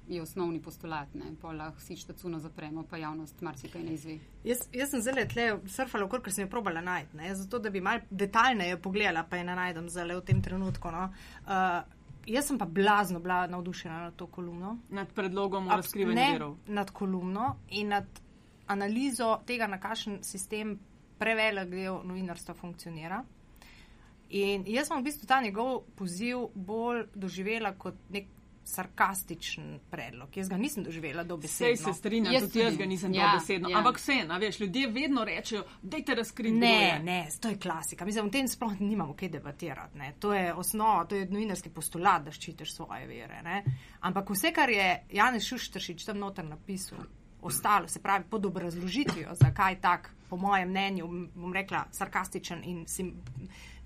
je 0.08 0.22
osnovni 0.22 0.58
postulat, 0.62 1.14
ne 1.14 1.30
pa 1.40 1.52
lahko 1.54 1.80
si 1.80 1.96
štacuno 1.96 2.40
zapremo, 2.42 2.82
pa 2.90 2.98
javnost 2.98 3.40
marsikaj 3.40 3.82
ne 3.82 3.94
izve. 3.94 4.18
Jaz, 4.44 4.66
jaz 4.74 4.90
sem 4.90 5.02
zelo 5.04 5.24
tle 5.30 5.46
surfala, 5.70 6.08
ker 6.10 6.34
sem 6.34 6.44
jo 6.44 6.50
probala 6.50 6.82
najti, 6.84 7.16
ne, 7.16 7.30
zato 7.38 7.60
da 7.62 7.70
bi 7.70 7.80
mal 7.80 8.02
detaljneje 8.10 8.80
pogledala, 8.82 9.24
pa 9.28 9.38
je 9.38 9.46
ne 9.48 9.56
najdem 9.56 9.88
zelo 9.90 10.18
v 10.20 10.24
tem 10.26 10.42
trenutku. 10.42 10.90
No. 10.92 11.10
Uh, 11.46 12.00
Jaz 12.26 12.46
sem 12.46 12.58
pa 12.58 12.68
blazno 12.70 13.18
bila 13.18 13.46
navdušena 13.50 13.96
nad 14.04 14.16
to 14.16 14.28
kolumno. 14.30 14.76
Nad 14.94 15.08
predlogom 15.12 15.66
o 15.66 15.76
razkrivanju 15.76 16.26
virov. 16.32 16.52
Nad 16.66 16.90
kolumno 16.90 17.56
in 17.70 17.88
nad 17.88 18.06
analizo 18.70 19.40
tega, 19.46 19.66
na 19.66 19.80
kakšen 19.80 20.20
sistem 20.22 20.76
prevelik 21.18 21.70
del 21.70 21.98
novinarstva 22.06 22.54
funkcionira. 22.54 23.24
In 24.30 24.62
jaz 24.70 24.88
sem 24.88 25.00
v 25.00 25.08
bistvu 25.08 25.26
ta 25.26 25.40
njegov 25.42 25.82
poziv 25.98 26.46
bolj 26.54 27.08
doživela 27.14 27.74
kot 27.74 27.98
nek 28.10 28.30
sarkastičen 28.64 29.80
predlog. 29.90 30.36
Jaz 30.36 30.48
ga 30.48 30.56
nisem 30.56 30.84
doživela 30.84 31.24
do 31.24 31.36
besede. 31.36 31.76
Sej 31.76 31.84
se 31.84 31.92
strinjam, 31.92 32.34
tudi 32.40 32.58
jaz 32.58 32.76
ga 32.76 32.86
nisem 32.86 33.14
ja, 33.14 33.32
dobesedno. 33.32 33.68
Ja. 33.68 33.78
Ampak 33.78 33.98
vse, 33.98 34.18
a 34.28 34.38
veš, 34.38 34.60
ljudje 34.60 34.90
vedno 34.90 35.24
rečejo, 35.24 35.64
dajte 35.82 36.14
razkriti. 36.14 36.56
Ne, 36.58 37.00
ne, 37.02 37.28
to 37.40 37.48
je 37.48 37.58
klasika. 37.58 38.04
Mislim, 38.04 38.26
o 38.26 38.30
tem 38.30 38.48
sploh 38.48 38.80
nimamo 38.80 39.16
kaj 39.18 39.28
debatirati. 39.28 39.98
Ne. 39.98 40.12
To 40.20 40.34
je 40.34 40.54
osnova, 40.54 41.04
to 41.04 41.16
je 41.16 41.26
novinarski 41.30 41.70
postulat, 41.70 42.24
da 42.24 42.32
ščitiš 42.32 42.74
svoje 42.74 43.06
vere. 43.06 43.42
Ne. 43.42 43.64
Ampak 44.00 44.30
vse, 44.30 44.52
kar 44.54 44.70
je 44.70 44.88
Janez 45.12 45.46
Šuštršič 45.48 46.04
tam 46.06 46.22
noter 46.22 46.44
napisal, 46.44 47.02
ostalo, 47.42 47.88
se 47.88 48.02
pravi 48.02 48.24
pod 48.30 48.46
obrazložitvijo, 48.46 49.34
zakaj 49.34 49.80
tak, 49.80 50.10
po 50.30 50.36
mojem 50.36 50.70
mnenju, 50.70 51.08
bom 51.34 51.52
rekla, 51.52 51.84
sarkastičen 51.90 52.62
in 52.64 52.84
sim, 52.86 53.12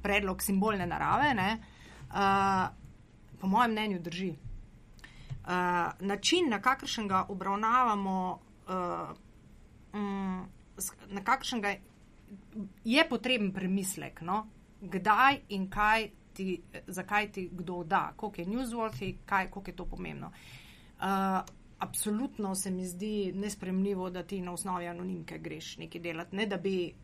predlog 0.03 0.43
simbolne 0.43 0.87
narave, 0.87 1.33
ne, 1.35 1.59
uh, 2.11 2.69
po 3.41 3.47
mojem 3.47 3.73
mnenju 3.73 3.99
drži. 3.99 4.35
Uh, 5.47 5.53
način, 6.01 6.49
na 6.51 6.61
kakršen 6.63 7.09
ga 7.09 7.27
obravnavamo, 7.29 8.41
uh, 8.69 9.17
um, 9.93 10.49
na 11.09 11.25
kakršen 11.25 11.61
ga 11.61 11.75
je 12.85 13.09
potreben 13.09 13.53
premislek, 13.53 14.21
no? 14.21 14.47
kdaj 14.81 15.39
in 15.49 15.71
kaj 15.71 16.11
ti, 16.35 16.63
zakaj 16.87 17.33
ti 17.33 17.49
kdo 17.53 17.85
da, 17.85 18.13
koliko 18.17 18.41
je 18.41 18.47
newsworthy, 18.47 19.15
kaj, 19.27 19.51
koliko 19.51 19.71
je 19.71 19.77
to 19.77 19.85
pomembno. 19.87 20.33
Uh, 20.99 21.05
absolutno 21.79 22.55
se 22.55 22.71
mi 22.71 22.87
zdi 22.87 23.33
nespremljivo, 23.35 24.11
da 24.11 24.23
ti 24.23 24.41
na 24.41 24.53
osnovi 24.53 24.87
anonimke 24.87 25.39
greš 25.39 25.77
nekaj 25.79 26.01
delati. 26.01 26.37
Ne 26.37 26.47
da 26.47 26.57
bi 26.57 26.95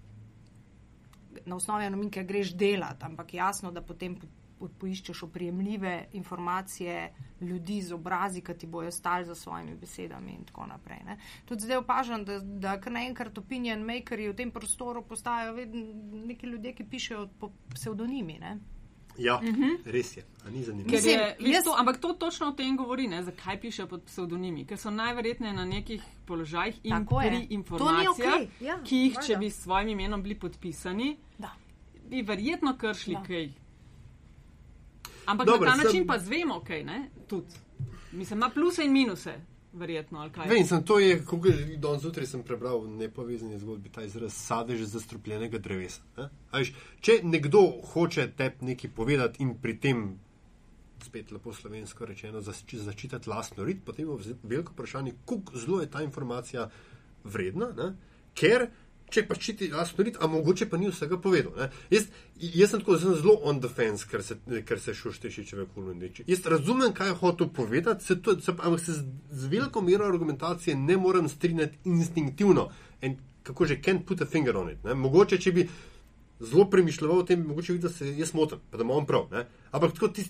na 1.47 1.57
osnovi 1.57 1.85
anonimke 1.85 2.25
greš 2.25 2.55
delati, 2.55 3.05
ampak 3.05 3.35
jasno, 3.35 3.73
da 3.73 3.83
potem 3.83 4.17
poiščeš 4.69 5.23
oprijemljive 5.23 6.09
informacije 6.13 7.13
ljudi 7.41 7.83
z 7.83 7.93
obrazi, 7.93 8.41
ki 8.41 8.55
ti 8.55 8.67
bojo 8.67 8.91
stali 8.91 9.25
za 9.25 9.35
svojimi 9.35 9.75
besedami 9.75 10.33
in 10.33 10.45
tako 10.45 10.67
naprej. 10.67 10.99
Ne. 11.07 11.17
Tudi 11.45 11.63
zdaj 11.63 11.77
opažam, 11.77 12.25
da, 12.25 12.39
da 12.41 12.81
kar 12.81 12.93
naenkrat 12.93 13.39
opinion 13.39 13.83
makeri 13.83 14.29
v 14.29 14.35
tem 14.35 14.51
prostoru 14.51 15.03
postajajo 15.03 15.55
vedno 15.55 15.87
neki 16.27 16.47
ljudje, 16.47 16.75
ki 16.75 16.85
pišejo 16.85 17.29
po 17.39 17.51
psevdonimi. 17.75 18.39
Ne. 18.39 18.59
Ja, 19.19 19.37
uh 19.37 19.43
-huh. 19.43 19.79
res 19.85 20.17
je, 20.17 20.25
a 20.47 20.51
ni 20.51 20.63
zanimivo. 20.65 20.89
Ker 20.89 20.97
Mislim, 20.97 21.21
je, 21.21 21.37
jaz... 21.53 21.65
to, 21.65 21.75
ampak 21.79 21.99
to 22.01 22.13
točno 22.13 22.47
o 22.47 22.53
tem 22.53 22.77
govori, 22.77 23.09
ne, 23.09 23.23
zakaj 23.23 23.61
pišejo 23.61 23.87
pod 23.87 24.03
psevdonimi, 24.03 24.65
ker 24.67 24.79
so 24.79 24.91
najverjetneje 24.91 25.53
na 25.53 25.65
nekih 25.65 26.03
položajih 26.27 26.81
in 26.83 26.91
Tako 26.91 27.21
je. 27.21 27.29
pri 27.29 27.39
ni 27.39 27.47
informacijah, 27.51 28.37
okej, 28.39 28.49
ja, 28.61 28.79
ki 28.85 28.97
jih, 28.97 29.13
če 29.13 29.19
valjda. 29.33 29.39
bi 29.39 29.51
s 29.51 29.63
svojim 29.63 29.89
imenom 29.89 30.23
bili 30.23 30.39
podpisani, 30.39 31.17
Da. 31.39 31.51
bi 32.09 32.23
verjetno 32.23 32.77
kršili 32.79 33.17
Da. 33.17 33.23
kaj. 33.23 33.53
Ampak 35.27 35.47
Dobro, 35.47 35.67
na 35.67 35.73
ta 35.73 35.77
sem- 35.77 35.85
način 35.85 36.07
pa 36.07 36.19
zvemo, 36.19 36.61
kaj 36.61 36.85
ne, 36.85 36.99
tudi. 37.27 37.47
Mislim, 38.13 38.39
ima 38.39 38.51
pluse 38.51 38.85
in 38.85 38.93
minuse, 38.93 39.35
verjetno. 39.73 40.31
Vem, 40.49 40.67
sem 40.67 40.85
to 40.85 40.99
je, 40.99 41.25
kako 41.25 41.47
je 41.47 41.77
danes 41.77 42.03
zjutraj 42.03 42.27
sem 42.27 42.43
prebral 42.43 42.81
v 42.81 42.89
nepovezani 42.91 43.59
zgodbi 43.59 43.89
ta 43.89 44.03
izraz 44.03 44.33
sadež 44.33 44.81
zastrupljenega 44.83 45.59
drevesa. 45.59 46.03
Ne? 46.17 46.29
A 46.51 46.59
Veš, 46.59 46.73
če 47.01 47.21
nekdo 47.23 47.63
hoče 47.85 48.33
te 48.37 48.53
nekaj 48.61 48.91
povedati 48.91 49.43
in 49.43 49.55
pri 49.55 49.79
tem, 49.79 50.19
spet 51.03 51.33
lepo 51.33 51.53
slovensko 51.53 52.07
rečeno, 52.07 52.41
začitati 52.41 53.29
lastno 53.29 53.65
rit, 53.65 53.81
potem 53.85 54.09
je 54.09 54.37
veliko 54.43 54.73
vprašanje, 54.73 55.13
kako 55.27 55.59
zelo 55.59 55.81
je 55.81 55.91
ta 55.91 56.03
informacija 56.03 56.69
vredna, 57.25 57.73
ne? 57.73 57.95
ker 58.35 58.69
če 59.13 59.25
pa 59.29 59.37
ščiti 59.39 59.71
lastno 59.73 60.07
rit, 60.07 60.17
a 60.21 60.29
mogoče 60.31 60.69
pa 60.71 60.81
ni 60.81 60.91
vsega 60.91 61.19
povedal. 61.23 61.71
Jaz, 61.93 62.09
jaz 62.41 62.73
sem 62.73 62.83
tako 62.83 62.97
zelo 63.01 63.37
on 63.49 63.61
the 63.63 63.71
fence, 63.73 64.07
ker 64.09 64.25
se, 64.25 64.39
ker 64.69 64.81
se 64.81 64.95
šuštešičeve 64.99 65.69
kolondiči. 65.75 66.27
Jaz 66.31 66.47
razumem, 66.51 66.95
kaj 66.97 67.13
je 67.13 67.19
hotel 67.21 67.53
povedati, 67.55 68.05
se 68.05 68.19
to, 68.23 68.39
se, 68.41 68.55
ampak 68.57 68.81
se 68.81 68.99
z, 68.99 69.05
z 69.31 69.53
veliko 69.53 69.83
mero 69.85 70.09
argumentacije 70.09 70.77
ne 70.77 70.97
morem 70.97 71.29
strinjati 71.29 71.79
instinktivno. 71.85 72.69
In 73.03 73.19
kako 73.43 73.67
že, 73.67 73.81
can't 73.83 74.07
put 74.07 74.23
a 74.23 74.27
finger 74.27 74.57
on 74.57 74.71
it. 74.71 74.85
Ne. 74.85 74.95
Mogoče, 74.95 75.39
če 75.43 75.53
bi 75.53 75.67
zelo 76.43 76.67
premišljal 76.71 77.19
o 77.19 77.23
tem, 77.27 77.43
mogoče 77.47 77.77
vidi, 77.77 77.87
da 77.87 77.93
se 77.93 78.09
jaz 78.19 78.35
motim, 78.35 78.63
pa 78.71 78.79
da 78.79 78.87
imam 78.87 79.07
prav. 79.07 79.29
Ne. 79.33 79.47
Ampak 79.71 79.95
tako 79.99 80.09
ti, 80.15 80.25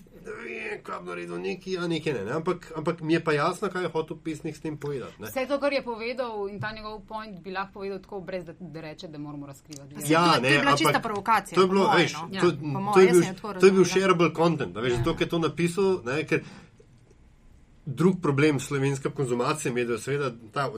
kaj 0.83 0.99
bi 0.99 1.09
naredil, 1.09 1.37
neki, 1.37 1.77
a 1.77 1.87
nekaj 1.87 2.13
ne. 2.13 2.25
ne. 2.25 2.31
Ampak, 2.31 2.71
ampak 2.75 3.01
mi 3.01 3.13
je 3.13 3.23
pa 3.23 3.33
jasno, 3.33 3.69
kaj 3.69 3.83
je 3.83 3.89
hotel 3.89 4.17
pesnik 4.23 4.55
s 4.55 4.61
tem 4.61 4.77
povedati. 4.77 5.21
Ne. 5.21 5.27
Vse 5.27 5.45
to, 5.47 5.59
kar 5.59 5.73
je 5.73 5.83
povedal 5.83 6.49
in 6.49 6.59
ta 6.59 6.71
njegov 6.71 6.99
point, 7.07 7.39
bi 7.41 7.51
lahko 7.51 7.73
povedal 7.73 7.99
tako, 7.99 8.21
brez 8.21 8.45
da, 8.45 8.53
da 8.59 8.81
reče, 8.81 9.07
da 9.07 9.17
moramo 9.17 9.47
razkrivati. 9.47 9.95
Ja, 9.95 10.01
Ja, 10.09 10.25
to- 10.25 10.35
to 10.35 10.41
ne, 10.41 10.49
je 10.49 10.59
bila 10.59 10.71
čista 10.71 10.89
ampak 10.89 11.03
provokacija, 11.03 11.55
To 11.55 11.61
je 11.61 11.67
bilo, 11.67 11.87
moje, 11.87 12.03
veš, 12.03 12.13
no. 12.13 12.29
Ja, 12.31 12.41
to, 12.41 12.51
moje, 12.61 12.93
to, 12.93 12.99
je 12.99 13.11
bil, 13.11 13.21
tako 13.35 13.53
to 13.53 13.65
je 13.65 13.71
bil 13.71 13.85
shareable 13.85 14.31
content, 14.35 14.77
a 14.77 14.81
veš, 14.81 14.93
zato, 14.93 15.13
ker 15.13 15.21
je 15.21 15.29
to 15.29 15.39
napisal, 15.39 16.01
ne, 16.05 16.23
ker 16.23 16.41
drug 17.85 18.21
problem 18.21 18.59
slovenske 18.59 19.09
konzumacije 19.09 19.71
medijev, 19.73 19.97
seveda 19.97 20.31
ta 20.53 20.71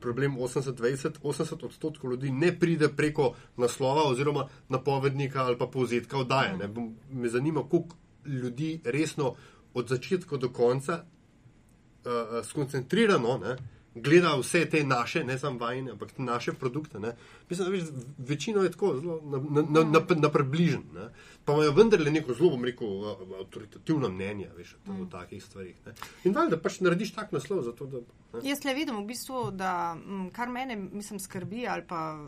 problem 0.00 0.36
80-20, 0.36 1.10
80 1.22 1.64
odstotkov 1.64 2.10
ljudi 2.10 2.30
ne 2.30 2.58
pride 2.58 2.88
preko 2.88 3.34
naslova 3.56 4.02
oziroma 4.02 4.48
napovednika 4.68 5.44
ali 5.44 5.58
pa 5.58 5.66
povzetka 5.66 6.18
oddaje. 6.18 6.56
Ne. 6.56 6.68
Me 7.10 7.28
zanima, 7.28 7.62
koliko 7.70 7.96
ljudi 8.26 8.80
resno 8.84 9.34
od 9.74 9.88
začetka 9.88 10.36
do 10.36 10.48
konca 10.48 11.04
uh, 11.04 12.46
skoncentrirano 12.46 13.38
ne, 13.38 13.56
gleda 13.94 14.34
vse 14.36 14.64
te 14.70 14.84
naše, 14.84 15.24
ne 15.24 15.38
samo 15.38 15.58
vajne, 15.58 15.90
ampak 15.90 16.12
te 16.12 16.22
naše 16.22 16.52
produkte. 16.52 17.00
Ne. 17.00 17.14
Mislim, 17.50 17.66
da 17.66 17.72
veš, 17.72 17.84
večino 18.18 18.62
je 18.62 18.70
tako 18.70 18.94
zelo 19.00 19.20
na, 19.24 19.38
na, 19.38 19.62
na, 19.70 19.84
na, 19.90 20.00
na 20.16 20.30
približen. 20.30 20.82
Ne. 20.94 21.08
Pa 21.44 21.52
imajo 21.52 21.72
vendarle 21.72 22.10
neko 22.10 22.34
zelo, 22.34 22.50
bom 22.50 22.64
rekel, 22.64 22.88
uh, 22.88 23.40
avtoritativno 23.40 24.08
mnenje 24.08 24.50
veš, 24.56 24.76
o, 24.88 25.02
o 25.02 25.06
takih 25.12 25.44
stvarih. 25.44 25.76
Ne. 25.86 25.94
In 26.24 26.34
valjda 26.36 26.60
pač 26.60 26.80
narediš 26.80 27.14
tak 27.14 27.32
naslov, 27.32 27.62
zato 27.64 27.86
da. 27.86 28.04
Ne. 28.34 28.44
Jaz 28.48 28.64
le 28.64 28.74
vidim 28.74 29.00
v 29.00 29.06
bistvu, 29.12 29.50
da 29.56 29.96
m, 29.96 30.28
kar 30.32 30.52
mene 30.52 30.76
mislim, 30.76 31.20
skrbi 31.20 31.66
ali 31.68 31.84
pa 31.88 32.18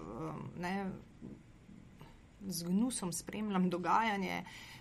ne, 0.56 0.90
z 2.48 2.64
gnusom 2.64 3.12
spremljam 3.12 3.70
dogajanje, 3.70 4.44
uh, 4.44 4.77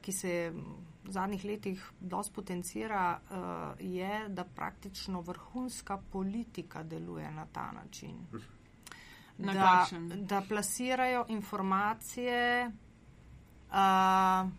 ki 0.00 0.12
se 0.12 0.52
v 1.04 1.10
zadnjih 1.10 1.44
letih 1.44 1.92
dosti 2.00 2.34
potencira, 2.34 3.20
uh, 3.20 3.36
je, 3.80 4.28
da 4.28 4.44
praktično 4.44 5.20
vrhunska 5.20 5.98
politika 6.12 6.82
deluje 6.82 7.30
na 7.30 7.46
ta 7.52 7.72
način. 7.72 8.26
Na 9.38 9.52
da, 9.52 9.60
kakšen? 9.60 10.26
da 10.26 10.42
plasirajo 10.48 11.26
informacije. 11.28 12.70
Uh, 13.68 14.50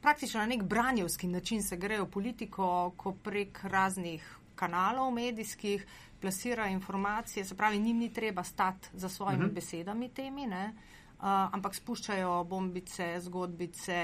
Praktično 0.00 0.40
na 0.40 0.46
nek 0.46 0.62
branjevski 0.62 1.26
način 1.26 1.62
se 1.62 1.76
grejo 1.76 2.06
politiko, 2.06 2.92
ko 2.96 3.12
prek 3.12 3.58
raznih 3.62 4.38
kanalov 4.54 5.10
medijskih 5.10 5.86
plasirajo 6.20 6.72
informacije, 6.72 7.44
se 7.44 7.56
pravi, 7.56 7.78
njim 7.78 7.96
ni 7.96 8.12
treba 8.12 8.44
stati 8.44 8.88
za 8.92 9.08
svojimi 9.08 9.44
uh 9.44 9.50
-huh. 9.50 9.54
besedami 9.54 10.08
temi, 10.08 10.46
ne, 10.46 10.72
uh, 10.74 10.97
ampak 11.18 11.74
spuščajo 11.74 12.44
bombice, 12.44 13.20
zgodbice, 13.20 13.98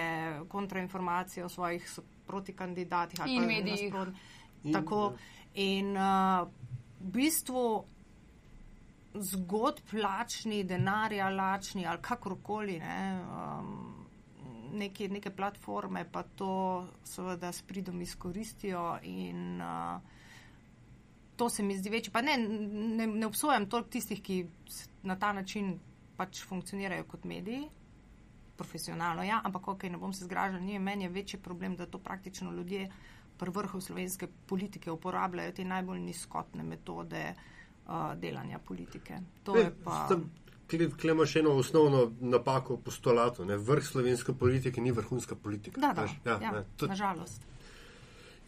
kontrainformacije 0.48 1.44
o 1.44 1.48
svojih 1.48 1.86
protikandidatih 2.26 3.20
ali 3.20 3.34
In 3.34 3.42
pa 3.42 3.46
medijih. 3.46 3.94
Tako. 4.72 5.14
In 5.54 5.96
uh, 5.96 6.48
v 7.00 7.10
bistvu 7.12 7.84
zgodb 9.14 9.92
lačni, 9.92 10.64
denarja 10.64 11.28
lačni 11.30 11.86
ali 11.86 12.02
kakorkoli, 12.02 12.78
ne, 12.78 13.20
um, 13.22 14.06
neke, 14.72 15.08
neke 15.08 15.30
platforme 15.30 16.04
pa 16.12 16.22
to 16.22 16.88
seveda 17.04 17.52
s 17.52 17.62
pridom 17.62 18.00
izkoristijo 18.02 18.98
in 19.02 19.60
uh, 19.60 20.00
to 21.36 21.48
se 21.48 21.62
mi 21.62 21.76
zdi 21.78 21.90
večje. 21.90 22.12
Pa 22.12 22.22
ne, 22.22 22.36
ne, 22.38 23.06
ne 23.06 23.26
obsojam 23.26 23.68
toliko 23.70 23.90
tistih, 23.90 24.22
ki 24.22 24.46
na 25.02 25.18
ta 25.18 25.32
način 25.32 25.78
pač 26.16 26.44
funkcionirajo 26.48 27.04
kot 27.08 27.24
mediji. 27.24 27.68
Profesionalno, 28.56 29.24
ja, 29.26 29.40
ampak 29.44 29.68
ok, 29.68 29.88
ne 29.90 29.98
bom 29.98 30.12
se 30.14 30.28
zgražal, 30.28 30.60
ni 30.62 30.78
meni 30.78 31.04
je 31.04 31.10
večji 31.10 31.40
problem, 31.42 31.74
da 31.76 31.86
to 31.86 31.98
praktično 31.98 32.52
ljudje 32.52 32.88
pri 33.38 33.50
vrhu 33.50 33.80
slovenske 33.80 34.28
politike 34.46 34.90
uporabljajo 34.90 35.52
te 35.52 35.64
najbolj 35.64 36.00
nizkotne 36.00 36.62
metode 36.62 37.34
uh, 37.86 38.14
delanja 38.14 38.58
politike. 38.58 39.18
To 39.44 39.56
je 39.56 39.72
pa. 39.84 40.08
Klemo 41.00 41.26
še 41.26 41.42
eno 41.42 41.52
osnovno 41.60 42.06
napako 42.20 42.78
v 42.78 42.84
postulatu. 42.86 43.44
Ne? 43.44 43.58
Vrh 43.60 43.84
slovenske 43.84 44.32
politike 44.32 44.80
ni 44.80 44.94
vrhunska 44.96 45.36
politika. 45.36 45.80
Da, 45.80 45.92
da, 45.92 46.06
veš. 46.06 46.14
ja, 46.24 46.52
ne, 46.52 46.64
to- 46.76 46.88
nažalost. 46.88 47.42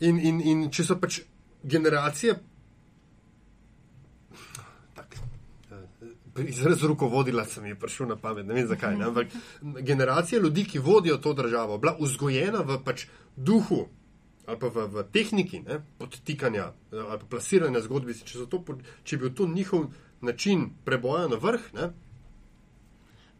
In, 0.01 0.19
in, 0.19 0.41
in 0.41 0.65
če 0.71 0.85
so 0.85 0.97
pač 1.01 1.21
generacije, 1.65 2.35
tak, 4.97 5.17
eh, 5.71 6.11
izraz 6.45 6.83
rukovodila 6.83 7.45
se 7.45 7.61
mi 7.61 7.69
je 7.69 7.79
prišel 7.79 8.09
na 8.09 8.17
pamet, 8.17 8.47
ne 8.47 8.55
vem 8.55 8.67
zakaj, 8.67 8.97
ne, 8.97 9.05
ampak 9.05 9.27
generacija 9.81 10.41
ljudi, 10.41 10.65
ki 10.65 10.79
vodijo 10.79 11.17
to 11.17 11.33
državo, 11.33 11.79
bila 11.79 11.97
vzgojena 12.01 12.63
v 12.63 12.81
pač 12.85 13.07
duhu 13.37 13.87
ali 14.47 14.59
pa 14.63 14.69
v, 14.71 14.87
v 14.87 15.03
tehniki 15.13 15.61
ne, 15.61 15.81
podtikanja 15.99 16.71
eh, 16.93 16.99
ali 16.99 17.19
pa 17.19 17.27
plasiranja 17.31 17.81
zgodbic, 17.83 18.23
če, 18.23 18.47
to 18.47 18.63
če 19.03 19.17
je 19.17 19.21
bil 19.21 19.33
to 19.35 19.47
njihov 19.47 19.89
način 20.23 20.69
preboja 20.85 21.27
na 21.29 21.37
vrh, 21.37 21.73
ne, 21.75 21.91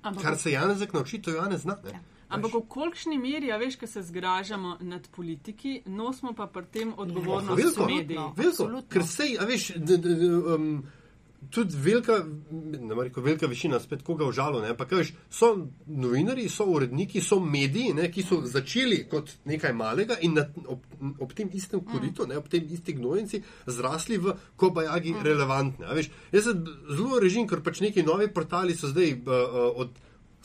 Ampak, 0.07 0.23
kar 0.23 0.37
se 0.39 0.51
Janezek 0.51 0.93
nauči, 0.93 1.23
to 1.23 1.31
Janez 1.31 1.63
zna. 1.63 1.79
Ne. 1.85 2.01
ampak 2.29 2.55
v 2.55 2.61
kolikšni 2.69 3.19
meri, 3.19 3.53
a 3.53 3.57
veš, 3.59 3.77
ko 3.79 3.87
se 3.87 4.03
zgražamo 4.03 4.77
nad 4.81 5.09
politiki, 5.15 5.83
nosimo 5.87 6.33
pa 6.35 6.47
pri 6.47 6.67
tem 6.71 6.93
odgovornost 6.97 7.59
Veliko, 7.59 7.87
mediji. 7.87 8.19
veliko, 8.37 8.51
Absolutno. 8.51 8.91
ker 8.91 9.07
sej, 9.07 9.37
a 9.39 9.47
veš, 9.47 9.73
d, 9.77 9.99
d, 9.99 10.15
d, 10.15 10.31
um, 10.55 10.71
tudi 11.51 11.77
velika, 11.77 12.19
ne 12.51 12.95
reči, 12.95 13.21
velika 13.21 13.47
večina, 13.47 13.81
spet 13.81 14.03
koga 14.03 14.27
v 14.29 14.33
žalu, 14.33 14.61
ne, 14.63 14.73
ampak 14.75 14.93
veš, 14.99 15.13
so 15.31 15.53
novinari, 15.87 16.49
so 16.53 16.67
uredniki, 16.71 17.21
so 17.21 17.39
mediji, 17.41 17.95
ne, 17.97 18.09
ki 18.13 18.25
so 18.27 18.41
začeli 18.47 19.03
kot 19.11 19.33
nekaj 19.49 19.75
malega 19.77 20.19
in 20.23 20.37
na, 20.39 20.47
ob, 20.73 20.85
ob 21.21 21.35
tem 21.37 21.51
istem 21.55 21.85
koritu, 21.87 22.27
ne, 22.29 22.39
ob 22.41 22.49
tem 22.53 22.67
isti 22.71 22.97
gnojnici, 22.97 23.43
zrasli 23.67 24.19
v 24.23 24.37
kobajagi 24.57 25.15
relevantne. 25.25 25.87
a 25.87 25.97
Veš, 25.97 26.11
jaz 26.33 26.51
se 26.51 26.57
zelo 26.91 27.21
režim, 27.23 27.49
ker 27.49 27.63
pač 27.65 27.83
neki 27.85 28.07
novi 28.07 28.29
portali 28.33 28.77
so 28.77 28.91
zdaj 28.93 29.17
uh, 29.19 29.71
od 29.85 29.95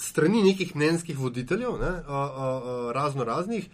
strani 0.01 0.43
nekih 0.43 0.75
mnenjskih 0.75 1.17
voditeljev, 1.17 1.77
ne, 1.81 1.93
uh, 2.01 2.11
uh, 2.11 2.21
uh, 2.21 2.91
razno 2.95 3.27
raznih, 3.27 3.69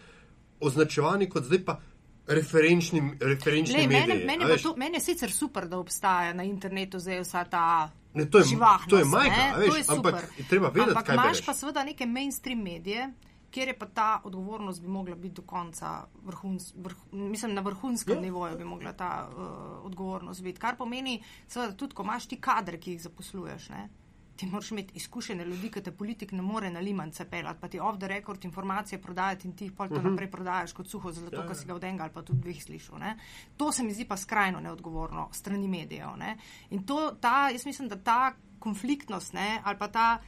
označevani 0.60 1.30
kot 1.30 1.46
zdaj 1.46 1.66
pa 1.66 1.80
referenčni, 2.28 3.02
referenčni 3.22 3.76
Lej, 3.76 3.88
mediji. 3.88 4.08
mene, 4.10 4.26
mene, 4.28 4.46
veš. 4.46 4.62
to, 4.64 4.76
mene 4.76 4.94
je 4.94 5.02
sicer 5.02 5.32
super, 5.32 5.66
da 5.66 5.78
obstaja 5.78 6.34
na 6.34 6.44
internetu 6.44 7.00
zdaj 7.00 7.20
vsa 7.22 7.44
ta 7.46 7.90
Ne, 8.14 8.26
to 8.26 8.38
je- 8.38 8.44
živahnost. 8.46 8.90
to 8.90 8.98
je 8.98 9.06
majka, 9.06 9.54
veš, 9.58 9.70
to 9.70 9.76
je 9.76 9.84
ampak 9.90 10.16
super. 10.20 10.46
treba 10.46 10.68
vedeti, 10.68 10.90
ampak 10.90 11.06
kaj 11.06 11.16
imaš 11.16 11.26
bereš. 11.28 11.46
pa 11.46 11.54
seveda 11.54 11.84
neke 11.84 12.06
mainstream 12.06 12.60
medije, 12.60 13.14
kjer 13.50 13.68
je 13.68 13.74
pa 13.76 13.86
ta 13.88 14.22
odgovornost 14.24 14.82
bi 14.82 14.88
mogla 14.90 15.16
biti 15.16 15.36
do 15.36 15.42
konca 15.44 15.92
vrhuns, 16.24 16.74
vrh, 16.76 16.96
mislim, 17.12 17.54
na 17.54 17.62
vrhunskem 17.62 18.16
Ja. 18.16 18.22
nivoju 18.22 18.58
bi 18.58 18.64
mogla 18.66 18.94
ta 18.94 19.30
uh, 19.30 19.44
odgovornost 19.84 20.42
biti. 20.42 20.60
Kar 20.60 20.76
pomeni, 20.76 21.16
seveda, 21.48 21.74
tudi 21.74 21.94
ko 21.94 22.04
imaš 22.04 22.26
ti 22.26 22.36
kadre, 22.38 22.78
ki 22.78 22.92
jih 22.92 23.02
zaposluješ, 23.02 23.70
ne, 23.70 23.90
ti 24.38 24.46
moraš 24.46 24.72
imeti 24.72 24.94
izkušene 24.96 25.46
ljudi, 25.46 25.72
ki 25.72 25.82
te 25.84 25.92
politik 25.92 26.32
ne 26.32 26.42
more 26.42 26.70
na 26.70 26.80
limance 26.80 27.26
pelati, 27.30 27.62
pa 27.62 27.68
ti 27.68 27.80
off 27.80 28.00
the 28.00 28.08
record 28.08 28.46
informacije 28.46 29.02
prodajati 29.02 29.48
in 29.48 29.56
ti 29.56 29.66
jih 29.66 29.72
pol 29.72 29.88
to 29.88 29.96
uh 29.96 30.02
-huh. 30.02 30.10
naprej 30.12 30.32
prodajaš 30.32 30.74
kot 30.74 30.88
suho, 30.88 31.12
zato 31.12 31.36
Ja, 31.36 31.42
ker 31.42 31.52
ja. 31.52 31.56
si 31.56 31.66
ga 31.68 31.76
od 31.76 31.84
enega 31.84 32.04
ali 32.04 32.14
pa 32.14 32.22
tudi 32.22 32.42
dveh 32.42 32.64
slišal. 32.64 33.00
Ne? 33.00 33.18
To 33.58 33.72
se 33.72 33.84
mi 33.84 33.94
zdi 33.94 34.06
pa 34.06 34.18
skrajno 34.18 34.60
neodgovorno 34.60 35.30
strani 35.32 35.68
medijev. 35.68 36.18
Ne? 36.18 36.38
In 36.70 36.84
to, 36.84 37.12
ta, 37.22 37.50
jaz 37.50 37.66
mislim, 37.66 37.88
da 37.88 38.04
ta 38.04 38.34
konfliktnost 38.60 39.34
ne, 39.34 39.62
ali 39.64 39.78
pa 39.78 39.88
ta. 39.88 40.20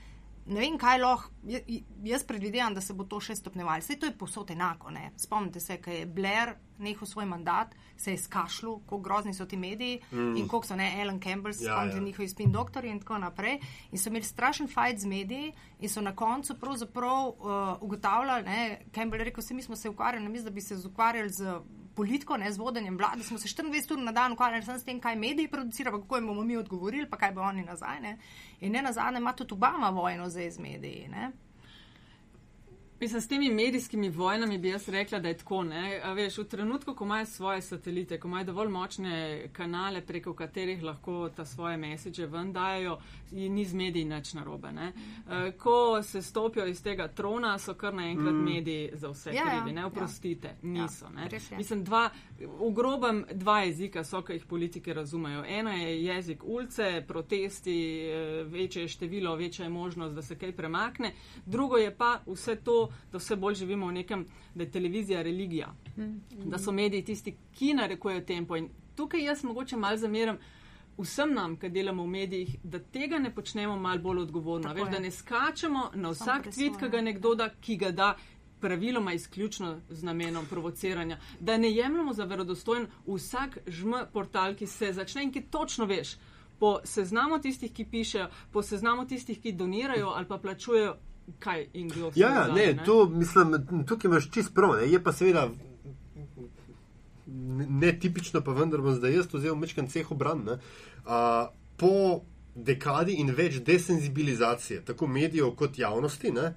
Ne 0.50 0.60
vem, 0.60 0.78
kaj 0.78 0.98
lahko. 0.98 1.30
ja- 1.44 1.60
Jaz 2.04 2.24
predvidevam, 2.24 2.74
da 2.74 2.82
se 2.82 2.94
bo 2.94 3.04
to 3.04 3.20
še 3.20 3.36
stopnjevalo. 3.36 3.80
Vse 3.80 3.96
to 3.96 4.06
je 4.06 4.12
posod 4.14 4.50
enako. 4.52 4.90
Ne? 4.90 5.12
Spomnite 5.16 5.60
se, 5.60 5.78
kaj 5.78 5.96
je 5.96 6.06
Blair 6.08 6.50
nehal 6.80 7.06
svoj 7.06 7.26
mandat, 7.26 7.68
se 7.98 8.12
je 8.12 8.18
skašljal, 8.18 8.80
kako 8.80 8.98
grozni 9.00 9.34
so 9.34 9.46
ti 9.46 9.58
mediji 9.58 10.00
mm. 10.12 10.36
in 10.38 10.48
koliko 10.48 10.66
so 10.66 10.76
ne 10.76 11.02
Ellen 11.02 11.20
Campbell, 11.20 11.54
Ja, 11.54 11.60
spomnite 11.66 11.98
ja. 11.98 12.04
njihovi 12.04 12.30
spin 12.30 12.52
doktorji 12.52 12.90
in 12.90 13.00
tako 13.00 13.18
naprej. 13.18 13.60
In 13.92 13.98
so 13.98 14.10
imeli 14.10 14.24
strašen 14.24 14.68
fajt 14.68 15.00
z 15.00 15.06
mediji 15.08 15.52
in 15.80 15.90
so 15.90 16.02
na 16.02 16.16
koncu 16.16 16.56
pravzaprav 16.56 17.28
uh, 17.28 17.36
ugotavljali, 17.82 18.44
ne, 18.44 18.62
Campbell 18.92 19.22
je 19.22 19.26
rekel, 19.26 19.42
vse 19.42 19.54
mi 19.54 19.62
smo 19.62 19.76
se 19.76 19.90
ukvarjali, 19.90 20.24
namesto 20.24 20.46
da 20.46 20.52
bi 20.52 20.62
se 20.62 20.76
ukvarjali 20.78 21.30
z 21.30 21.60
politiko, 21.96 22.38
ne 22.38 22.52
z 22.52 22.58
vodenjem 22.58 22.98
vlade, 22.98 23.24
smo 23.24 23.38
se 23.38 23.48
24 23.48 23.94
ur 23.94 24.00
na 24.00 24.12
dan 24.12 24.34
ukvarjali 24.34 24.66
samo 24.66 24.80
s 24.80 24.84
tem, 24.84 25.00
kaj 25.00 25.16
mediji 25.16 25.48
producirajo, 25.48 26.02
kako 26.02 26.16
jim 26.16 26.28
bomo 26.28 26.44
mi 26.44 26.58
odgovorili, 26.58 27.10
pa 27.10 27.18
kaj 27.18 27.32
bo 27.32 27.42
oni 27.42 27.64
nazaj. 27.64 28.00
Ne. 28.02 28.18
In 28.60 28.72
ne 28.72 28.82
nazadnje 28.82 29.18
ima 29.18 29.34
tudi 29.34 29.54
Obama 29.54 29.90
vojno 29.90 30.30
zdaj 30.30 30.52
z 30.52 30.60
mediji. 30.60 31.08
Ne. 31.08 31.32
Mislim, 33.00 33.22
s 33.22 33.28
temi 33.28 33.50
medijskimi 33.50 34.10
vojnami 34.10 34.58
bi 34.58 34.68
jaz 34.70 34.90
rekla, 34.90 35.20
da 35.20 35.28
je 35.28 35.38
tako. 35.38 35.64
ne. 35.64 36.02
A 36.04 36.14
Veš, 36.14 36.38
v 36.38 36.44
trenutku, 36.44 36.96
ko 36.96 37.04
imajo 37.04 37.26
svoje 37.26 37.62
satelite, 37.62 38.20
ko 38.20 38.28
imajo 38.28 38.46
dovolj 38.46 38.68
močne 38.68 39.48
kanale, 39.54 40.02
preko 40.02 40.34
katerih 40.34 40.84
lahko 40.84 41.30
ta 41.36 41.46
svoje 41.46 41.78
mesiče 41.78 42.26
ven 42.26 42.54
dajo, 42.54 42.98
in 43.32 43.54
ni 43.54 43.66
z 43.66 43.74
mediji 43.74 44.06
nič 44.06 44.34
narobe. 44.34 44.72
Ne. 44.72 44.94
Ko 45.58 46.04
se 46.04 46.22
stopijo 46.22 46.66
iz 46.66 46.84
tega 46.84 47.08
trona, 47.08 47.58
so 47.60 47.74
kar 47.74 47.94
naenkrat 47.94 48.34
mm. 48.34 48.44
mediji 48.44 48.90
za 48.94 49.10
vse 49.10 49.30
Ja, 49.30 49.44
ja, 49.46 49.62
krivi. 49.62 49.76
Ne 49.76 49.82
ja. 49.82 49.88
oprostite, 49.88 50.56
niso. 50.62 51.06
Ja, 51.06 51.12
ne. 51.12 51.30
res 51.30 51.52
je. 51.52 51.58
Mislim, 51.58 51.84
dva, 51.84 52.10
v 52.40 52.72
grobem 52.74 53.26
dva 53.32 53.62
jezika 53.62 54.04
so, 54.04 54.22
ki 54.22 54.34
jih 54.34 54.46
politike 54.46 54.94
razumejo. 54.94 55.44
Eno 55.48 55.72
je 55.72 56.04
jezik 56.04 56.44
ulice, 56.44 57.04
protesti, 57.08 57.78
eh, 58.02 58.44
večje 58.44 58.82
je 58.82 58.88
število, 58.88 59.36
večja 59.36 59.66
je 59.66 59.70
možnost, 59.70 60.16
da 60.16 60.22
se 60.22 60.38
kaj 60.38 60.52
premakne. 60.52 61.14
Drugo 61.46 61.78
je 61.78 61.96
pa 61.96 62.20
vse 62.26 62.56
to, 62.56 62.89
da 63.12 63.18
vse 63.18 63.36
bolj 63.36 63.56
živimo 63.56 63.88
v 63.88 63.94
nekem, 63.94 64.26
da 64.56 64.64
je 64.64 64.72
televizija 64.72 65.22
religija, 65.22 65.74
da 66.46 66.58
so 66.58 66.72
mediji 66.72 67.06
tisti, 67.06 67.36
ki 67.54 67.74
narekujejo 67.74 68.22
tempo. 68.22 68.58
In 68.58 68.70
tukaj 68.96 69.24
jaz 69.24 69.44
mogoče 69.44 69.78
mal 69.78 69.98
zameram. 69.98 70.38
Vsem 71.00 71.32
nam, 71.34 71.54
ki 71.56 71.70
delamo 71.72 72.04
v 72.04 72.12
medijih, 72.12 72.56
da 72.64 72.80
tega 72.80 73.20
ne 73.20 73.30
počnemo 73.36 73.78
malo 73.80 74.02
bolj 74.04 74.20
odgovorno. 74.26 74.74
Veš, 74.74 74.90
da 74.92 75.00
ne 75.00 75.12
skačemo 75.12 75.92
na 75.96 76.10
vsak 76.12 76.50
tweet, 76.52 76.76
ki 76.80 76.90
ga 76.92 77.02
nekdo 77.02 77.36
da, 77.40 77.48
ki 77.62 77.78
ga 77.80 77.92
da 77.92 78.10
praviloma 78.60 79.14
izključno 79.14 79.82
z 79.90 80.04
namenom 80.04 80.46
provociranja. 80.46 81.18
Da 81.40 81.58
ne 81.58 81.72
jemljemo 81.72 82.14
za 82.14 82.24
verodostojen 82.24 82.88
vsak 83.08 83.58
žm 83.68 83.94
portal, 84.14 84.56
ki 84.56 84.68
se 84.68 84.94
začne 84.94 85.24
in 85.24 85.32
ki 85.32 85.42
točno 85.42 85.86
veš. 85.86 86.18
Po 86.60 86.80
seznamu 86.84 87.40
tistih, 87.40 87.72
ki 87.74 87.86
pišejo, 87.86 88.28
po 88.52 88.62
seznamu 88.62 89.08
tistih, 89.08 89.40
ki 89.42 89.52
donirajo 89.52 90.08
ali 90.08 90.28
pa 90.28 90.38
plačujejo, 90.38 90.98
kaj 91.40 91.68
in 91.74 91.90
kdo 91.90 92.12
Ja, 92.16 92.30
ja, 92.30 92.46
zadnje, 92.48 92.66
ne, 92.74 92.84
to 92.86 93.10
mislim, 93.10 93.56
tukaj 93.88 94.10
imaš 94.10 94.32
čist 94.32 94.54
prav. 94.56 94.76
Ne. 94.80 94.92
Je 94.92 95.04
pa 95.04 95.14
seveda 95.14 95.50
netipično, 97.70 98.42
pa 98.42 98.52
vendar 98.52 98.82
bom 98.82 98.96
zdaj 98.96 99.16
jaz 99.16 99.30
vzel 99.34 99.56
mečkan 99.56 99.88
ceh 99.88 100.12
obran. 100.12 100.44
ne. 100.46 100.60
A, 101.06 101.50
Po 101.80 102.22
dekadi 102.56 103.14
in 103.22 103.30
več 103.32 103.62
desenzibilizacije, 103.64 104.82
tako 104.86 105.08
medijev 105.08 105.54
kot 105.56 105.78
javnosti, 105.80 106.32
ne, 106.36 106.50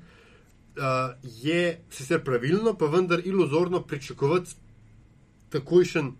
a, 0.76 1.14
je 1.22 1.78
sicer 1.90 2.24
pravilno, 2.24 2.74
pa 2.74 2.88
vendar 2.90 3.22
iluzorno 3.24 3.84
pričakovati 3.86 4.56
takojšen 5.54 6.10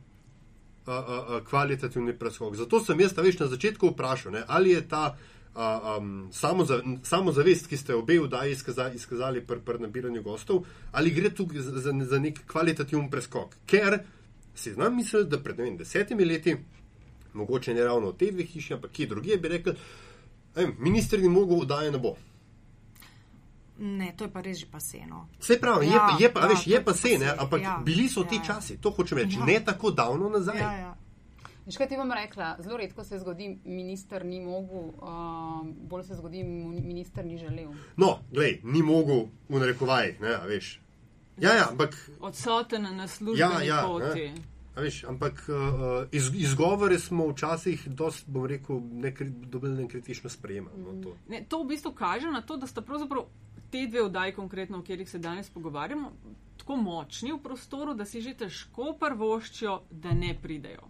a, 0.87 0.93
a, 0.93 1.19
a, 1.19 1.41
kvalitativni 1.49 2.15
preskok. 2.19 2.55
Zato 2.57 2.81
sem 2.81 3.01
jaz, 3.01 3.17
veš, 3.17 3.41
na 3.41 3.51
začetku 3.51 3.91
vprašal, 3.91 4.33
ne, 4.33 4.45
ali 4.47 4.71
je 4.71 4.89
ta 4.89 5.17
a, 5.55 5.97
um, 5.99 6.29
samoza, 6.33 6.81
samozavest, 7.03 7.67
ki 7.69 7.77
ste 7.77 7.95
obe 7.95 8.19
vdaji 8.21 8.53
izkaza, 8.53 8.91
izkazali 8.93 9.47
pri 9.47 9.61
pr 9.61 9.81
nabiranju 9.81 10.23
gostov, 10.23 10.65
ali 10.93 11.11
gre 11.11 11.31
tu 11.35 11.49
za, 11.55 11.93
za, 12.05 12.19
nek 12.19 12.41
kvalitativen 12.47 13.11
preskok. 13.11 13.57
Ker 13.67 13.99
si 14.55 14.73
znam 14.73 14.97
misliti, 14.97 15.31
da 15.31 15.43
pred 15.43 15.59
vem, 15.59 15.77
desetimi 15.77 16.25
leti, 16.25 16.57
mogoče 17.35 17.75
ne 17.75 17.85
ravno 17.85 18.11
v 18.11 18.17
te 18.17 18.31
dve 18.33 18.45
hiši, 18.45 18.75
ampak 18.75 18.93
kje 18.93 19.07
drugje, 19.07 19.39
bi 19.39 19.49
rekel, 19.49 19.75
em, 20.57 20.77
minister 20.79 21.21
ni 21.21 21.29
mogel 21.29 21.65
vdaje 21.65 21.93
ne 21.93 21.99
bo. 21.99 22.17
Ne, 23.79 24.13
to 24.17 24.25
je 24.25 24.31
pa 24.33 24.41
res 24.41 24.59
že 24.59 24.67
paseno. 24.71 25.29
Vse 25.41 25.57
pravi, 25.61 25.87
ja, 25.87 25.93
je 25.93 25.99
pa, 25.99 26.17
je 26.21 26.33
pa, 26.33 26.41
ja, 26.41 26.49
veš, 26.49 26.67
je 26.67 26.85
pa 26.85 26.95
se, 26.95 27.19
ne, 27.19 27.33
ampak 27.39 27.63
ja, 27.63 27.79
bili 27.85 28.09
so 28.09 28.21
ja, 28.21 28.29
ti 28.29 28.37
ja. 28.37 28.43
časi, 28.43 28.77
to 28.81 28.91
hočem 28.91 29.19
reči, 29.19 29.39
Ja. 29.41 29.45
ne 29.45 29.61
tako 29.65 29.91
davno 29.91 30.29
nazaj. 30.29 30.61
Ja, 30.61 30.73
ja. 30.77 30.97
Veš, 31.67 31.77
kaj 31.79 31.89
ti 31.89 31.97
bom 31.97 32.11
rekla? 32.13 32.57
Zelo 32.59 32.77
redko 32.77 33.05
se 33.05 33.19
zgodi, 33.19 33.59
minister 33.65 34.25
ni 34.25 34.41
mogel, 34.41 34.89
uh, 34.99 35.61
bolj 35.89 36.05
se 36.05 36.15
zgodi, 36.15 36.43
minister 36.45 37.25
ni 37.25 37.39
želel. 37.39 37.71
No, 37.97 38.19
glej, 38.33 38.61
ni 38.65 38.83
mogel 38.83 39.29
v 39.49 39.61
narekovajih, 39.63 40.21
ne, 40.21 40.35
a 40.35 40.47
veš. 40.47 40.81
Ja, 41.41 41.55
ja, 41.55 41.69
ampak 41.71 41.95
Odsoten 42.21 42.83
na 42.97 43.07
službeni 43.09 43.67
Ja, 43.67 43.77
ja, 43.77 43.85
poti. 43.87 44.27
ne. 44.33 44.35
A 44.75 44.81
veš, 44.81 45.05
ampak 45.05 45.45
uh, 45.49 46.09
iz, 46.13 46.31
izgovore 46.35 46.99
smo 46.99 47.29
včasih, 47.29 47.89
dost, 47.89 48.25
bom 48.27 48.47
rekel, 48.47 48.81
nekri, 48.93 49.31
dobili 49.31 49.83
nekritično 49.83 50.31
sprejemati. 50.31 50.81
No, 50.81 51.03
to. 51.03 51.17
Ne, 51.29 51.45
to 51.49 51.63
v 51.63 51.67
bistvu 51.67 51.93
kaže 51.93 52.31
na 52.31 52.43
to, 52.43 52.57
da 52.57 52.67
sta 52.67 52.83
pravzaprav 52.83 53.27
te 53.71 53.87
dve 53.87 54.03
oddaji, 54.03 54.33
konkretno 54.33 54.79
o 54.79 54.81
katerih 54.81 55.11
se 55.11 55.19
danes 55.19 55.51
pogovarjamo, 55.51 56.13
tako 56.57 56.77
močni 56.77 57.33
v 57.33 57.39
prostoru, 57.43 57.95
da 57.95 58.05
si 58.05 58.21
že 58.21 58.35
težko 58.35 58.97
prvoščijo, 59.01 59.79
da 59.91 60.13
ne 60.15 60.35
pridejo. 60.43 60.89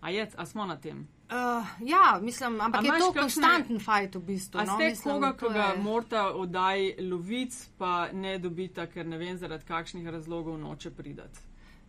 A, 0.00 0.10
je, 0.10 0.28
a 0.36 0.46
smo 0.46 0.64
na 0.64 0.76
tem? 0.76 1.08
Uh, 1.24 1.36
ja, 1.80 2.20
mislim, 2.22 2.60
ampak 2.60 2.80
A 2.80 2.84
je 2.84 2.90
to 2.90 3.06
kakšne- 3.06 3.20
konstanten 3.20 3.80
fajt 3.80 4.14
v 4.14 4.20
bistvu. 4.20 4.58
A 4.58 4.64
no, 4.64 4.74
ste 4.74 4.84
mislim, 4.84 5.14
koga, 5.14 5.32
to 5.32 5.48
ki 5.48 5.54
ga 5.54 5.64
je- 5.66 5.78
morata 5.78 6.32
oddaji 6.32 6.94
lovic, 7.00 7.68
pa 7.78 8.08
ne 8.12 8.38
dobita, 8.38 8.86
ker 8.86 9.06
ne 9.06 9.18
vem 9.18 9.36
zaradi 9.36 9.64
kakšnih 9.64 10.06
razlogov 10.08 10.58
noče 10.58 10.90
pridati? 10.92 11.38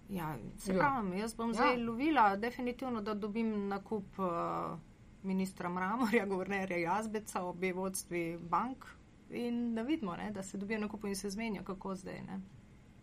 Ja, 0.10 0.32
se 0.58 0.74
Ja. 0.74 0.80
pravi, 0.80 1.20
jaz 1.20 1.36
bom 1.36 1.50
Ja. 1.50 1.54
zdaj 1.54 1.78
lovila, 1.78 2.36
definitivno, 2.38 3.02
da 3.02 3.14
dobim 3.16 3.68
nakup 3.68 4.20
uh, 4.20 4.26
ministra 5.24 5.70
Mramorja, 5.70 6.26
guvernerja 6.26 6.78
Jazbeca, 6.80 7.42
obe 7.44 7.74
vodstvi 7.74 8.38
bank 8.40 8.86
in 9.30 9.76
da 9.76 9.82
vidimo, 9.84 10.16
ne, 10.16 10.32
da 10.32 10.44
se 10.44 10.58
dobijo 10.58 10.80
nakup 10.80 11.04
in 11.06 11.16
se 11.16 11.30
zmenijo, 11.30 11.64
kako 11.64 11.96
zdaj. 11.96 12.22
Ne. 12.22 12.40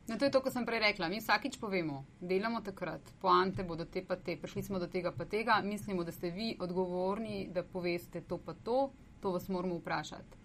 No, 0.06 0.18
to 0.18 0.24
je 0.24 0.30
to, 0.30 0.40
kar 0.44 0.52
sem 0.52 0.66
prej 0.68 0.82
rekla. 0.82 1.08
Mi 1.08 1.20
vsakič 1.20 1.56
povemo, 1.60 2.02
delamo 2.20 2.60
takrat, 2.60 3.12
poante 3.20 3.64
bodo 3.64 3.86
te 3.88 4.02
pa 4.04 4.16
te, 4.16 4.36
prišli 4.36 4.62
smo 4.62 4.78
do 4.78 4.86
tega 4.86 5.12
pa 5.16 5.24
tega, 5.24 5.62
mislimo, 5.64 6.04
da 6.04 6.12
ste 6.12 6.30
vi 6.30 6.56
odgovorni, 6.60 7.48
da 7.52 7.62
poveste 7.64 8.20
to 8.20 8.38
pa 8.38 8.54
to, 8.54 8.90
to 9.20 9.32
vas 9.32 9.48
moramo 9.48 9.78
vprašati. 9.80 10.42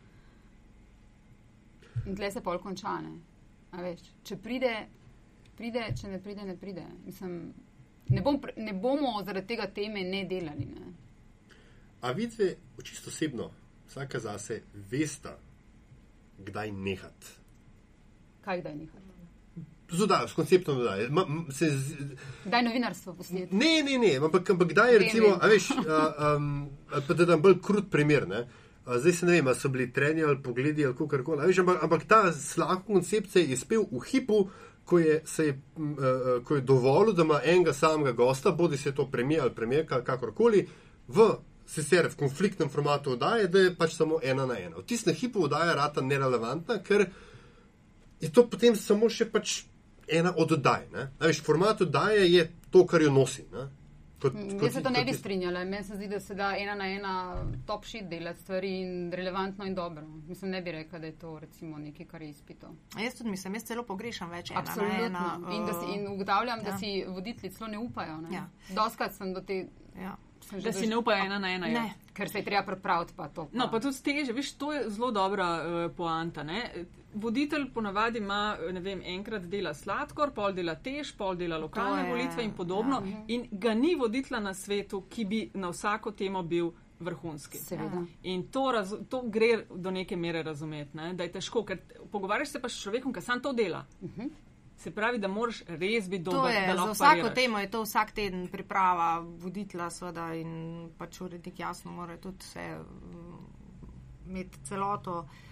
In 2.05 2.15
tle 2.15 2.31
se 2.31 2.41
pol 2.41 2.61
končane. 2.63 3.17
Če 4.23 4.37
pride, 4.39 4.71
pride, 5.57 5.83
če 5.99 6.07
ne 6.07 6.21
pride, 6.23 6.47
ne 6.47 6.55
pride. 6.57 6.85
Mislim, 7.05 7.35
ne, 8.09 8.23
bom, 8.23 8.39
ne 8.55 8.73
bomo 8.73 9.17
zaradi 9.25 9.51
tega 9.51 9.67
teme 9.67 10.05
ne 10.07 10.23
delali. 10.25 10.69
Ne? 10.71 10.93
A 12.01 12.15
vidve, 12.15 12.53
čisto 12.83 13.11
osebno, 13.11 13.51
vsaka 13.91 14.23
zase, 14.23 14.61
vesta, 14.89 15.35
kdaj 16.39 16.71
nehati. 16.71 17.35
Kaj 18.47 18.63
kdaj 18.63 18.75
nehati? 18.75 19.08
Z 19.91 20.03
oddajo, 20.03 20.27
s 20.27 20.33
konceptom. 20.33 20.77
Ma- 21.09 21.25
m- 21.25 21.47
se 21.51 21.69
z- 21.71 21.95
Kdaj 22.45 22.63
novinarstvo 22.63 23.13
pustiti? 23.13 23.47
Ne, 23.51 23.83
ne, 23.83 23.97
ne, 23.97 24.15
ampak, 24.17 24.49
ampak 24.49 24.69
Vem, 24.69 24.97
recimo, 24.99 25.27
vem. 25.27 25.39
a 25.41 25.47
veš, 25.47 25.69
a, 25.71 25.99
um, 26.35 26.69
pa 27.07 27.13
da 27.13 27.25
dam 27.25 27.41
bolj 27.41 27.57
krut 27.59 27.89
primer, 27.89 28.27
ne. 28.27 28.47
A, 28.85 28.99
zdaj 28.99 29.13
se 29.13 29.25
ne 29.25 29.31
vem, 29.31 29.47
a 29.47 29.53
so 29.53 29.69
bili 29.69 29.89
treni 29.89 30.23
ali 30.23 30.37
pogledi 30.37 30.85
ali 30.85 30.93
kako 30.93 31.23
koli, 31.23 31.47
veš, 31.47 31.59
ampak, 31.59 31.83
ampak 31.83 32.03
ta 32.05 32.33
slab 32.33 32.85
koncept 32.85 33.31
se 33.31 33.43
je 33.43 33.57
spel 33.57 33.83
v 33.83 34.01
hipu, 34.05 34.43
ko 34.85 34.99
je, 34.99 35.21
se 35.25 35.45
je, 35.45 35.53
a, 35.77 36.13
ko 36.43 36.55
je 36.55 36.61
dovolil, 36.61 37.13
da 37.13 37.23
ima 37.23 37.41
enega 37.43 37.73
samega 37.73 38.11
gosta, 38.13 38.51
bodi 38.51 38.77
se 38.77 38.91
to 38.91 39.07
premijer 39.07 39.41
ali 39.41 39.55
premijerka, 39.55 40.03
kakorkoli, 40.03 40.67
v 41.07 41.29
sicer 41.65 42.07
v 42.07 42.15
konfliktnem 42.15 42.69
formatu 42.69 43.11
oddaje, 43.11 43.47
da 43.47 43.59
je 43.59 43.75
pač 43.75 43.93
samo 43.93 44.19
ena 44.23 44.45
na 44.45 44.57
ena. 44.57 44.77
V 44.77 44.85
tistem 44.85 45.13
hipu 45.15 45.43
oddaja 45.43 45.73
rata 45.75 46.01
nerelevantna, 46.01 46.79
ker 46.79 47.05
je 48.21 48.29
to 48.29 48.47
potem 48.49 48.75
samo 48.75 49.09
še 49.09 49.25
pač 49.25 49.63
ena 50.11 50.33
od 50.37 50.51
oddaj. 50.51 50.87
Veš, 51.19 51.43
format 51.43 51.81
oddaje 51.81 52.33
je 52.33 52.51
to, 52.71 52.85
kar 52.85 53.01
jo 53.01 53.11
nosi. 53.11 53.45
Ne? 53.51 53.67
Kot, 54.21 54.33
Jaz 54.63 54.73
se 54.73 54.83
to 54.83 54.89
ne 54.89 55.05
bi 55.05 55.13
strinjala. 55.13 55.63
Meni 55.63 55.83
se 55.83 55.95
zdi, 55.95 56.07
da 56.07 56.19
se 56.19 56.35
da 56.35 56.55
ena 56.57 56.75
na 56.75 56.87
ena 56.87 57.45
top 57.65 57.85
shit 57.85 58.09
delati 58.09 58.41
stvari 58.41 58.81
in 58.81 59.11
relevantno 59.11 59.65
in 59.65 59.75
dobro. 59.75 60.03
Mislim, 60.27 60.51
ne 60.51 60.61
bi 60.61 60.71
rekla, 60.71 60.99
da 60.99 61.05
je 61.05 61.19
to 61.19 61.39
recimo 61.39 61.77
nekaj, 61.77 62.05
kar 62.05 62.21
je 62.21 62.29
izpito. 62.29 62.67
A 62.95 63.01
Jaz 63.01 63.15
tudi 63.15 63.29
mislim, 63.29 63.53
jaz 63.53 63.63
celo 63.63 63.83
pogrešam 63.83 64.29
več 64.29 64.51
ena 64.51 64.61
na 64.61 64.67
Absolutno. 64.67 65.05
ena. 65.05 65.39
In, 65.51 65.65
da 65.65 65.73
si, 65.73 65.85
uh, 65.85 65.95
in 65.95 66.07
ugotavljam, 66.07 66.63
da 66.63 66.69
ja. 66.69 66.77
si 66.77 67.05
voditelji 67.07 67.53
celo 67.53 67.69
ne 67.69 67.77
upajo. 67.77 68.17
Ne? 68.21 68.35
Ja. 68.35 68.49
Doskrat 68.75 69.15
sem 69.15 69.33
do 69.33 69.41
te. 69.41 69.67
ja. 70.01 70.17
Sem 70.49 70.59
že 70.59 70.71
Da 70.71 70.73
si 70.73 70.87
ne 70.87 70.97
upajo 70.97 71.25
ena 71.25 71.39
na 71.39 71.49
ena. 71.51 71.67
Ne, 71.67 71.73
je. 71.73 72.13
ker 72.13 72.29
se 72.29 72.37
je 72.37 72.45
treba 72.45 72.63
pripraviti 72.65 73.13
pa 73.15 73.27
to. 73.27 73.49
No, 73.53 73.71
pa 73.71 73.79
tudi 73.79 74.03
teže, 74.03 74.33
veš, 74.33 74.53
to 74.57 74.73
je 74.73 74.89
zelo 74.89 75.11
dobra 75.11 75.47
uh, 75.63 75.95
poanta. 75.95 76.43
Ne? 76.43 76.85
Voditelj 77.13 77.71
ponavadi 77.73 78.17
ima, 78.17 78.57
ne 78.71 78.79
vem, 78.79 79.01
enkrat 79.05 79.47
dela 79.49 79.73
sladkor, 79.73 80.29
pol 80.33 80.53
dela 80.53 80.75
tež, 80.75 81.15
pol 81.17 81.35
dela 81.35 81.57
lokalne 81.57 82.03
je, 82.03 82.09
volitve 82.11 82.43
in 82.43 82.51
podobno. 82.53 83.01
ja. 83.05 83.23
In 83.27 83.47
ga 83.51 83.73
ni 83.73 83.95
voditelja 83.95 84.39
na 84.39 84.53
svetu, 84.53 85.01
ki 85.09 85.25
bi 85.25 85.39
na 85.53 85.71
vsako 85.73 86.11
temo 86.11 86.43
bil 86.43 86.71
vrhunski. 86.99 87.57
Seveda. 87.57 88.03
In 88.23 88.43
to, 88.51 88.71
raz, 88.71 88.93
to 89.09 89.23
gre 89.25 89.65
do 89.75 89.91
neke 89.91 90.17
mere 90.17 90.43
razumeti, 90.43 90.97
ne? 90.97 91.13
da 91.13 91.23
je 91.23 91.31
težko, 91.31 91.63
ker 91.65 91.79
pogovarjaš 92.11 92.53
se 92.53 92.61
pa 92.61 92.69
s 92.69 92.81
človekom, 92.83 93.13
ki 93.13 93.21
sam 93.21 93.41
to 93.41 93.53
dela. 93.53 93.85
Uh 94.01 94.09
-huh. 94.09 94.29
Se 94.77 94.91
pravi, 94.91 95.17
da 95.17 95.27
moraš 95.27 95.63
res 95.67 96.09
biti 96.09 96.23
dober. 96.23 96.53
je, 96.53 96.75
za 96.75 96.83
vsako 96.91 96.97
pariraš. 96.99 97.35
temo 97.35 97.59
je 97.59 97.71
to 97.71 97.81
vsak 97.81 98.11
teden 98.11 98.47
priprava 98.47 99.19
voditla, 99.19 99.89
seveda, 99.89 100.33
in 100.35 100.89
pač 100.97 101.21
urednik 101.21 101.59
jasno 101.59 101.91
mora 101.91 102.17
tudi 102.17 102.37
vse 102.39 102.79
mm, 102.79 104.29
imeti 104.29 104.57
celoto. 104.63 105.19
Uh, 105.19 105.48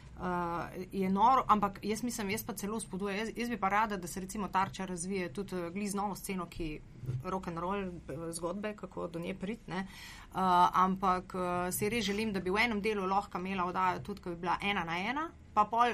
je 0.92 1.10
noro, 1.10 1.44
ampak 1.48 1.80
jaz 1.84 2.04
mislim, 2.04 2.30
jaz 2.30 2.44
pa 2.44 2.54
celo 2.54 2.80
spodbujem. 2.80 3.18
Jaz, 3.18 3.30
jaz 3.36 3.50
bi 3.50 3.58
pa 3.58 3.70
rada, 3.70 3.98
da 3.98 4.08
se 4.08 4.20
recimo 4.20 4.48
tarča 4.48 4.86
razvije 4.86 5.34
tudi 5.34 5.56
uh, 5.56 5.70
gliz 5.74 5.94
novo 5.96 6.16
sceno, 6.16 6.46
ki 6.50 6.80
rock 7.24 7.48
and 7.48 7.58
roll 7.58 7.84
eh, 7.84 8.32
zgodbe, 8.32 8.76
kako 8.76 9.08
do 9.08 9.20
nje 9.20 9.36
pridne. 9.36 9.88
Uh, 10.34 10.40
ampak 10.74 11.36
uh, 11.36 11.42
si 11.72 11.90
res 11.90 12.06
želim, 12.06 12.34
da 12.34 12.40
bi 12.40 12.50
v 12.50 12.66
enem 12.66 12.82
delu 12.82 13.06
lahko 13.06 13.38
imela 13.38 13.66
oddajo 13.66 14.00
tudi, 14.00 14.22
ko 14.22 14.30
bi 14.30 14.36
bila 14.36 14.58
ena 14.62 14.84
na 14.84 14.98
ena, 14.98 15.30
pa 15.54 15.66
pol 15.66 15.94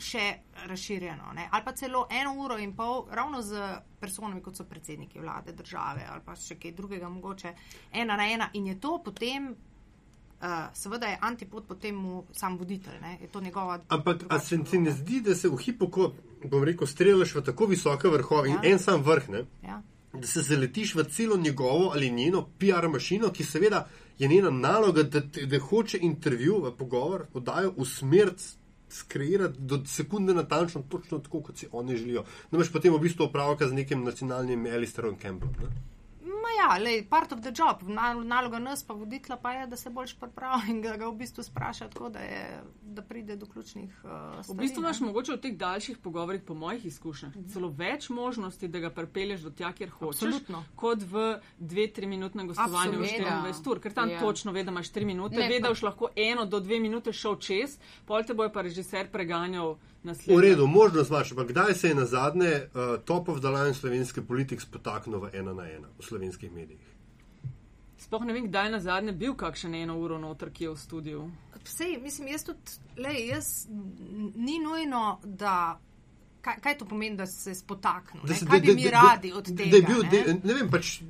še 0.00 0.24
razširjeno. 0.66 1.32
Ne? 1.36 1.48
Ali 1.52 1.64
pa 1.64 1.72
celo 1.76 2.06
eno 2.10 2.32
uro 2.40 2.56
in 2.58 2.72
pol, 2.76 3.06
ravno 3.12 3.42
z 3.42 3.60
personami, 4.00 4.40
kot 4.42 4.56
so 4.56 4.64
predsedniki 4.64 5.20
vlade, 5.20 5.52
države 5.52 6.06
ali 6.08 6.24
pa 6.24 6.36
še 6.36 6.56
kaj 6.56 6.72
drugega, 6.72 7.08
mogoče 7.08 7.54
ena 7.92 8.16
na 8.16 8.28
ena. 8.32 8.48
In 8.54 8.72
je 8.72 8.80
to 8.80 8.98
potem, 9.04 9.52
uh, 10.40 10.48
seveda 10.74 11.06
je 11.06 11.18
antipod 11.20 11.64
potem 11.68 11.94
mu 11.96 12.24
sam 12.32 12.56
voditelj, 12.58 13.00
ne? 13.02 13.18
je 13.20 13.28
to 13.28 13.40
njegova. 13.40 13.80
Ampak 13.88 14.24
a 14.28 14.38
se 14.38 14.58
ti 14.64 14.78
ne 14.78 14.90
zdi, 14.90 15.20
da 15.20 15.34
se 15.34 15.48
v 15.48 15.56
hipu, 15.56 15.88
ko 15.90 16.12
bom 16.44 16.64
rekel, 16.64 16.86
streljaš 16.86 17.34
v 17.34 17.44
tako 17.44 17.66
visoke 17.66 18.08
vrhove 18.08 18.48
Ja. 18.48 18.54
in 18.54 18.72
en 18.72 18.78
sam 18.78 19.02
vrh, 19.02 19.28
ne? 19.28 19.44
Ja. 19.62 19.82
da 20.12 20.26
se 20.26 20.42
zaletiš 20.42 20.94
v 20.94 21.04
celo 21.04 21.36
njegovo 21.36 21.90
ali 21.94 22.10
njeno 22.10 22.48
PR 22.58 22.88
mašino, 22.88 23.28
ki 23.32 23.44
seveda 23.44 23.88
je 24.18 24.28
njena 24.28 24.50
naloga, 24.50 25.02
da, 25.02 25.20
da 25.20 25.58
hoče 25.58 25.98
intervju, 26.02 26.62
v 26.64 26.72
pogovor, 26.76 27.26
oddajo 27.32 27.74
v 27.76 27.84
smer 27.84 28.32
skreirati 28.88 29.58
do 29.58 29.84
sekunde 29.86 30.34
natančno, 30.34 30.82
točno 30.88 31.18
tako, 31.18 31.40
kot 31.40 31.56
si 31.58 31.68
oni 31.72 31.96
želijo. 31.96 32.24
Imaš 32.52 32.72
potem 32.72 32.94
v 32.94 32.98
bistvu 32.98 33.24
opravka 33.24 33.68
z 33.68 33.72
nekim 33.72 34.04
nacionalnim 34.04 34.66
Alistarom 34.66 35.16
Campbellom. 35.22 35.54
Ne? 35.62 35.99
Ja, 36.60 36.76
lej, 36.76 37.04
part 37.04 37.32
of 37.32 37.40
the 37.40 37.52
job. 37.52 37.82
Nal- 37.84 38.24
Naloga 38.24 38.58
nas 38.58 38.82
pa 38.82 38.94
voditla 38.94 39.36
pa 39.36 39.52
je, 39.52 39.66
da 39.66 39.76
se 39.76 39.90
boljš 39.90 40.14
pripravi 40.14 40.70
in 40.70 40.82
ga, 40.82 40.96
ga 40.96 41.06
v 41.06 41.14
bistvu 41.14 41.42
spraša 41.42 41.88
tako, 41.88 42.08
da, 42.08 42.18
je, 42.20 42.42
da 42.84 43.02
pride 43.02 43.36
do 43.36 43.46
ključnih 43.46 43.90
uh, 43.96 44.10
stvari. 44.42 44.44
V 44.48 44.60
bistvu 44.60 44.80
imaš 44.80 45.00
mogoče 45.00 45.32
v 45.32 45.40
teh 45.40 45.56
daljših 45.56 45.98
pogovorih, 45.98 46.42
po 46.42 46.54
mojih 46.54 46.84
izkušnjah, 46.86 47.32
celo 47.46 47.68
več 47.70 48.08
možnosti, 48.10 48.68
da 48.68 48.78
ga 48.78 48.90
pripelješ 48.90 49.40
do 49.40 49.50
tja, 49.52 49.72
kjer 49.72 49.90
hočeš, 49.90 50.22
Absolutno. 50.22 50.64
kot 50.76 50.98
v 51.02 51.24
2-3 51.60 52.06
minutnem 52.06 52.46
gostovanju 52.46 52.92
v 52.92 53.04
Absolutno. 53.04 53.40
24 53.42 53.70
ur, 53.70 53.80
ker 53.80 53.92
tam 53.92 54.10
Ja. 54.10 54.20
točno 54.20 54.52
ve, 54.52 54.64
da 54.64 54.70
imaš 54.70 54.90
3 54.90 55.04
minute, 55.06 55.36
Ne, 55.36 55.48
ve, 55.48 55.60
da 55.60 55.68
boš 55.68 55.82
lahko 55.82 56.08
eno 56.16 56.44
do 56.46 56.60
2 56.60 56.80
minute 56.80 57.12
šel 57.12 57.36
čez, 57.38 57.78
pol 58.06 58.22
te 58.22 58.34
boje 58.34 58.52
pa 58.52 58.62
režiser 58.62 59.08
preganjal 59.08 59.76
V 60.00 60.04
naslednjo. 60.04 60.40
redu, 60.40 60.66
možnost 60.68 61.10
imaš, 61.10 61.30
ampak 61.32 61.48
kdaj 61.48 61.74
se 61.74 61.88
je 61.88 61.94
na 61.94 62.06
zadnje 62.06 62.52
uh, 62.64 62.80
top 63.02 63.28
of 63.28 63.38
the 63.38 63.48
line 63.48 63.74
slovenske 63.74 64.22
politik 64.22 64.60
spotaknil 64.60 65.20
v 65.20 65.30
ena 65.34 65.52
na 65.52 65.66
ena 65.66 65.88
v 65.92 66.02
slovenskih 66.02 66.52
medijih? 66.52 66.86
Sploh 67.98 68.24
ne 68.24 68.32
vem, 68.32 68.46
kdaj 68.46 68.64
je 68.64 68.70
na 68.70 68.80
zadnje 68.80 69.12
bil 69.14 69.34
kakšen 69.34 69.74
eno 69.74 69.98
uro 69.98 70.18
noter, 70.18 70.50
ki 70.50 70.64
je 70.64 70.70
v 70.70 70.76
studiu. 70.78 71.26
Sej, 71.66 71.98
mislim, 71.98 72.28
jaz 72.28 72.44
tudi, 72.44 72.60
lej, 72.96 73.28
jaz 73.28 73.50
ni 74.36 74.58
nujno, 74.58 75.02
da. 75.24 75.78
Kaj, 76.40 76.56
kaj 76.58 76.78
to 76.78 76.84
pomeni, 76.86 77.16
da 77.16 77.26
se 77.26 77.52
spotaknem? 77.54 78.22
Da 78.24 78.34
se- 78.34 78.46
Kaj 78.46 78.60
bi 78.60 78.66
da- 78.66 78.74
mi 78.74 78.82
da- 78.82 78.90
radi 78.92 79.32
od 79.32 79.44
tega? 79.46 79.70
Da 79.70 79.76
je 79.76 79.82
bil, 79.84 80.02
ne? 80.02 80.22
da, 80.24 80.40
ne 80.44 80.54
vem, 80.54 80.70
pač, 80.70 81.02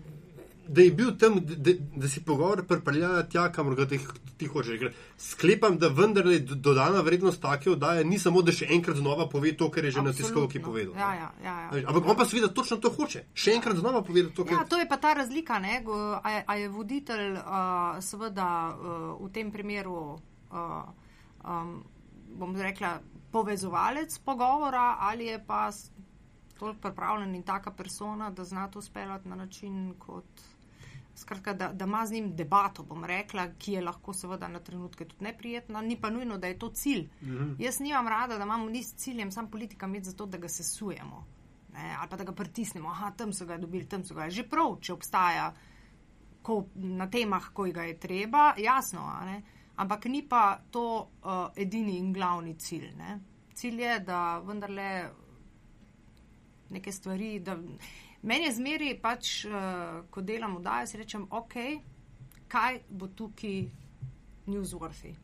da 0.71 0.83
je 0.83 0.91
bil 0.93 1.11
tam, 1.14 1.35
da, 1.41 1.73
da, 1.97 2.09
si 2.09 2.21
pogovor 2.23 2.62
pripeljal 2.64 3.25
tja, 3.27 3.49
kamor 3.51 3.75
ga 3.75 3.87
ti, 3.87 3.99
ti 4.37 4.47
hočeš. 4.47 4.79
Ker 4.79 4.93
Sklepam, 5.18 5.77
da 5.77 5.89
vendarle 5.91 6.39
do- 6.41 6.55
dodana 6.57 7.01
vrednost 7.01 7.41
take 7.41 7.71
oddaje 7.71 8.05
ni 8.05 8.18
samo, 8.18 8.43
da 8.43 8.53
še 8.53 8.68
enkrat 8.71 8.97
znova 8.97 9.27
pove 9.27 9.51
to, 9.55 9.68
kar 9.68 9.85
je 9.85 9.91
že 9.91 9.99
na 9.99 10.09
Absolutno. 10.09 10.27
tiskovki 10.47 10.61
povedal. 10.61 10.95
Ja, 10.95 11.11
ja, 11.14 11.29
ja, 11.43 11.55
ja. 11.73 11.85
Ampak 11.85 12.07
on 12.07 12.16
pa 12.16 12.25
seveda 12.25 12.49
točno 12.51 12.77
to 12.79 12.91
hoče. 12.91 13.25
Še 13.35 13.53
enkrat 13.53 13.77
znova 13.77 14.03
povedati 14.03 14.35
to, 14.35 14.45
kar 14.45 14.55
Ja, 14.55 14.64
to 14.64 14.79
je 14.79 14.87
pa 14.87 14.97
ta 14.99 15.12
razlika, 15.14 15.59
ne? 15.59 15.83
A, 16.23 16.31
je- 16.31 16.45
a 16.47 16.57
je 16.57 16.68
voditelj 16.71 17.33
uh, 17.33 17.43
seveda 18.01 18.49
uh, 18.71 18.79
v 19.21 19.31
tem 19.31 19.51
primeru, 19.51 20.18
uh, 20.51 20.85
um, 21.43 21.83
bom 22.33 22.55
rekla, 22.57 23.01
povezovalec 23.31 24.18
pogovora 24.21 24.97
ali 25.01 25.27
je 25.27 25.39
pa 25.41 25.71
toliko 26.57 26.81
pripravljen 26.81 27.35
in 27.35 27.43
taka 27.43 27.71
persona, 27.73 28.31
da 28.31 28.45
zna 28.45 28.68
to 28.68 28.83
speljati 28.83 29.29
na 29.29 29.37
način 29.37 29.95
kot. 29.99 30.25
Skratka, 31.15 31.53
da, 31.55 31.73
da 31.73 31.85
ima 31.85 32.07
z 32.07 32.13
njim 32.13 32.37
debato, 32.37 32.83
bom 32.83 33.05
rekla, 33.05 33.49
ki 33.59 33.73
je 33.73 33.83
lahko 33.83 34.13
seveda 34.13 34.49
na 34.49 34.61
trenutke 34.61 35.05
tudi 35.05 35.25
neprijetna, 35.25 35.81
ni 35.81 35.97
pa 36.01 36.11
nujno, 36.11 36.39
da 36.39 36.47
je 36.47 36.59
to 36.59 36.69
cilj. 36.69 37.09
Mm 37.23 37.29
-hmm. 37.29 37.55
Jaz 37.59 37.81
nimam 37.81 38.09
rada, 38.09 38.39
da 38.39 38.45
imamo 38.45 38.69
ni 38.69 38.83
s 38.83 38.95
ciljem 38.95 39.33
sam 39.33 39.51
politika 39.51 39.87
imeti 39.87 40.05
zato, 40.05 40.27
da 40.27 40.39
ga 40.39 40.49
sesujemo. 40.49 41.27
Ne, 41.73 41.97
ali 42.01 42.09
pa 42.11 42.17
da 42.17 42.25
ga 42.25 42.33
pritisnemo, 42.33 42.89
aha, 42.89 43.11
tam 43.11 43.33
so 43.33 43.47
ga 43.47 43.57
dobili, 43.57 43.89
tam 43.89 44.05
so 44.05 44.15
ga. 44.15 44.31
Že 44.31 44.49
prav, 44.49 44.79
če 44.81 44.93
obstaja 44.93 45.55
ko, 46.43 46.65
na 46.75 47.07
temah, 47.11 47.53
ko 47.53 47.69
ga 47.73 47.83
je 47.83 47.99
treba, 47.99 48.55
jasno, 48.59 49.05
ne? 49.25 49.43
ampak 49.77 50.05
ni 50.05 50.23
pa 50.29 50.61
to 50.71 51.09
uh, 51.25 51.49
edini 51.57 51.99
in 51.99 52.13
glavni 52.13 52.55
cilj. 52.59 52.91
Ne? 52.97 53.21
Cilj 53.55 53.83
je, 53.83 53.99
da 54.01 54.39
vendarle 54.45 55.11
neke 56.71 56.93
stvari. 56.93 57.39
Da, 57.41 57.57
meni 58.23 58.45
je 58.45 58.53
zmeri, 58.53 58.95
pač, 59.03 59.45
uh, 59.45 60.03
ko 60.11 60.23
delam 60.23 60.57
v 60.59 60.62
Daju, 60.62 60.87
si 60.87 61.01
rečem, 61.01 61.27
ok, 61.31 61.57
kaj 62.51 62.81
bo 62.91 63.09
tukaj 63.09 63.64
newsworthy. 64.47 65.14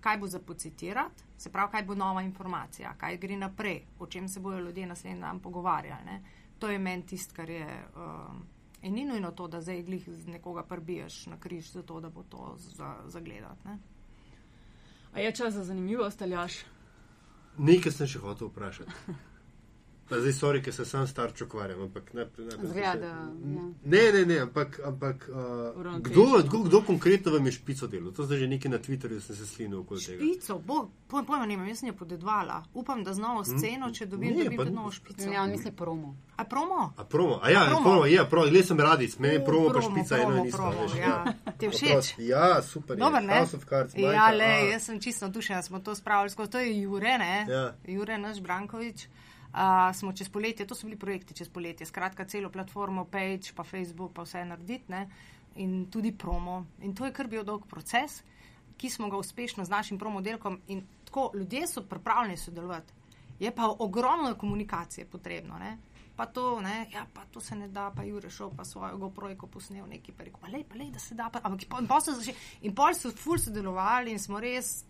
Kaj 0.00 0.18
bo 0.18 0.26
za 0.26 0.40
pocitirati, 0.40 1.24
se 1.36 1.52
pravi, 1.52 1.70
kaj 1.72 1.82
bo 1.84 1.94
nova 1.94 2.22
informacija, 2.22 2.94
kaj 2.98 3.18
gre 3.20 3.36
naprej, 3.36 3.82
o 3.98 4.06
čem 4.06 4.28
se 4.28 4.40
bodo 4.40 4.58
ljudje 4.58 4.86
naslednji 4.86 5.20
dan 5.20 5.40
pogovarjali. 5.40 6.04
Ne? 6.04 6.22
To 6.58 6.68
je 6.68 6.78
meni 6.78 7.06
tisto, 7.06 7.34
kar 7.36 7.50
je. 7.50 7.66
Um, 7.96 8.46
in 8.82 8.94
ni 8.94 9.04
nujno 9.04 9.30
to, 9.30 9.48
da 9.48 9.60
zdaj 9.60 9.82
glih 9.82 10.08
z 10.08 10.28
nekoga 10.28 10.62
prbiješ 10.62 11.26
na 11.26 11.40
križ, 11.40 11.72
zato 11.72 12.00
da 12.00 12.08
bo 12.08 12.22
to 12.22 12.54
za, 12.58 12.96
zagledati. 13.06 13.68
Ne? 13.68 13.78
A 15.12 15.20
je 15.20 15.32
čas 15.32 15.54
za 15.54 15.64
zanimivost, 15.64 16.22
aljaš? 16.22 16.64
Nekaj 17.58 17.92
sem 17.92 18.06
še 18.06 18.18
hotel 18.18 18.48
vprašati. 18.48 18.92
Pa 20.10 20.18
zdaj, 20.18 20.32
sorry, 20.32 20.58
ker 20.58 20.74
se 20.74 20.84
sam 20.84 21.06
starč 21.06 21.40
ukvarjam, 21.40 21.82
ampak 21.82 22.12
ne. 22.12 22.24
ne, 22.36 22.44
ne 22.52 22.66
Zgleda, 22.66 22.94
da, 22.96 23.06
ja. 23.06 23.64
Ne, 23.84 24.12
ne, 24.12 24.24
ne, 24.26 24.38
ampak, 24.40 24.80
ampak 24.82 25.28
uh, 25.28 26.00
kdo, 26.00 26.24
kdo, 26.40 26.58
kdo 26.60 26.82
konkretno 26.82 27.32
vam 27.32 27.46
je 27.46 27.52
špico 27.52 27.86
delal? 27.86 28.10
To 28.10 28.24
zdaj 28.24 28.38
že 28.38 28.48
nekaj 28.48 28.70
na 28.70 28.78
Twitterju 28.78 29.20
sem 29.20 29.36
se 29.36 29.46
slinil 29.46 29.78
okoli 29.78 30.00
tega. 30.00 30.18
Špico, 30.18 30.58
bo, 30.60 30.78
pojem, 31.06 31.24
pojma 31.24 31.46
nimam, 31.46 31.68
jaz 31.68 31.78
sem 31.78 31.88
jo 31.88 31.94
podedvala. 31.94 32.64
Upam, 32.74 33.04
da 33.04 33.14
z 33.14 33.18
novo 33.18 33.44
sceno, 33.44 33.90
če 33.90 34.06
dobim, 34.06 34.34
Ne, 34.34 34.44
dobim 34.44 34.58
pa- 34.58 34.64
novo 34.66 34.90
špico. 34.90 35.30
Ja, 35.30 35.42
on 35.42 35.50
misli 35.50 35.70
promo. 35.72 36.16
A 36.36 36.44
promo? 36.44 36.92
A 36.96 37.04
promo? 37.04 37.38
A 37.38 37.50
ja, 37.50 37.62
A 37.62 37.66
promo? 37.68 37.82
promo, 37.82 38.04
je, 38.06 38.26
promo, 38.26 38.46
le 38.48 38.62
sem 38.64 38.80
radic, 38.80 39.14
meni 39.18 39.34
je 39.34 39.40
U, 39.40 39.44
promo 39.44 39.66
pa 39.66 39.72
promo, 39.72 39.90
špica 39.90 40.14
promo, 40.16 40.32
eno 40.32 40.36
in 40.36 40.46
isto. 40.46 40.58
promo, 40.58 40.82
veš, 40.82 40.94
ja. 40.96 41.16
Ti 41.54 41.68
všeč? 41.68 42.14
Ja, 42.18 42.62
super. 42.64 42.96
je. 42.96 43.00
Dober, 43.00 43.22
ne? 43.22 43.46
Cards, 43.62 43.94
ja, 43.94 44.08
Majka, 44.08 44.30
le, 44.32 44.44
a. 44.46 44.68
jaz 44.68 44.82
sem 44.82 45.00
čisto 45.00 45.24
navdušena, 45.24 45.62
smo 45.62 45.78
to 45.78 45.94
spravili 45.94 46.30
skozi. 46.30 46.50
To 46.50 46.58
je 46.58 46.80
Jure, 46.80 47.18
ne? 47.18 47.46
Ja. 47.48 47.64
Jure, 47.86 48.18
naš 48.18 48.40
Brankovič. 48.40 49.06
Uh, 49.50 49.90
smo 49.94 50.12
čez 50.12 50.28
poletje, 50.28 50.66
to 50.66 50.74
so 50.78 50.86
bili 50.86 50.98
projekti 50.98 51.34
čez 51.34 51.48
poletje, 51.48 51.86
skratka, 51.86 52.24
celo 52.24 52.50
platformo, 52.50 53.04
page, 53.04 53.50
pa 53.56 53.64
Facebook, 53.64 54.12
pa 54.14 54.22
vse 54.22 54.44
narediti, 54.44 54.92
ne? 54.92 55.08
in 55.54 55.88
tudi 55.90 56.12
promo. 56.12 56.66
In 56.80 56.94
to 56.94 57.04
je 57.04 57.12
kar 57.12 57.26
bil 57.26 57.42
dolg 57.44 57.66
proces, 57.66 58.22
ki 58.78 58.90
smo 58.90 59.10
ga 59.10 59.18
uspešno 59.18 59.64
z 59.64 59.70
našim 59.70 59.98
promodelkom 59.98 60.60
in 60.68 60.84
tako 61.04 61.30
ljudje 61.34 61.66
so 61.66 61.82
pripravljeni 61.82 62.36
sodelovati. 62.36 62.92
Je 63.40 63.50
pa 63.54 63.74
ogromno 63.78 64.34
komunikacije 64.34 65.06
potrebno. 65.06 65.58
Ne? 65.58 65.78
Pa 66.16 66.26
to, 66.26 66.60
ne, 66.60 66.86
ja, 66.92 67.06
pa 67.14 67.24
to 67.30 67.40
se 67.40 67.56
ne 67.56 67.68
da, 67.68 67.92
pa 67.96 68.02
Jure 68.02 68.30
šel 68.30 68.50
pa 68.56 68.64
svojo 68.64 68.96
GoPro-jko 68.98 69.46
posnel 69.46 69.86
neki, 69.88 70.12
pa 70.12 70.24
rekel, 70.24 70.40
pa 70.40 70.48
lej, 70.52 70.64
pa 70.68 70.76
lej, 70.76 70.90
da 70.90 70.98
se 70.98 71.14
da. 71.14 71.30
Pa, 71.32 71.40
ampak 71.42 71.80
in 71.80 71.88
pol 71.88 72.00
so 72.00 72.12
začeli, 72.12 72.36
in 72.62 72.74
pol 72.74 72.94
so 72.94 73.10
ful 73.10 73.38
sodelovali 73.38 74.12
in 74.12 74.18
smo 74.18 74.40
res 74.40 74.84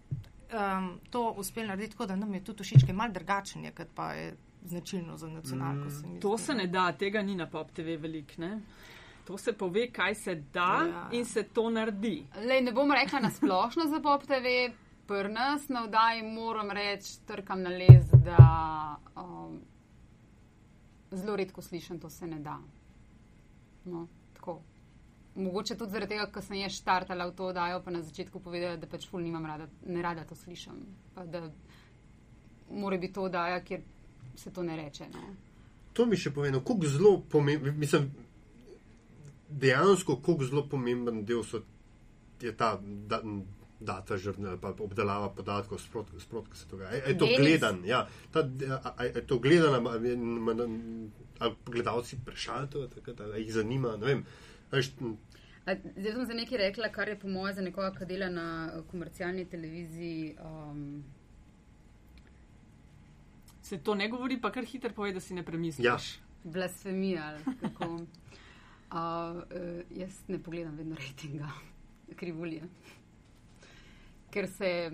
um, 0.50 1.00
to 1.10 1.30
uspeli 1.38 1.68
narediti 1.68 1.92
tako, 1.92 2.06
da 2.06 2.16
nam 2.16 2.34
je 2.34 2.44
tudi 2.44 2.66
všeč, 2.66 2.86
je 2.88 2.94
mal 2.94 3.12
drugačen, 3.12 3.64
je, 3.64 3.70
kot 3.70 3.94
pa 3.94 4.12
je 4.12 4.32
značilno 4.62 5.16
za 5.16 5.28
nacionalko. 5.28 5.90
se 5.90 6.06
mi 6.06 6.20
To 6.20 6.38
se 6.38 6.54
ne 6.54 6.66
da, 6.66 6.92
tega 6.92 7.22
ni 7.22 7.34
na 7.34 7.46
Pop 7.46 7.70
TV 7.70 7.96
velik, 7.96 8.38
ne? 8.38 8.60
To 9.24 9.38
se 9.38 9.52
pove, 9.52 9.90
kaj 9.90 10.14
se 10.14 10.34
da 10.34 10.86
Ja. 10.86 11.08
in 11.12 11.24
se 11.24 11.42
to 11.44 11.70
naredi. 11.70 12.26
Lej, 12.38 12.60
ne 12.60 12.72
bom 12.72 12.90
rekla 12.92 13.20
na 13.20 13.30
splošno 13.30 13.86
za 13.86 14.00
Pop 14.00 14.22
TV, 14.22 14.72
pri 15.06 15.28
nas 15.28 15.68
na 15.68 15.80
vdaji 15.82 16.22
moram 16.24 16.70
reči, 16.70 17.20
trkam 17.26 17.62
na 17.62 17.70
les, 17.70 18.06
da 18.14 18.38
um, 19.16 19.60
zelo 21.10 21.36
redko 21.36 21.62
slišim, 21.62 22.00
to 22.00 22.10
se 22.10 22.26
ne 22.26 22.38
da. 22.38 22.58
No, 23.84 24.06
tako. 24.34 24.60
mogoče 25.34 25.76
tudi 25.76 25.90
zaradi 25.90 26.08
tega, 26.08 26.26
ker 26.26 26.42
sem 26.42 26.56
jaz 26.56 26.72
štartala 26.72 27.26
v 27.26 27.32
to 27.32 27.46
oddajo, 27.46 27.82
pa 27.82 27.90
na 27.90 28.02
začetku 28.02 28.40
povedala, 28.40 28.76
da 28.76 28.86
pač 28.86 29.06
ful 29.08 29.20
nimam 29.20 29.46
rada, 29.46 29.68
ne 29.86 30.02
rada 30.02 30.24
to 30.24 30.34
slišam. 30.34 30.74
Pa 31.14 31.24
da 31.24 31.50
mora 32.70 32.98
biti 32.98 33.12
to 33.14 33.22
oddaja, 33.22 33.60
kjer 33.60 33.80
se 34.36 34.50
to 34.50 34.62
ne 34.62 34.76
reče. 34.76 35.08
No. 35.12 35.34
To 35.92 36.06
mi 36.06 36.16
še 36.16 36.30
pove, 36.30 36.50
no, 36.50 36.60
kako 36.64 36.86
zelo 36.88 37.14
pomemben, 37.30 37.78
mislim, 37.78 38.10
dejansko, 39.48 40.20
kako 40.22 40.44
zelo 40.44 40.66
pomemben 40.70 41.24
del 41.24 41.42
so, 41.44 41.62
je 42.40 42.52
ta 42.56 42.76
da, 42.82 43.20
data 43.80 44.16
žurnal, 44.16 44.58
pa 44.60 44.74
obdelava 44.78 45.30
podatkov, 45.34 45.80
sprot, 45.80 46.12
sprot, 46.20 46.48
kaj 46.52 46.62
se 46.62 46.68
dogaja. 46.70 46.94
Je, 46.94 47.02
je 47.08 47.18
to 47.18 47.26
Denis. 47.26 47.40
gledan, 47.40 47.80
ja, 47.88 48.04
ta, 48.32 48.44
a, 48.96 49.04
je 49.08 49.26
to 49.26 49.38
gledan, 49.38 49.86
a, 49.86 49.96
a, 49.96 50.68
a 51.46 51.52
gledalci 51.66 52.20
prešajo 52.24 52.66
to, 52.72 52.86
takrat, 52.94 53.20
a 53.20 53.40
jih 53.40 53.52
zanima, 53.52 53.96
ne 53.96 54.06
vem. 54.06 54.24
A, 54.70 54.82
Zdaj 55.96 56.12
sem 56.12 56.26
za 56.26 56.34
nekaj 56.34 56.58
rekla, 56.58 56.88
kar 56.88 57.08
je 57.08 57.18
po 57.18 57.28
mojem 57.28 57.54
za 57.54 57.62
nekoga, 57.62 57.92
ki 57.98 58.06
dela 58.08 58.28
na 58.32 58.46
komercialni 58.90 59.44
televiziji. 59.44 60.36
Um, 60.40 61.02
Se 63.70 63.78
to 63.78 63.94
ne 63.94 64.08
govori, 64.08 64.40
pa 64.40 64.50
kar 64.50 64.64
hitro 64.66 64.90
pove, 64.90 65.12
da 65.12 65.20
si 65.20 65.34
ne 65.34 65.44
premisliš. 65.46 65.86
Ja. 65.86 65.96
blasfemija. 66.44 67.24
ali 67.26 67.56
kako. 67.60 68.00
Uh, 68.90 68.96
uh, 68.96 69.42
jaz 69.90 70.16
ne 70.28 70.38
pogledam 70.42 70.76
vedno 70.76 70.96
rejtinga, 70.98 71.46
krivulje. 72.16 72.62
Ker 74.30 74.48
se. 74.48 74.90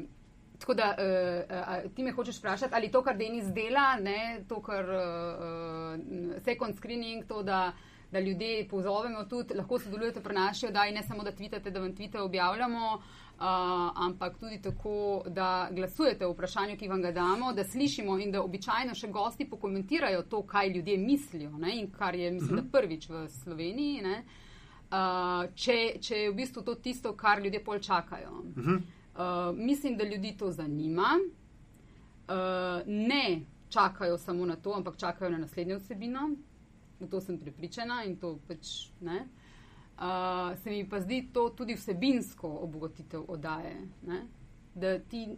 Tako 0.58 0.74
da 0.74 0.88
uh, 0.98 1.86
uh, 1.86 1.92
ti 1.94 2.02
me 2.02 2.12
hočeš 2.12 2.38
vprašati, 2.38 2.74
ali 2.74 2.90
to, 2.90 3.02
kar 3.02 3.16
Denis 3.16 3.46
dela, 3.54 3.96
ne, 4.00 4.44
to, 4.48 4.60
kar 4.62 4.84
uh, 4.84 4.98
uh, 4.98 6.42
second 6.44 6.76
screening, 6.76 7.24
to, 7.24 7.42
da, 7.42 7.72
da 8.12 8.20
ljudje 8.20 8.68
pozovemo 8.68 9.24
tudi, 9.24 9.54
lahko 9.54 9.78
sodelujete 9.78 10.20
pri 10.20 10.34
naši 10.34 10.66
oddaji, 10.66 10.94
ne 10.94 11.02
samo 11.02 11.24
da 11.24 11.32
tvitate, 11.32 11.70
da 11.70 11.80
vam 11.80 11.94
tvite 11.96 12.20
objavljamo, 12.20 12.94
uh, 12.94 13.42
ampak 14.06 14.38
tudi 14.38 14.62
tako, 14.62 15.22
da 15.26 15.68
glasujete 15.70 16.26
o 16.26 16.32
vprašanju, 16.32 16.76
ki 16.76 16.88
vam 16.88 17.02
ga 17.02 17.12
damo, 17.12 17.52
da 17.52 17.64
slišimo 17.64 18.18
in 18.18 18.32
da 18.32 18.42
običajno 18.42 18.94
še 18.94 19.08
gosti 19.08 19.48
pokomentirajo 19.50 20.22
to, 20.22 20.42
kaj 20.42 20.68
ljudje 20.68 20.98
mislijo 20.98 21.50
ne, 21.58 21.78
in 21.78 21.90
kar 21.90 22.14
je, 22.14 22.30
mislim, 22.30 22.56
da 22.56 22.78
prvič 22.78 23.08
v 23.08 23.26
Sloveniji. 23.28 24.02
Ne, 24.02 24.22
uh, 24.90 25.50
če, 25.54 25.98
če 26.00 26.22
je 26.22 26.30
v 26.30 26.36
bistvu 26.42 26.62
to 26.62 26.74
tisto, 26.74 27.16
kar 27.16 27.42
ljudje 27.42 27.64
pol 27.64 27.82
čakajo. 27.82 28.44
Uh, 29.16 29.50
mislim, 29.56 29.96
da 29.96 30.04
ljudi 30.04 30.36
to 30.38 30.50
zanima. 30.52 31.18
Uh, 32.26 32.82
ne 32.86 33.40
čakajo 33.68 34.18
samo 34.18 34.46
na 34.46 34.56
to, 34.56 34.72
ampak 34.74 34.96
čakajo 34.96 35.30
na 35.30 35.38
naslednjo 35.38 35.78
vsebino. 35.78 36.30
V 37.00 37.08
to 37.10 37.20
sem 37.20 37.38
prepričana 37.38 38.04
in 38.04 38.16
to 38.16 38.38
pač 38.48 38.88
ne. 39.00 39.26
Uh, 39.96 40.56
se 40.62 40.70
mi 40.70 40.88
pa 40.88 41.00
zdi 41.00 41.28
to 41.32 41.48
tudi 41.56 41.74
vsebinsko 41.74 42.48
obogatitev 42.48 43.24
oddaje. 43.28 43.76
Ne? 44.06 44.26
Da 44.74 44.98
ti 44.98 45.28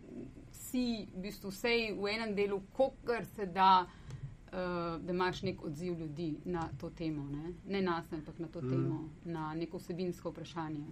si 0.51 1.07
v 1.15 1.23
bistvu 1.23 1.51
vsej 1.55 1.93
v 1.95 2.11
enem 2.11 2.35
delu, 2.35 2.59
kogar 2.73 3.27
se 3.37 3.47
da, 3.47 3.87
uh, 3.87 4.99
da 4.99 5.13
imaš 5.13 5.43
nek 5.43 5.63
odziv 5.65 5.99
ljudi 5.99 6.37
na 6.45 6.69
to 6.81 6.91
temo. 6.91 7.27
Ne, 7.31 7.53
ne 7.67 7.83
nas, 7.83 8.13
ampak 8.13 8.39
na 8.39 8.49
to 8.49 8.63
mm. 8.63 8.71
temo, 8.71 9.09
na 9.25 9.55
neko 9.55 9.79
vsebinsko 9.79 10.31
vprašanje. 10.31 10.87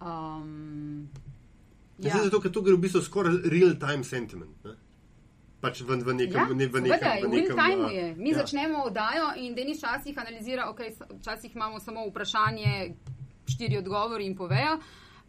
Um, 0.00 1.08
ja. 1.98 2.20
Zato, 2.24 2.40
ker 2.40 2.52
to 2.52 2.60
gre 2.62 2.76
v 2.76 2.84
bistvu 2.84 3.00
skoraj 3.00 3.40
real-time 3.48 4.04
sentiment. 4.04 4.64
Ne? 4.64 4.76
Pač 5.62 5.80
v, 5.86 5.94
v 6.02 6.14
nekem, 6.18 6.34
Ja, 6.34 6.48
ne, 6.50 6.66
v 6.66 6.80
nekem, 6.82 7.22
v 7.22 7.22
v 7.22 7.28
nekem 7.30 7.58
a, 7.58 7.66
je. 7.86 8.06
Mi 8.18 8.34
ja. 8.34 8.42
začnemo 8.42 8.82
oddajo 8.90 9.28
in 9.38 9.54
Denis 9.54 9.78
včasih 9.78 10.18
analizira, 10.18 10.66
ok, 10.70 10.80
včasih 11.22 11.54
imamo 11.54 11.78
samo 11.78 12.02
vprašanje, 12.08 12.94
štiri 13.46 13.78
odgovori 13.78 14.26
in 14.26 14.34
povejo. 14.34 14.80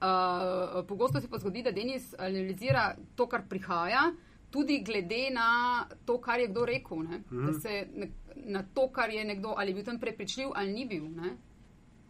Uh, 0.03 0.81
pogosto 0.89 1.21
se 1.21 1.29
pa 1.29 1.37
zgodi, 1.37 1.61
da 1.61 1.71
Denis 1.71 2.15
analizira 2.17 2.95
to, 3.15 3.27
kar 3.29 3.45
prihaja, 3.49 4.09
tudi 4.49 4.81
glede 4.81 5.29
na 5.31 5.85
to, 6.05 6.17
kar 6.17 6.41
je 6.41 6.49
kdo 6.49 6.65
rekel. 6.65 7.05
Ne? 7.05 7.21
Mhm. 7.29 7.45
Da 7.45 7.53
se 7.53 7.87
ne, 7.93 8.09
na 8.57 8.65
to, 8.73 8.89
kar 8.89 9.13
je 9.13 9.25
nekdo 9.25 9.53
ali 9.57 9.73
bil 9.73 9.85
tam 9.85 9.99
prepričljiv 9.99 10.49
ali 10.55 10.73
ni 10.73 10.85
bil. 10.85 11.05
Ne? 11.13 11.37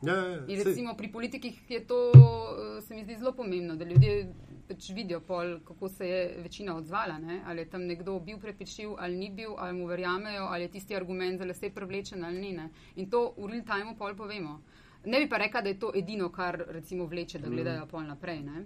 Ja, 0.03 0.15
ja, 0.15 0.27
ja, 0.27 0.43
In 0.47 0.63
recimo 0.63 0.95
pri 0.95 1.11
politikih 1.11 1.71
je 1.71 1.79
to, 1.87 2.11
eh, 2.11 2.81
se 2.81 2.95
mi 2.95 3.03
zdi 3.03 3.15
zelo 3.15 3.31
pomembno, 3.31 3.75
da 3.75 3.85
ljudje 3.85 4.33
pač 4.67 4.89
vidijo, 4.89 5.19
pol, 5.19 5.59
kako 5.63 5.89
se 5.89 6.07
je 6.07 6.41
večina 6.43 6.75
odzvala. 6.75 7.17
Ne? 7.19 7.41
Ali 7.45 7.61
je 7.61 7.69
tam 7.69 7.85
nekdo 7.85 8.19
bil 8.19 8.39
prepričljiv 8.39 8.89
ali 8.97 9.17
ni 9.17 9.29
bil, 9.29 9.55
ali 9.57 9.77
mu 9.77 9.85
verjamejo, 9.87 10.43
ali 10.43 10.63
je 10.63 10.71
tisti 10.71 10.95
argument 10.95 11.39
za 11.39 11.45
lase 11.45 11.69
prevlečen 11.69 12.23
ali 12.23 12.39
ni. 12.39 12.51
Ne? 12.51 12.69
In 12.95 13.09
to 13.09 13.33
v 13.37 13.51
real 13.51 13.63
timeu 13.63 13.95
pol 13.97 14.15
povemo. 14.15 14.61
Ne 15.05 15.19
bi 15.19 15.29
pa 15.29 15.37
rekla, 15.37 15.61
da 15.61 15.69
je 15.69 15.79
to 15.79 15.91
edino, 15.95 16.29
kar 16.31 16.63
recimo 16.67 17.05
vleče, 17.05 17.39
da 17.39 17.49
gledajo 17.49 17.85
pol 17.87 18.03
naprej. 18.07 18.43
ne. 18.43 18.65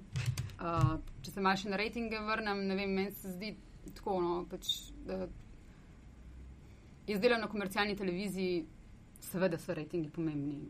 Uh, 0.58 0.98
če 1.22 1.32
se 1.32 1.42
malo 1.42 1.58
še 1.58 1.70
na 1.70 1.78
rejtinge 1.78 2.20
vrnem, 2.20 2.64
ne 2.68 2.76
vem, 2.76 2.94
meni 2.94 3.12
se 3.12 3.30
zdi 3.30 3.52
tako, 3.94 4.22
no, 4.22 4.46
pač, 4.50 4.92
da 5.06 5.28
jaz 7.08 7.22
delam 7.22 7.42
na 7.42 7.48
komercialni 7.48 7.96
televiziji, 7.96 8.66
seveda 9.22 9.58
so 9.58 9.74
rejtingi 9.74 10.10
pomembni 10.10 10.66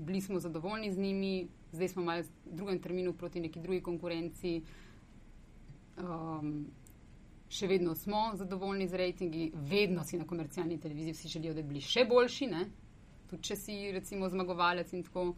bili 0.00 0.20
smo 0.20 0.40
zadovoljni 0.40 0.92
z 0.92 0.98
njimi, 0.98 1.32
zdaj 1.72 1.88
smo 1.88 2.02
malo 2.02 2.22
v 2.22 2.56
drugem 2.56 2.78
terminu 2.78 3.12
proti 3.12 3.40
neki 3.40 3.60
drugi 3.60 3.80
konkurenci. 3.80 4.62
Um, 5.98 6.66
še 7.50 7.66
vedno 7.66 7.94
smo 7.94 8.30
zadovoljni 8.34 8.88
z 8.88 8.94
rejtingi, 8.94 9.52
vedno 9.54 10.04
si 10.04 10.18
na 10.18 10.24
komercialni 10.24 10.78
televiziji 10.80 11.12
vsi 11.12 11.28
želijo, 11.28 11.54
da 11.54 11.62
bi 11.62 11.68
bili 11.68 11.80
še 11.82 12.04
boljši, 12.04 12.46
ne? 12.46 12.66
tudi 13.30 13.42
če 13.42 13.56
si 13.56 13.74
recimo 13.92 14.28
zmagovalec 14.28 14.92
in 14.92 15.02
tako. 15.02 15.34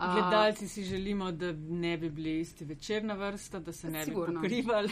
A, 0.00 0.14
Gledalci 0.14 0.68
si 0.68 0.84
želimo, 0.84 1.32
da 1.32 1.50
ne 1.52 1.98
bi 1.98 2.08
bili 2.10 2.38
isti 2.40 2.64
večerna 2.64 3.14
vrsta, 3.14 3.58
da 3.60 3.72
se 3.72 3.90
ne 3.90 4.04
Sigurno. 4.04 4.40
bi 4.40 4.48
pokrivali. 4.48 4.88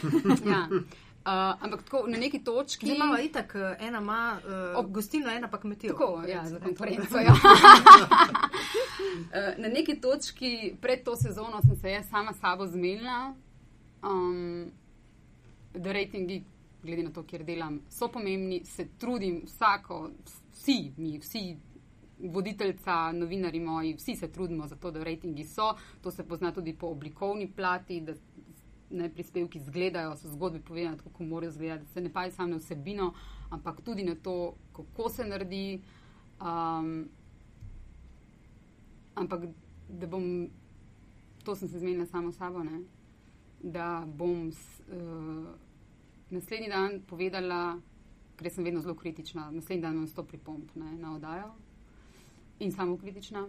ja. 0.47 0.69
uh, 1.29 1.65
ampak 1.65 1.83
tako 1.83 2.05
na 2.07 2.19
neki 2.19 2.45
točki. 2.45 2.87
Zdaj 2.87 2.97
imamo 2.97 3.19
itak, 3.19 3.55
eh, 3.55 3.77
ena 3.81 3.99
ima 3.99 4.39
uh, 4.45 4.51
Ob- 4.79 4.91
gostilno, 4.91 5.31
ena 5.31 5.49
pa 5.49 5.61
kmetijo. 5.61 5.93
Tako, 5.93 6.23
ja, 6.29 6.49
za 6.49 6.61
konkurenco. 6.61 7.19
Ja. 7.19 7.35
Eh, 9.33 9.55
Na 9.59 9.69
neki 9.69 10.01
točki 10.01 10.77
pred 10.81 11.05
to 11.05 11.17
sezono 11.17 11.61
sem 11.63 11.77
se 11.77 11.91
jaz 11.91 12.09
sama 12.09 12.33
sabo 12.33 12.67
zmenila, 12.67 13.35
um, 14.03 14.71
da 15.75 15.93
rejtingi, 15.93 16.45
glede 16.83 17.03
na 17.03 17.11
to, 17.11 17.23
kjer 17.23 17.45
delam, 17.45 17.81
so 17.91 18.09
pomembni, 18.09 18.65
se 18.65 18.87
trudim 18.99 19.43
vsako, 19.45 20.11
vsi 20.53 20.93
mi, 20.97 21.19
vsi. 21.19 21.57
Voditeljca, 22.21 23.13
novinari 23.13 23.61
moji, 23.61 23.95
vsi 23.95 24.17
se 24.17 24.29
trudimo 24.33 24.67
za 24.67 24.77
to, 24.77 24.91
da 24.91 25.03
rejtingi 25.05 25.45
so. 25.45 25.75
To 26.03 26.11
se 26.11 26.25
pozna 26.25 26.53
tudi 26.53 26.75
po 26.75 26.87
oblikovni 26.87 27.53
plati, 27.57 28.01
da 28.01 28.15
ne, 28.91 29.11
prispevki 29.11 29.59
izgledajo, 29.59 30.17
so 30.17 30.29
zgodbe 30.29 30.61
povedane 30.61 30.97
tako, 30.97 31.11
kot 31.11 31.27
morajo 31.27 31.51
izgledati, 31.51 31.85
da 31.85 31.93
se 31.93 32.01
ne 32.01 32.13
pazi 32.13 32.37
samo 32.37 32.49
na 32.49 32.57
vsebino, 32.57 33.13
ampak 33.51 33.81
tudi 33.81 34.05
na 34.05 34.15
to, 34.15 34.55
kako 34.77 35.09
se 35.11 35.25
naredi. 35.25 35.81
Um, 36.41 37.09
ampak 39.15 39.49
da 39.89 40.07
bom, 40.07 40.49
to 41.45 41.55
sem 41.57 41.69
se 41.69 41.79
zmenila 41.79 42.07
samo 42.07 42.33
sabo, 42.33 42.63
ne, 42.63 42.81
da 43.63 44.05
bom 44.07 44.53
s, 44.53 44.81
uh, 44.81 45.49
naslednji 46.31 46.69
dan 46.69 47.01
povedala, 47.07 47.79
ker 48.37 48.51
sem 48.51 48.65
vedno 48.65 48.81
zelo 48.81 48.95
kritična, 48.95 49.51
naslednji 49.51 49.83
dan 49.83 49.95
imam 49.95 50.07
sto 50.07 50.23
pripomp 50.23 50.75
ne, 50.75 50.93
na 50.99 51.15
oddajo 51.15 51.51
in 52.59 52.73
samo 52.73 52.97
kritična. 52.97 53.49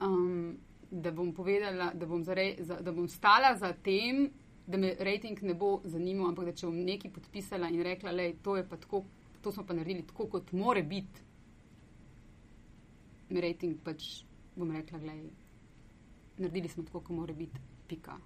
Um, 0.00 0.56
da 0.90 1.10
bom 1.12 1.34
povedala, 1.34 1.90
da 1.94 2.06
bom, 2.06 2.22
zarej, 2.24 2.56
za, 2.64 2.80
da 2.80 2.92
bom 2.92 3.08
stala 3.08 3.56
za 3.58 3.72
tem, 3.72 4.30
da 4.68 4.76
me 4.76 4.94
rejting 4.98 5.42
ne 5.42 5.54
bo 5.54 5.80
zanimal, 5.84 6.28
ampak 6.28 6.50
da 6.50 6.52
če 6.52 6.68
bom 6.68 6.76
nekaj 6.84 7.12
podpisala 7.14 7.70
in 7.72 7.80
rekla, 7.82 8.12
da 8.12 8.26
to 8.44 8.56
je 8.58 8.66
pa 8.68 8.76
tako, 8.76 9.02
to 9.42 9.52
smo 9.52 9.64
pa 9.64 9.76
naredili 9.76 10.04
tako, 10.06 10.26
kot 10.34 10.52
more 10.52 10.82
biti, 10.84 11.24
me 13.30 13.40
rejting 13.40 13.80
pač 13.84 14.10
bom 14.56 14.72
rekla, 14.76 15.00
da 15.00 15.16
naredili 16.44 16.68
smo 16.68 16.84
tako, 16.84 17.00
kot 17.00 17.16
more 17.16 17.36
biti, 17.38 17.64
pika. 17.88 18.18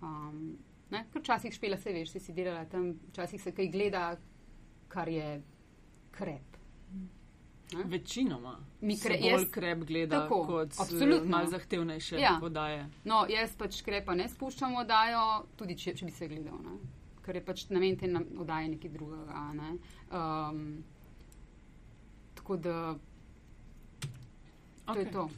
Um, 0.00 0.56
ne, 0.90 1.04
ker 1.12 1.20
včasih 1.20 1.52
špela 1.52 1.76
se 1.76 1.92
veš, 1.92 2.16
si 2.16 2.32
delala 2.32 2.64
tam, 2.70 2.94
včasih 3.10 3.42
se 3.42 3.52
kaj 3.52 3.68
gleda, 3.74 4.04
kar 4.88 5.12
je 5.12 5.34
krep. 6.16 6.57
Večinoma 7.74 8.58
Mi 8.80 8.96
kre- 8.96 9.20
bolj 9.22 9.30
jaz- 9.34 9.50
krep 9.50 9.78
gleda 9.80 10.20
Tako, 10.20 10.46
kot 10.46 10.72
s- 10.72 10.80
absolutno. 10.80 11.28
malo 11.28 11.46
zahtevnejše 11.46 12.16
Ja. 12.16 12.38
podaje. 12.40 12.88
No, 13.04 13.26
jaz 13.28 13.50
pač 13.52 13.82
krepa 13.82 14.14
ne 14.14 14.28
spuščam 14.28 14.72
v 14.72 14.78
oddajo, 14.78 15.24
tudi 15.56 15.76
če, 15.76 15.94
če 15.94 16.04
bi 16.04 16.10
se 16.12 16.28
gledal, 16.28 16.58
ne? 16.58 16.78
ker 17.22 17.36
je 17.36 17.44
pač 17.44 17.68
namen 17.68 17.96
te 17.96 18.06
oddaje 18.38 18.68
nekaj 18.68 18.90
drugega. 18.90 19.52
Ne? 19.52 19.70
Um, 20.10 20.84
tako 22.34 22.56
da 22.56 22.94
to 24.86 24.92
okay. 24.92 24.98
je 24.98 25.12
to. 25.12 25.28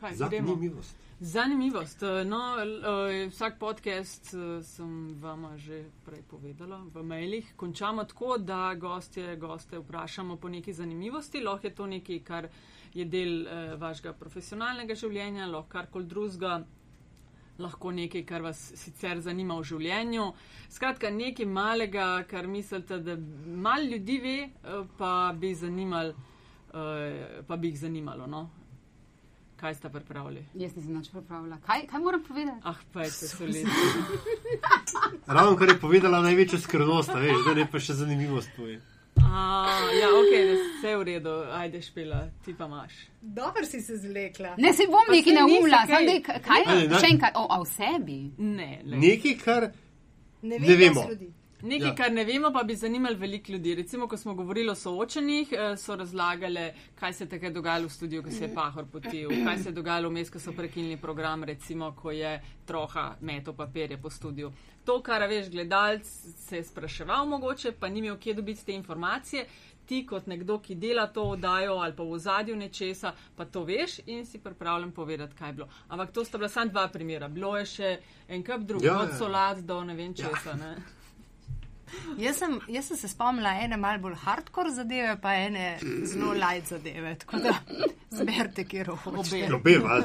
Kaj, 0.00 0.12
gremo? 0.20 0.48
Zanimivost. 0.48 0.96
Zanimivost. 1.20 2.02
Eh, 2.02 2.24
No, 2.24 2.56
eh, 2.58 3.28
vsak 3.30 3.58
podcast 3.58 4.34
eh, 4.34 4.62
sem 4.62 5.14
vama 5.20 5.56
že 5.56 5.84
prej 6.04 6.22
povedala 6.22 6.82
v 6.94 7.02
mailih. 7.02 7.52
Končamo 7.56 8.04
tako, 8.04 8.38
da 8.38 8.74
gostje, 8.74 9.36
goste 9.36 9.78
vprašamo 9.78 10.36
po 10.36 10.48
neki 10.48 10.72
zanimivosti. 10.72 11.40
Lahko 11.40 11.66
je 11.66 11.74
to 11.74 11.86
nekaj, 11.86 12.18
kar 12.24 12.48
je 12.94 13.04
del 13.04 13.46
eh, 13.46 13.76
vašega 13.76 14.12
profesionalnega 14.12 14.94
življenja, 14.94 15.46
lahko 15.46 15.68
karkoli 15.68 16.04
drugega. 16.04 16.64
Lahko 17.58 17.92
nekaj, 17.92 18.24
kar 18.26 18.42
vas 18.42 18.58
sicer 18.74 19.20
zanima 19.22 19.54
v 19.54 19.62
življenju. 19.62 20.26
Skratka, 20.68 21.10
nekaj 21.10 21.46
malega, 21.46 22.24
kar 22.26 22.46
mislite, 22.50 22.98
da 22.98 23.14
malo 23.46 23.86
ljudi 23.86 24.18
ve, 24.18 24.36
pa 24.98 25.32
bi, 25.38 25.54
zanimal, 25.54 26.10
eh, 26.74 27.42
pa 27.46 27.56
bi 27.56 27.70
jih 27.70 27.78
zanimalo. 27.86 28.26
No? 28.26 28.63
Kaj 29.56 29.74
ste 29.74 29.88
pripravili? 29.88 30.42
Jaz 30.54 30.76
nisem 30.76 30.94
nič 30.94 31.08
pripravila. 31.08 31.56
Kaj, 31.58 31.86
kaj 31.86 32.00
moram 32.00 32.22
povedati? 32.22 32.60
Ah, 32.62 32.74
pa 32.92 33.02
je 33.02 33.10
to 33.10 33.26
solidno. 33.28 33.70
Ravno 35.26 35.56
kar 35.56 35.68
je 35.68 35.78
povedala 35.78 36.20
največjo 36.20 36.58
skrivnost, 36.58 37.08
a 37.08 37.18
veš, 37.18 37.38
da 37.44 37.54
ne 37.54 37.66
pa 37.66 37.78
še 37.78 37.94
zanimivost 37.94 38.50
poje. 38.56 38.80
Ja, 39.94 40.10
ok, 40.10 40.32
da 40.40 40.54
vse 40.54 40.88
je 40.88 40.96
v 40.96 41.04
redu, 41.04 41.30
ajde 41.52 41.80
špila, 41.80 42.18
ti 42.44 42.54
pa 42.54 42.66
imaš. 42.66 42.92
Dobro 43.22 43.64
si 43.64 43.80
se 43.80 43.96
zlekla. 43.96 44.54
Ne, 44.58 44.72
se 44.72 44.86
bom 44.86 45.06
nekaj 45.08 45.34
naumila, 45.34 45.78
kaj. 45.78 45.94
samo 45.96 46.10
je- 46.10 46.22
kaj, 46.22 46.64
daj. 46.88 47.00
še 47.00 47.08
enkrat, 47.08 47.32
o, 47.34 47.46
a 47.48 47.56
o 47.56 47.64
sebi. 47.66 48.18
Ne. 48.38 48.80
Nekaj, 48.84 49.38
kar 49.38 49.70
Ne, 50.42 50.58
Ne 50.58 50.76
vemo. 50.76 50.94
dosti 50.96 51.10
ljudi. 51.10 51.32
Nekaj, 51.64 51.88
Ja. 51.88 51.94
kar 51.94 52.12
ne 52.12 52.24
vemo, 52.24 52.50
pa 52.52 52.62
bi 52.62 52.74
zanimalo 52.76 53.16
veliko 53.16 53.52
ljudi. 53.52 53.74
Recimo, 53.74 54.06
ko 54.06 54.16
smo 54.16 54.34
govorili 54.34 54.68
o 54.68 54.74
soočenjih, 54.76 55.52
eh, 55.52 55.76
so 55.76 55.96
razlagali, 55.96 56.64
kaj 56.94 57.12
se 57.12 57.24
je 57.24 57.28
takrat 57.28 57.52
dogajalo 57.52 57.86
v 57.86 57.92
studiu, 57.92 58.22
ko 58.22 58.30
se 58.30 58.44
je 58.44 58.54
pahor 58.54 58.84
potil, 58.86 59.30
kaj 59.40 59.58
se 59.58 59.68
je 59.68 59.72
dogajalo 59.72 60.08
vmes, 60.08 60.30
ko 60.30 60.38
so 60.38 60.52
prekinili 60.52 60.96
program, 60.98 61.44
recimo, 61.44 61.92
ko 61.94 62.10
je 62.12 62.34
troha 62.64 63.06
meto 63.22 63.52
papirje 63.54 63.96
po 63.98 64.10
studiu. 64.10 64.52
To, 64.84 64.98
kar 65.00 65.22
veš, 65.24 65.48
gledalec 65.48 66.06
se 66.38 66.56
je 66.56 66.64
spraševal 66.64 67.26
mogoče, 67.26 67.72
pa 67.72 67.88
ni 67.88 67.98
imel 67.98 68.16
kje 68.18 68.34
dobiti 68.34 68.64
te 68.64 68.72
informacije. 68.74 69.46
Ti 69.84 70.06
kot 70.06 70.26
nekdo, 70.26 70.58
ki 70.58 70.74
dela 70.76 71.06
to 71.06 71.22
oddajo 71.24 71.72
ali 71.74 71.92
pa 71.92 72.02
v 72.02 72.12
ozadju 72.12 72.56
nečesa, 72.56 73.10
pa 73.36 73.44
to 73.46 73.64
veš 73.64 73.98
in 74.06 74.26
si 74.26 74.38
pripravljen 74.38 74.92
povedati, 74.92 75.34
kaj 75.34 75.48
je 75.48 75.52
bilo. 75.54 75.68
Ampak 75.88 76.10
to 76.10 76.24
sta 76.24 76.38
bila 76.38 76.48
samo 76.48 76.70
dva 76.70 76.88
primera. 76.88 77.28
Bilo 77.28 77.56
je 77.56 77.66
še 77.66 77.90
en 78.28 78.42
kup 78.42 78.60
drugih, 78.62 78.86
Ja, 78.86 78.98
od 78.98 79.08
ja. 79.08 79.16
solat 79.16 79.58
do 79.60 79.84
ne 79.84 79.94
vem 79.94 80.14
česa. 80.14 80.54
Ne? 80.54 80.76
Jaz 82.18 82.36
sem, 82.36 82.60
jaz 82.68 82.86
sem 82.86 82.96
se 82.96 83.08
spomnila 83.08 83.50
ene 83.60 83.76
malo 83.76 83.98
bolj 84.00 84.14
hardcore 84.16 84.70
zadeve, 84.70 85.16
pa 85.18 85.32
ene 85.36 85.78
zelo 86.04 86.32
light 86.32 86.68
zadeve. 86.68 87.14
Tako 87.16 87.38
da 87.38 87.54
zberite, 88.10 88.64
kjer 88.64 88.90
hočete. 88.96 89.48
Obe. 89.54 89.78
obe 89.78 90.04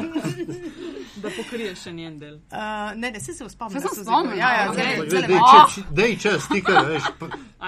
da 1.15 1.29
pokriješ 1.29 1.81
še 1.81 1.91
njen 1.91 2.17
del. 2.17 2.35
Uh, 2.49 2.59
ne, 2.95 3.11
ne, 3.11 3.19
se 3.19 3.33
se 3.33 3.49
spomnim. 3.49 3.81
Saj 3.81 3.89
sem 3.93 4.03
spomnila, 4.03 4.35
Ja, 4.35 4.49
ja, 4.55 4.71
okej. 4.71 4.95
zdaj- 5.05 5.27
Dej, 5.27 5.39
če- 5.67 5.83
Dej 5.91 6.17
čas, 6.17 6.47
ti 6.47 6.61
kaj, 6.61 6.85
veš. 6.85 7.03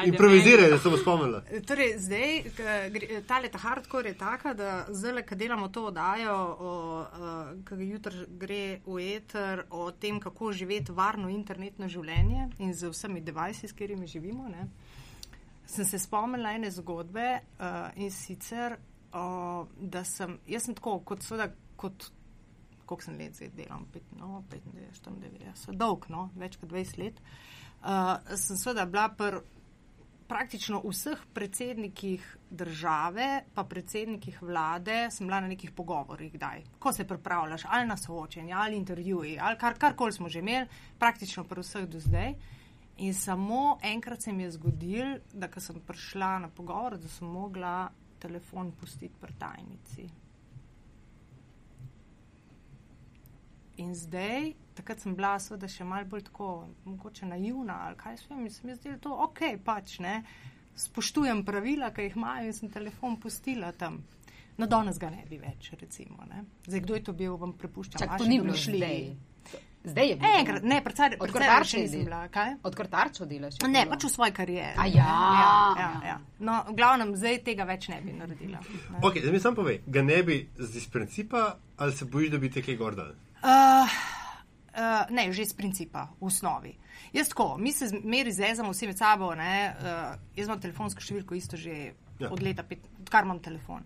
Improviziraj, 0.05 0.69
da 0.69 0.79
se 0.79 0.89
bo 0.89 0.97
spomnila. 0.97 1.41
Torej, 1.67 1.93
zdaj, 1.97 2.31
gre- 2.89 3.21
ta 3.23 3.39
leta 3.39 3.57
hardcore 3.57 4.07
je 4.07 4.17
taka, 4.17 4.53
da 4.53 4.85
zdaj, 4.89 5.23
ko 5.23 5.35
delamo 5.35 5.67
to 5.67 5.85
oddajo, 5.85 6.37
ki 7.65 7.75
jutri 7.83 8.25
gre 8.31 8.61
v 8.85 8.97
eter, 9.11 9.65
o 9.69 9.91
tem, 9.91 10.19
kako 10.19 10.51
živeti 10.53 10.91
varno 10.91 11.29
internetno 11.29 11.87
življenje 11.87 12.49
in 12.59 12.73
z 12.73 12.89
vsemi 12.89 13.21
devajsi, 13.21 13.67
s 13.67 13.73
katerimi 13.73 14.07
živimo, 14.11 14.47
ne, 14.51 14.67
sem 15.65 15.85
se 15.87 15.99
spomnila 15.99 16.55
ene 16.57 16.71
zgodbe 16.71 17.27
uh, 17.39 17.91
in 17.95 18.11
sicer, 18.11 18.77
uh, 19.13 19.67
da 19.77 20.03
sem, 20.07 20.37
jaz 20.47 20.67
sem 20.67 20.75
tako, 20.75 20.99
kot 21.07 21.23
seveda, 21.23 21.51
kot 21.79 22.11
koliko 22.91 23.05
sem 23.05 23.17
let 23.17 23.37
zdaj 23.37 23.53
delam, 23.55 23.85
pet, 23.93 24.03
no, 24.19 24.43
95, 24.51 25.07
94, 25.07 25.77
dolg, 25.79 26.09
no, 26.11 26.27
več 26.35 26.59
kot 26.59 26.73
20 26.73 26.99
let. 26.99 27.23
Uh, 27.81 28.17
sem 28.35 28.59
seveda 28.59 28.85
bila 28.85 29.07
pr 29.15 29.41
praktično 30.31 30.79
vseh 30.85 31.19
predsednikih 31.35 32.23
države, 32.49 33.41
pa 33.53 33.65
predsednikih 33.67 34.37
vlade, 34.41 35.09
sem 35.11 35.27
bila 35.27 35.41
na 35.43 35.49
nekih 35.51 35.73
pogovorih, 35.75 36.31
kdaj. 36.31 36.63
Ko 36.79 36.93
se 36.95 37.03
pripravljaš, 37.07 37.65
ali 37.67 37.87
na 37.87 37.97
soočenje, 37.99 38.53
ali 38.53 38.77
intervjuji, 38.79 39.37
ali 39.39 39.59
kar, 39.59 39.75
karkoli 39.75 40.15
smo 40.15 40.29
že 40.29 40.39
imeli, 40.39 40.69
praktično 40.99 41.43
pri 41.43 41.65
vseh 41.65 41.87
do 41.87 41.99
zdaj. 41.99 42.35
In 43.01 43.13
samo 43.13 43.77
enkrat 43.81 44.21
se 44.21 44.33
mi 44.33 44.43
je 44.43 44.51
zgodil, 44.51 45.15
da 45.33 45.47
ko 45.49 45.59
sem 45.59 45.79
prišla 45.81 46.35
na 46.39 46.49
pogovor, 46.49 46.99
da 47.01 47.09
sem 47.09 47.27
mogla 47.27 47.89
telefon 48.21 48.71
pustiti 48.77 49.15
pri 49.21 49.33
tajnici. 49.39 50.05
In 53.81 53.95
zdaj, 53.95 54.51
takrat 54.77 55.01
sem 55.01 55.15
bila 55.17 55.33
seveda 55.41 55.69
še 55.71 55.87
malo 55.87 56.05
bolj 56.11 56.27
tako, 56.29 56.51
mogoče 56.85 57.25
naivna 57.25 57.79
ali 57.87 57.97
kaj 57.97 58.19
se 58.21 58.37
mi, 58.37 58.49
se 58.53 58.67
mi 58.67 58.75
zdi, 58.75 58.91
da 58.91 58.93
je 58.93 59.01
to 59.07 59.17
ok, 59.25 59.41
pač 59.65 59.97
ne. 60.05 60.19
Spoštujem 60.77 61.41
pravila, 61.45 61.89
ki 61.95 62.05
jih 62.05 62.19
imajo 62.21 62.51
in 62.51 62.53
sem 62.53 62.69
telefon 62.69 63.17
pustila 63.17 63.71
tam. 63.73 63.97
No, 64.61 64.67
danes 64.69 65.01
ga 65.01 65.09
ne 65.09 65.25
bi 65.25 65.41
več, 65.41 65.71
recimo. 65.81 66.21
Ne. 66.29 66.45
Zdaj, 66.67 66.85
kdo 66.85 66.99
je 66.99 67.03
to 67.09 67.17
bil, 67.17 67.33
vam 67.41 67.57
prepuščam. 67.57 68.03
Čak, 68.03 68.13
vaši 68.13 68.23
to 68.23 68.29
ni 68.29 68.39
bilo 68.43 68.61
zdaj. 68.61 69.30
Zdaj 69.83 70.09
je 70.09 70.15
bilo. 70.15 70.31
Enkrat, 70.39 70.63
ne, 70.63 70.77
predvsej 70.83 71.05
Od 71.05 71.17
predvsej 71.17 71.41
Kartarče 71.41 71.71
še 71.71 71.81
nisem 71.81 72.03
bila. 72.05 72.19
Kaj? 72.29 72.51
Od 72.63 72.75
kartarčo 72.77 73.25
delaš? 73.25 73.57
Ne, 73.65 73.85
pač 73.89 74.05
v 74.05 74.11
svoji 74.13 74.35
karieri. 74.37 74.75
A 74.77 74.85
ja. 74.85 75.15
ja, 75.37 75.55
ja, 75.79 75.89
ja. 76.05 76.17
No, 76.39 76.59
v 76.69 76.75
glavnem, 76.77 77.15
zdaj 77.17 77.41
tega 77.47 77.65
več 77.65 77.89
ne 77.89 77.97
bi 78.05 78.13
naredila. 78.13 78.61
Ne. 78.61 79.01
Ok, 79.01 79.17
zdaj 79.23 79.33
mi 79.33 79.41
sam 79.41 79.57
povej, 79.57 79.81
ga 79.89 80.05
ne 80.05 80.19
bi 80.27 80.37
z 80.59 80.85
principa 80.93 81.55
ali 81.81 81.97
se 81.97 82.05
bojiš, 82.05 82.29
da 82.35 82.37
bi 82.37 82.51
te 82.53 82.61
kaj 82.61 82.77
gor 82.77 82.93
dal? 82.93 83.15
Uh, 83.41 83.95
uh, 84.77 85.09
ne, 85.09 85.25
že 85.33 85.49
iz 85.49 85.55
principa, 85.57 86.05
v 86.21 86.29
osnovi. 86.29 86.75
Jaz 87.15 87.31
tako, 87.33 87.55
mi 87.57 87.73
se 87.73 87.89
meri 88.05 88.29
zezamo 88.29 88.69
vsi 88.75 88.91
med 88.91 89.01
sabo, 89.01 89.33
ne, 89.33 89.73
uh, 89.81 90.13
jaz 90.37 90.45
imam 90.45 90.61
telefonsko 90.61 91.01
številko 91.01 91.39
isto 91.39 91.57
že 91.57 91.95
Ja. 92.21 92.27
ja. 92.27 92.33
od 92.33 92.41
leta, 92.41 92.63
pet, 92.63 92.85
odkar 93.01 93.25
imam 93.25 93.39
telefon. 93.41 93.85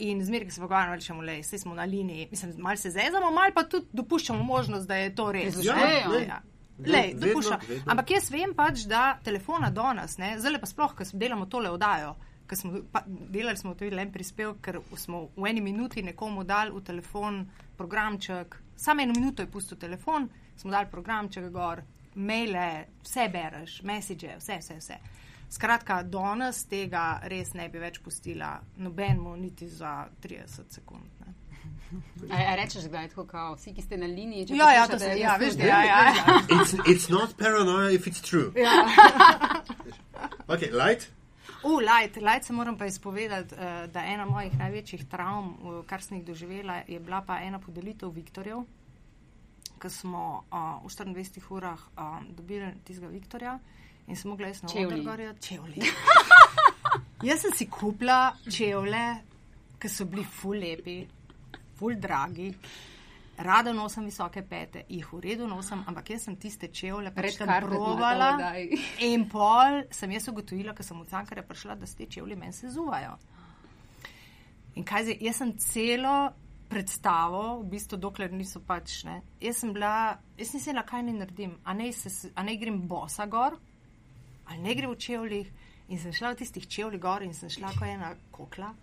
In 0.00 0.22
zmeraj, 0.24 0.48
ki 0.48 0.54
se 0.54 0.60
pogovarjamo, 0.62 0.96
rečemo, 0.96 1.22
le, 1.22 1.40
vse 1.44 1.58
smo 1.58 1.74
na 1.74 1.84
liniji, 1.84 2.28
mislim, 2.30 2.54
malo 2.58 2.76
se 2.76 2.90
zezamo, 2.90 3.30
malo 3.30 3.52
pa 3.54 3.66
tudi 3.68 3.86
dopuščamo 3.92 4.42
možnost, 4.44 4.88
da 4.88 4.96
je 4.96 5.14
to 5.14 5.26
res. 5.32 5.58
Ja, 5.64 5.76
ne. 5.76 6.24
ja. 6.28 6.40
Vedno, 6.80 6.96
Lej, 6.96 7.12
vedno, 7.12 7.26
dopuščam. 7.26 7.60
vedno. 7.68 7.84
Ampak 7.92 8.10
jaz 8.10 8.30
vem 8.32 8.54
pač, 8.56 8.86
da 8.88 9.18
telefona 9.24 9.68
danes, 9.70 10.16
ne, 10.18 10.32
zdaj 10.40 10.60
pa 10.62 10.68
sploh, 10.70 10.94
ko 10.96 11.04
delamo 11.12 11.44
tole 11.52 11.68
oddajo, 11.70 12.14
ker 12.48 12.58
smo 12.58 12.80
pa, 12.92 13.04
delali 13.06 13.60
smo 13.60 13.74
tudi 13.76 14.00
en 14.00 14.12
prispevek, 14.12 14.62
ker 14.64 14.80
smo 14.96 15.26
v 15.36 15.50
eni 15.52 15.60
minuti 15.60 16.02
nekomu 16.02 16.44
dali 16.48 16.72
v 16.72 16.80
telefon 16.86 17.42
programček, 17.76 18.56
samo 18.80 19.04
eno 19.04 19.12
minuto 19.16 19.44
je 19.44 19.50
pustil 19.52 19.78
telefon, 19.78 20.30
smo 20.56 20.72
dali 20.72 20.88
programček 20.90 21.50
gor, 21.52 21.84
maile, 22.14 22.86
vse 23.04 23.28
bereš, 23.32 23.82
message, 23.82 24.36
vse, 24.40 24.58
vse, 24.64 24.80
vse. 24.80 24.98
Skratka, 25.50 26.02
danes 26.06 26.62
tega 26.70 27.20
res 27.26 27.54
ne 27.58 27.66
bi 27.68 27.80
več 27.82 27.98
pustila 28.04 28.52
nobenemu, 28.78 29.34
niti 29.36 29.68
za 29.68 30.06
30 30.22 30.76
sekund. 30.78 31.06
Ne. 31.20 31.34
A, 32.30 32.52
a 32.52 32.54
rečeš, 32.54 32.86
da 32.90 33.00
je 33.02 33.08
tako, 33.10 33.24
kao, 33.26 33.54
vsi, 33.58 33.74
ki 33.74 33.82
ste 33.82 33.98
na 33.98 34.06
liniji. 34.06 34.46
če 34.46 34.54
Ja, 34.56 34.68
ja, 34.72 34.84
to 34.86 34.94
poslušate, 34.94 35.14
se, 35.14 35.20
ja, 35.20 35.32
to 35.34 35.44
veš, 35.44 35.54
služi. 35.56 35.68
ja, 35.68 35.80
ja, 35.84 36.02
ja. 36.06 36.36
It's, 36.54 36.74
it's 36.86 37.08
not 37.10 37.34
paranoia 37.38 37.90
if 37.90 38.06
it's 38.06 38.22
true. 38.22 38.52
ja. 38.54 38.70
Ok, 40.54 40.68
light? 40.72 41.08
U, 41.64 41.78
light, 41.78 42.16
light 42.16 42.44
se 42.44 42.52
moram 42.52 42.78
pa 42.78 42.86
izpovedati, 42.86 43.54
eh, 43.54 43.86
da 43.92 44.04
ena 44.06 44.24
mojih 44.26 44.58
največjih 44.58 45.04
travm, 45.10 45.50
eh, 45.50 45.82
kar 45.86 46.02
sem 46.02 46.18
jih 46.18 46.26
doživela, 46.26 46.82
je 46.88 47.00
bila 47.00 47.22
pa 47.26 47.40
ena 47.42 47.58
podelitev 47.58 48.10
Viktorjev, 48.14 48.64
ko 49.80 49.88
smo 49.90 50.44
uh, 50.52 50.84
v 50.84 50.92
24 50.92 51.46
urah 51.56 51.80
uh, 51.96 52.18
dobili 52.36 52.68
tistega 52.84 53.08
Viktorja 53.08 53.58
in 54.10 54.18
sem 54.18 54.30
mogla 54.30 54.50
jaz 54.50 54.62
na 54.62 54.68
Čevlji. 54.68 54.86
oder 54.86 55.02
gorja 55.06 55.34
čevlji. 55.40 55.90
jaz 57.30 57.42
sem 57.46 57.56
si 57.56 57.66
kupila 57.70 58.20
čevlje, 58.50 59.04
ki 59.80 59.88
so 59.88 60.04
bili 60.10 60.24
ful 60.24 60.58
lepi, 60.60 61.00
ful 61.78 61.94
dragi. 61.96 62.50
Rada 63.40 63.72
nosim 63.72 64.04
visoke 64.04 64.42
pete, 64.44 64.82
jih 64.92 65.06
v 65.14 65.20
redu 65.24 65.46
nosim, 65.48 65.80
ampak 65.88 66.10
jaz 66.12 66.26
sem 66.28 66.36
tiste 66.36 66.68
čevlje 66.68 67.14
pač 67.16 67.38
tam 67.40 67.48
provala. 67.64 68.34
to 68.34 68.42
daj. 68.42 68.68
In 69.08 69.24
pol 69.32 69.80
sem 69.96 70.12
jaz 70.12 70.28
ugotovila, 70.28 70.74
ker 70.76 70.84
sem 70.84 71.00
od 71.00 71.08
Cankarja 71.08 71.46
prišla, 71.48 71.78
da 71.80 71.88
se 71.88 71.96
te 71.96 72.06
čevlji 72.06 72.36
meni 72.36 72.52
sezuvajo. 72.52 73.16
In 74.76 74.84
kaj 74.84 75.08
zdaj, 75.08 75.18
jaz 75.24 75.40
sem 75.40 75.54
celo 75.58 76.16
predstavo, 76.70 77.62
v 77.62 77.70
bistvu 77.72 77.98
dokler 77.98 78.30
niso 78.32 78.60
pač 78.62 79.00
ne. 79.08 79.16
Jaz 79.42 79.64
sem 79.64 79.72
bila, 79.74 80.20
jaz 80.38 80.52
nisem 80.54 80.74
vedela, 80.74 80.84
kaj 80.86 81.02
naj 81.08 81.16
naredim. 81.24 81.56
A 81.64 81.74
naj, 81.74 81.92
se, 81.96 82.30
a 82.36 82.44
naj 82.46 82.60
grem 82.60 82.78
bosa 82.88 83.26
gor, 83.26 83.56
ali 84.50 84.58
ne 84.58 84.74
grem 84.74 84.90
v 84.90 84.98
čevljih. 84.98 85.50
In 85.90 85.98
sem 85.98 86.12
šla 86.14 86.34
v 86.34 86.38
tistih 86.38 86.66
čevljih 86.70 87.00
gor 87.02 87.22
in 87.22 87.34
sem 87.34 87.50
šla 87.50 87.72
kot 87.74 87.88
ena 87.88 88.12
kokla. 88.30 88.74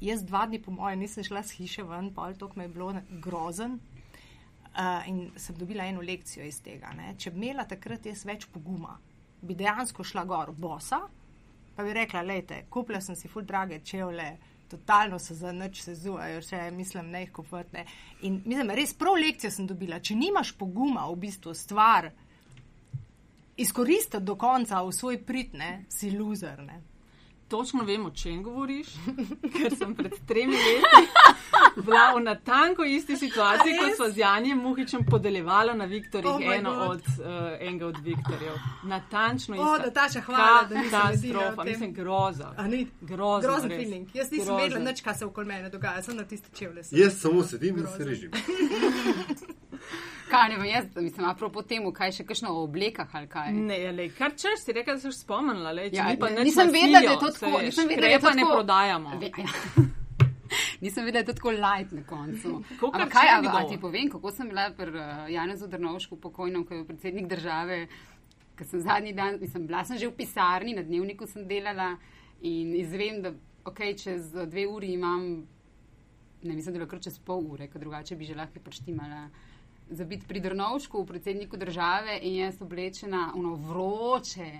Jaz 0.00 0.24
dva 0.24 0.46
dni 0.46 0.62
po 0.62 0.72
mojem 0.72 1.04
nisem 1.04 1.24
šla 1.24 1.42
z 1.44 1.58
hiše 1.60 1.84
ven, 1.86 2.08
pol 2.14 2.34
to 2.34 2.48
mi 2.56 2.64
je 2.64 2.68
bilo 2.68 2.94
grozen. 3.24 3.78
Uh, 4.72 5.08
in 5.08 5.30
sem 5.36 5.56
dobila 5.56 5.84
eno 5.84 6.00
lekcijo 6.00 6.44
iz 6.48 6.62
tega. 6.64 6.94
Ne. 6.96 7.12
Če 7.18 7.30
bi 7.30 7.42
imela 7.44 7.66
takrat 7.68 8.06
jaz 8.08 8.24
več 8.24 8.46
poguma, 8.48 8.96
bi 9.42 9.54
dejansko 9.54 10.04
šla 10.04 10.24
gor 10.24 10.54
bosa, 10.56 11.02
pa 11.76 11.84
bi 11.84 11.92
rekla, 11.92 12.22
lejte, 12.24 12.62
kupila 12.72 13.00
sem 13.04 13.16
si 13.16 13.28
ful 13.28 13.44
drage 13.44 13.82
čevlje, 13.84 14.30
totalno 14.72 15.18
se 15.20 15.36
za 15.36 15.52
nič 15.52 15.82
sezujejo, 15.84 16.40
še 16.48 16.62
mislim, 16.72 17.12
ne 17.12 17.26
jih 17.26 17.34
koprtne. 17.36 17.84
In 18.24 18.40
mislim, 18.46 18.72
res 18.72 18.96
prav 18.96 19.20
lekcijo 19.20 19.52
sem 19.52 19.68
dobila. 19.68 20.00
Če 20.00 20.16
nimaš 20.16 20.54
poguma 20.56 21.04
v 21.10 21.20
bistvu 21.26 21.52
stvar 21.52 22.08
izkoristiti 23.56 24.20
do 24.24 24.36
konca 24.36 24.82
v 24.82 24.92
svoj 24.92 25.22
pritne, 25.22 25.84
si 25.88 26.10
loser. 26.10 26.58
Ne? 26.62 26.82
Točno 27.48 27.84
vem, 27.84 28.06
o 28.06 28.10
čem 28.10 28.42
govoriš, 28.42 28.86
ker 29.56 29.74
sem 29.76 29.94
pred 29.94 30.12
tremi 30.26 30.56
leti 30.56 31.08
bila 31.84 32.14
v 32.16 32.22
natanko 32.24 32.84
isti 32.84 33.16
situaciji, 33.16 33.74
kot 33.78 33.96
so 33.96 34.08
z 34.10 34.18
Janjem 34.18 34.58
Muhičem 34.58 35.04
podeljevala 35.04 35.74
na 35.74 35.84
Viktorjih 35.84 36.32
Oh 36.32 36.54
eno 36.54 36.72
God. 36.74 36.88
od, 36.90 37.00
uh, 37.00 37.26
enega 37.60 37.86
od 37.86 37.98
Viktorjev. 38.02 38.54
Natančno 38.84 39.56
O, 39.56 39.76
isto. 39.76 39.86
Nataša, 39.86 40.20
hvala, 40.20 40.62
da 40.64 40.74
o 40.76 40.82
Katastrofa, 40.90 41.62
tem. 41.62 41.72
mislim, 41.72 41.92
groza. 41.94 42.54
A 42.56 42.66
ni? 42.68 42.86
Grozno, 43.00 43.40
Grozen 43.40 43.70
feeling. 43.70 44.08
Jaz 44.14 44.30
nisem 44.30 44.46
Grozen. 44.46 44.64
vedela 44.64 44.90
nič, 44.90 45.00
kaj 45.00 45.14
se 45.14 45.24
okoli 45.26 45.46
mene 45.46 45.68
dogaja, 45.68 46.02
sem 46.02 46.16
na 46.16 46.24
tiste 46.24 46.48
čevlje. 46.54 46.84
sem 46.84 46.98
Jaz 46.98 47.20
samo 47.20 47.42
sedim 47.42 47.76
in 47.76 47.82
grozen. 47.82 47.98
se 47.98 48.04
režim. 48.04 48.30
Kaj 50.28 50.48
ne 50.48 50.56
vem, 50.56 50.66
jaz 50.66 50.86
mislim, 50.96 51.26
apropo 51.26 51.62
temu, 51.62 51.90
kaj 51.92 52.12
še 52.12 52.24
kakšno 52.24 52.48
o 52.50 52.62
oblekah 52.62 53.10
ali 53.12 53.28
kaj. 53.28 53.50
Ne, 53.52 53.92
le, 53.92 54.06
kar 54.10 54.32
češ 54.32 54.62
si 54.62 54.72
rekel, 54.72 54.96
da 54.96 55.00
si 55.02 55.12
spomnila. 55.14 55.72
Le, 55.72 55.90
Ja, 55.90 56.06
ja, 56.06 56.16
pa 56.16 56.30
ne, 56.30 56.40
nisem 56.42 56.68
vedela, 56.68 57.00
da 57.00 57.10
je 57.10 57.18
to 57.18 57.30
tako. 57.30 57.50
veš, 57.58 57.66
Nisem 57.66 57.88
vedela, 57.88 58.00
da 58.00 58.08
je 58.08 58.14
to 58.14 58.20
krepa 58.20 58.34
ne 58.34 58.42
tako. 58.42 58.54
prodajamo. 58.54 59.18
Ve- 59.18 59.32
ja. 59.36 59.50
Nisem 60.80 61.04
vedela, 61.04 61.12
da 61.14 61.18
je 61.20 61.26
to 61.26 61.32
tako 61.34 61.50
light 61.52 61.92
na 61.92 62.02
koncu. 62.04 62.54
Ampak 62.82 63.08
kaj, 63.10 63.28
a, 63.28 63.36
a 63.36 63.42
dol. 63.42 63.68
ti 63.68 63.78
povem, 63.78 64.08
kako 64.08 64.30
sem 64.30 64.48
bila 64.48 64.70
pri 64.70 64.90
uh, 64.90 65.04
Janezu 65.28 65.68
Drnovšku 65.68 66.16
pokojnem, 66.18 66.64
ko 66.64 66.74
je 66.74 66.86
predsednik 66.86 67.28
države, 67.28 67.86
ker 68.56 68.66
sem 68.66 68.80
zadnji 68.80 69.12
dan, 69.12 69.38
mislim, 69.38 69.66
bila 69.66 69.84
sem 69.84 69.98
že 69.98 70.06
v 70.06 70.14
pisarni, 70.14 70.74
na 70.74 70.82
dnevniku 70.82 71.26
sem 71.26 71.46
delala 71.46 71.92
in 72.42 72.74
izvem, 72.74 73.22
da 73.22 73.32
ok, 73.64 73.80
čez 73.94 74.32
uh, 74.32 74.44
dve 74.46 74.66
uri 74.66 74.92
imam, 74.92 75.44
ne 76.42 76.52
mislim, 76.52 76.66
da 76.66 76.70
je 76.70 76.80
bilo 76.80 76.88
kar 76.88 77.00
čez 77.00 77.18
pol 77.20 77.44
ure, 77.46 77.68
ker 77.68 77.80
drugače 77.80 78.16
bi 78.16 78.24
že 78.24 78.34
lahko 78.34 78.60
preštimala. 78.60 79.28
Za 79.90 80.04
biti 80.04 80.26
pri 80.28 80.40
Drnovšku, 80.40 81.06
predsedniku 81.06 81.56
države 81.56 82.18
in 82.22 82.36
jaz 82.36 82.62
oblečena, 82.62 83.32
ono 83.34 83.54
vroče. 83.54 84.50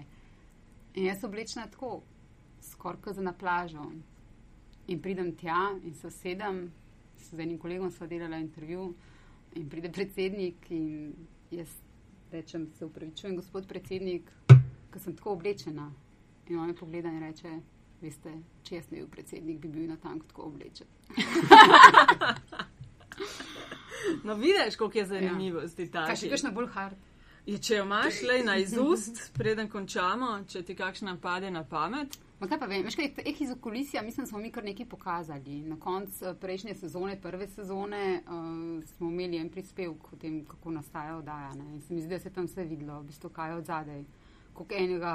In 0.95 1.05
jaz 1.07 1.25
oblečena 1.25 1.67
tako, 1.67 2.03
skoraj 2.61 3.01
kot 3.01 3.15
za 3.15 3.23
na 3.23 3.33
plažo. 3.33 3.91
In 4.87 5.01
pridem 5.03 5.37
tja 5.37 5.79
in 5.85 5.95
se 5.95 6.11
sedem, 6.11 6.73
z 7.23 7.41
enim 7.41 7.59
kolegom 7.59 7.91
sva 7.91 8.07
delala 8.07 8.37
intervju 8.37 8.95
in 9.55 9.69
pride 9.69 9.93
predsednik 9.93 10.71
in 10.71 11.13
jaz 11.51 11.69
rečem, 12.33 12.69
se 12.79 12.85
upravičujem, 12.85 13.37
gospod 13.37 13.67
predsednik, 13.69 14.31
ker 14.91 15.01
sem 15.01 15.17
tako 15.17 15.37
oblečena. 15.37 15.93
In 16.49 16.59
on 16.59 16.67
me 16.67 16.75
pogleda 16.75 17.09
in 17.09 17.21
reče, 17.23 17.53
veste, 18.01 18.33
če 18.65 18.77
jaz 18.77 18.91
ne 18.91 18.97
bi 18.97 19.03
bil 19.05 19.11
predsednik, 19.13 19.61
bi 19.61 19.69
bil 19.69 19.89
na 19.89 19.97
tank 19.97 20.25
tako 20.29 20.49
oblečen. 20.51 20.87
No, 24.27 24.35
vidiš, 24.35 24.77
koliko 24.77 24.99
je 24.99 25.07
zanimivosti 25.07 25.91
ta. 25.91 26.07
Kaj 26.07 26.17
še 26.17 26.31
kakšno 26.33 26.53
bolj 26.53 26.71
hard? 26.75 27.09
Je, 27.47 27.59
če 27.59 27.81
jo 27.81 27.85
imaš 27.85 28.21
le 28.23 28.43
na 28.47 28.57
izust, 28.63 29.19
preden 29.39 29.71
končamo, 29.71 30.45
če 30.49 30.63
ti 30.63 30.77
kakšna 30.79 31.17
pade 31.23 31.51
na 31.51 31.65
pamet. 31.67 32.19
Ma 32.43 32.49
kaj 32.51 32.59
pa 32.59 32.67
vem, 32.67 32.83
veš 32.83 32.97
kaj, 32.99 33.11
eh, 33.23 33.37
iz 33.45 33.51
okulisija, 33.55 34.03
mislim, 34.03 34.27
smo 34.27 34.39
mi 34.39 34.51
kar 34.51 34.65
nekaj 34.65 34.87
pokazali. 34.91 35.61
Na 35.67 35.77
koncu 35.81 36.25
eh, 36.27 36.35
prejšnje 36.41 36.75
sezone, 36.75 37.21
prve 37.23 37.47
sezone, 37.49 38.23
uh, 38.27 38.85
smo 38.95 39.11
imeli 39.11 39.39
en 39.39 39.51
prispevek 39.51 40.13
o 40.13 40.17
tem, 40.17 40.41
kako 40.47 40.71
nastaja 40.71 41.17
oddaja. 41.17 41.53
Ne? 41.55 41.69
In 41.75 41.81
se 41.81 41.95
mi 41.95 42.01
zdi, 42.03 42.15
da 42.15 42.19
se 42.19 42.31
tam 42.31 42.47
vse 42.51 42.65
videlo, 42.65 43.01
v 43.01 43.11
bistvu 43.11 43.31
kaj 43.31 43.51
je 43.51 43.57
od 43.57 43.71
zadaj. 43.71 44.05
Koliko 44.53 44.75
enega 44.75 45.15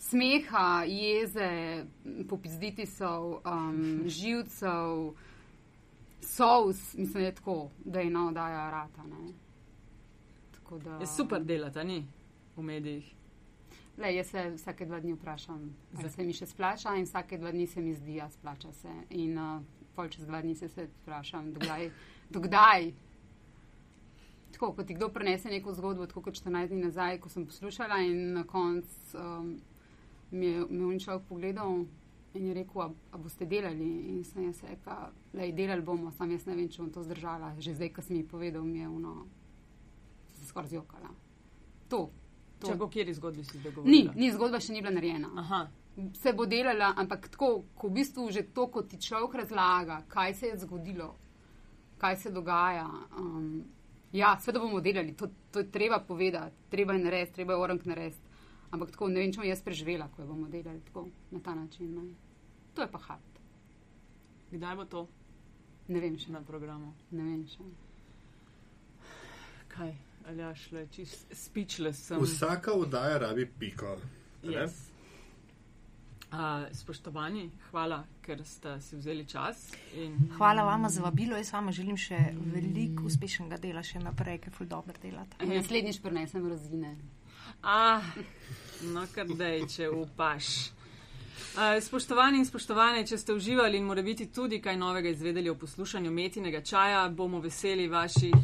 smeha, 0.00 0.84
jeze, 0.88 1.84
popizditi 2.28 2.86
so, 2.86 3.40
um, 3.44 4.02
živcev, 4.06 5.12
sous, 6.20 6.94
mislim, 6.94 7.24
je 7.24 7.34
tako, 7.34 7.70
da 7.84 8.00
je 8.00 8.06
ena 8.06 8.28
oddaja 8.28 8.70
rata. 8.70 9.02
Ne? 9.02 9.32
Tako 10.52 10.78
da- 10.78 10.96
Je 10.96 11.06
super 11.06 11.44
delati, 11.44 11.84
ni 11.84 12.06
v 12.56 12.62
medijih. 12.62 13.14
Le, 13.96 14.14
jaz 14.14 14.26
se 14.26 14.50
vsake 14.50 14.86
dva 14.86 15.00
dni 15.00 15.12
vprašam, 15.12 15.76
ali 15.98 16.10
se 16.10 16.24
mi 16.24 16.32
še 16.32 16.46
splača, 16.46 16.94
in 16.96 17.04
vsake 17.04 17.38
dva 17.38 17.50
dni 17.52 17.66
se 17.66 17.80
mi 17.80 17.94
zdi, 17.94 18.16
da 18.16 18.30
splača 18.30 18.72
se. 18.72 18.88
In 19.10 19.38
uh, 19.38 19.62
pol 19.94 20.08
čez 20.08 20.26
dva 20.26 20.40
dni 20.40 20.54
se, 20.54 20.68
se 20.68 20.88
vprašam, 21.02 21.52
dokdaj. 21.52 21.90
dokdaj? 22.30 22.92
Tako, 24.52 24.72
ko 24.72 24.84
ti 24.84 24.94
kdo 24.94 25.08
prenese 25.08 25.48
neko 25.48 25.74
zgodbo, 25.74 26.06
tako 26.06 26.22
kot 26.22 26.34
14 26.34 26.68
dni 26.68 26.82
nazaj, 26.82 27.18
ko 27.20 27.28
sem 27.28 27.46
poslušala, 27.46 27.98
in 27.98 28.32
na 28.32 28.44
koncu 28.44 29.18
um, 29.18 29.60
mi 30.30 30.46
je 30.46 30.66
me 30.70 30.94
je 30.94 31.00
človek 31.00 31.22
pogledal 31.28 31.84
in 32.34 32.46
je 32.46 32.54
rekel, 32.54 32.82
a, 32.82 32.90
a 33.10 33.18
boste 33.18 33.46
delali. 33.46 33.88
In 34.08 34.24
sem 34.24 34.44
jaz 34.44 34.62
rekla, 34.62 35.10
da 35.32 35.46
delali 35.52 35.82
bomo, 35.82 36.10
sam 36.10 36.30
jaz 36.30 36.46
ne 36.46 36.54
vem, 36.54 36.68
če 36.68 36.82
bom 36.82 36.90
to 36.94 37.02
zdržala. 37.02 37.54
Že 37.58 37.74
zdaj, 37.74 37.92
ko 37.96 38.02
sem 38.02 38.20
ji 38.20 38.28
povedal, 38.28 38.62
mi 38.64 38.78
je 38.78 38.88
ono, 38.88 39.14
sem 40.30 40.44
se 40.44 40.50
skoraj 40.52 40.70
zjokala. 40.74 41.10
To. 41.90 42.10
to. 42.60 42.70
Če 42.70 42.78
po 42.78 42.88
kjeri 42.88 43.14
zgodbi 43.14 43.44
si 43.44 43.58
zdaj 43.58 43.72
Ni, 43.72 43.76
govorila? 43.76 44.14
ni 44.16 44.30
zgodba 44.32 44.60
še 44.62 44.72
ni 44.72 44.82
bila 44.84 44.94
narejena. 44.94 45.32
Aha. 45.42 45.60
Se 46.22 46.32
bo 46.32 46.46
delala, 46.46 46.94
ampak 46.96 47.28
tako, 47.34 47.64
ko 47.74 47.90
v 47.90 47.98
bistvu 47.98 48.30
že 48.30 48.46
to, 48.54 48.68
ko 48.70 48.86
ti 48.86 49.00
človek 49.00 49.42
razlaga, 49.42 50.04
kaj 50.08 50.34
se 50.38 50.52
je 50.52 50.62
zgodilo, 50.62 51.10
kaj 51.98 52.16
se 52.16 52.30
dogaja. 52.30 52.86
Um, 53.18 53.64
ja, 54.14 54.36
seveda 54.40 54.62
bomo 54.62 54.80
delali, 54.80 55.16
to, 55.18 55.28
to 55.50 55.64
je 55.64 55.70
treba 55.70 55.98
povedati, 55.98 56.70
treba 56.70 56.94
je 56.94 57.04
narediti, 57.04 57.34
treba 57.34 57.58
je 57.58 57.64
orang 57.66 57.82
narediti. 57.84 58.29
Ampak 58.70 58.92
tako, 58.94 59.08
ne 59.10 59.22
vem, 59.22 59.32
če 59.34 59.42
bom 59.42 59.48
jaz 59.48 59.62
preživela, 59.66 60.06
ko 60.14 60.22
jo 60.22 60.28
bomo 60.28 60.48
delali 60.48 60.80
tako, 60.86 61.08
na 61.30 61.40
ta 61.42 61.54
način. 61.58 61.90
Ne. 61.94 62.04
To 62.74 62.84
je 62.84 62.90
pa 62.90 62.98
hard. 62.98 63.40
Kdaj 64.50 64.76
bo 64.76 64.84
to 64.84 65.08
Ne 65.90 65.98
vem 66.00 66.18
še. 66.18 66.30
na 66.30 66.40
programu? 66.46 66.92
Ne 67.10 67.24
vem 67.24 67.42
še. 67.50 67.66
Kaj, 69.70 69.90
ali 70.30 70.44
ja, 70.44 70.52
šle 70.54 70.84
čist 70.94 71.34
speechless 71.34 72.06
sem. 72.10 72.22
Vsaka 72.22 72.74
oddaja 72.78 73.18
rabi 73.26 73.46
piko. 73.46 73.96
ne? 74.42 74.54
Yes. 74.54 74.86
Uh, 76.30 76.68
spoštovani, 76.70 77.48
hvala, 77.72 78.04
ker 78.22 78.44
ste 78.46 78.76
si 78.86 78.94
vzeli 79.00 79.24
čas. 79.26 79.64
In... 79.98 80.14
Hvala 80.36 80.62
vama 80.62 80.86
za 80.88 81.02
vabilo, 81.02 81.34
jaz 81.34 81.50
vama 81.50 81.74
želim 81.74 81.98
še 81.98 82.20
veliko 82.54 83.08
uspešnega 83.10 83.58
dela 83.58 83.82
še 83.82 83.98
naprej, 83.98 84.38
ker 84.44 84.54
ful 84.54 84.70
dobro 84.70 84.94
delate. 85.02 85.42
Naslednjič 85.42 85.98
prinesem 86.04 86.46
rozine. 86.46 86.94
Ah, 87.62 88.02
no, 88.82 89.06
kar 89.14 89.26
dej, 89.28 89.66
če 89.68 89.90
upaš. 89.92 90.72
Uh, 91.50 91.82
spoštovani 91.82 92.38
in 92.40 92.46
spoštovane, 92.48 93.02
če 93.04 93.18
ste 93.20 93.34
uživali 93.36 93.76
in 93.76 93.84
mora 93.84 94.02
biti 94.06 94.26
tudi 94.32 94.60
kaj 94.64 94.76
novega 94.80 95.08
izvedeli 95.12 95.50
o 95.50 95.54
poslušanju 95.60 96.10
metinega 96.10 96.60
čaja, 96.64 97.08
bomo 97.08 97.40
veseli 97.44 97.88
vaših 97.88 98.32
uh, 98.32 98.38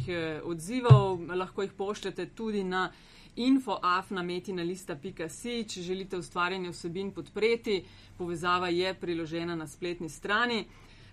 odzivov. 0.45 1.19
Lahko 1.33 1.61
jih 1.65 1.73
pošljete 1.73 2.25
tudi 2.37 2.63
na 2.63 2.91
infoafnametinalista.si, 3.35 5.63
če 5.63 5.81
želite 5.81 6.17
ustvarjanje 6.17 6.69
vsebin 6.75 7.11
podpreti. 7.11 7.85
Povezava 8.17 8.69
je 8.69 8.93
priložena 8.93 9.55
na 9.55 9.67
spletni 9.67 10.09
strani. 10.09 10.65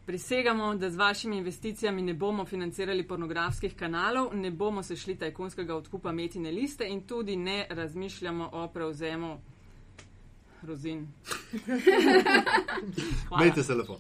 Prisegamo, 0.07 0.75
da 0.75 0.91
z 0.91 0.97
vašimi 0.97 1.37
investicijami 1.37 2.03
ne 2.03 2.15
bomo 2.15 2.45
financirali 2.45 3.07
pornografskih 3.09 3.77
kanalov, 3.77 4.35
ne 4.37 4.51
bomo 4.51 4.83
se 4.83 4.97
šli 4.97 5.17
tajkunskega 5.17 5.77
odkupa 5.77 6.13
metine 6.13 6.51
liste 6.51 6.85
in 6.89 7.01
tudi 7.07 7.37
ne 7.37 7.67
razmišljamo 7.71 8.51
o 8.53 8.69
prevzemu 8.69 9.41
rozin. 10.63 11.09
Mejte 13.41 13.63
se 13.63 13.75
lepo. 13.75 13.99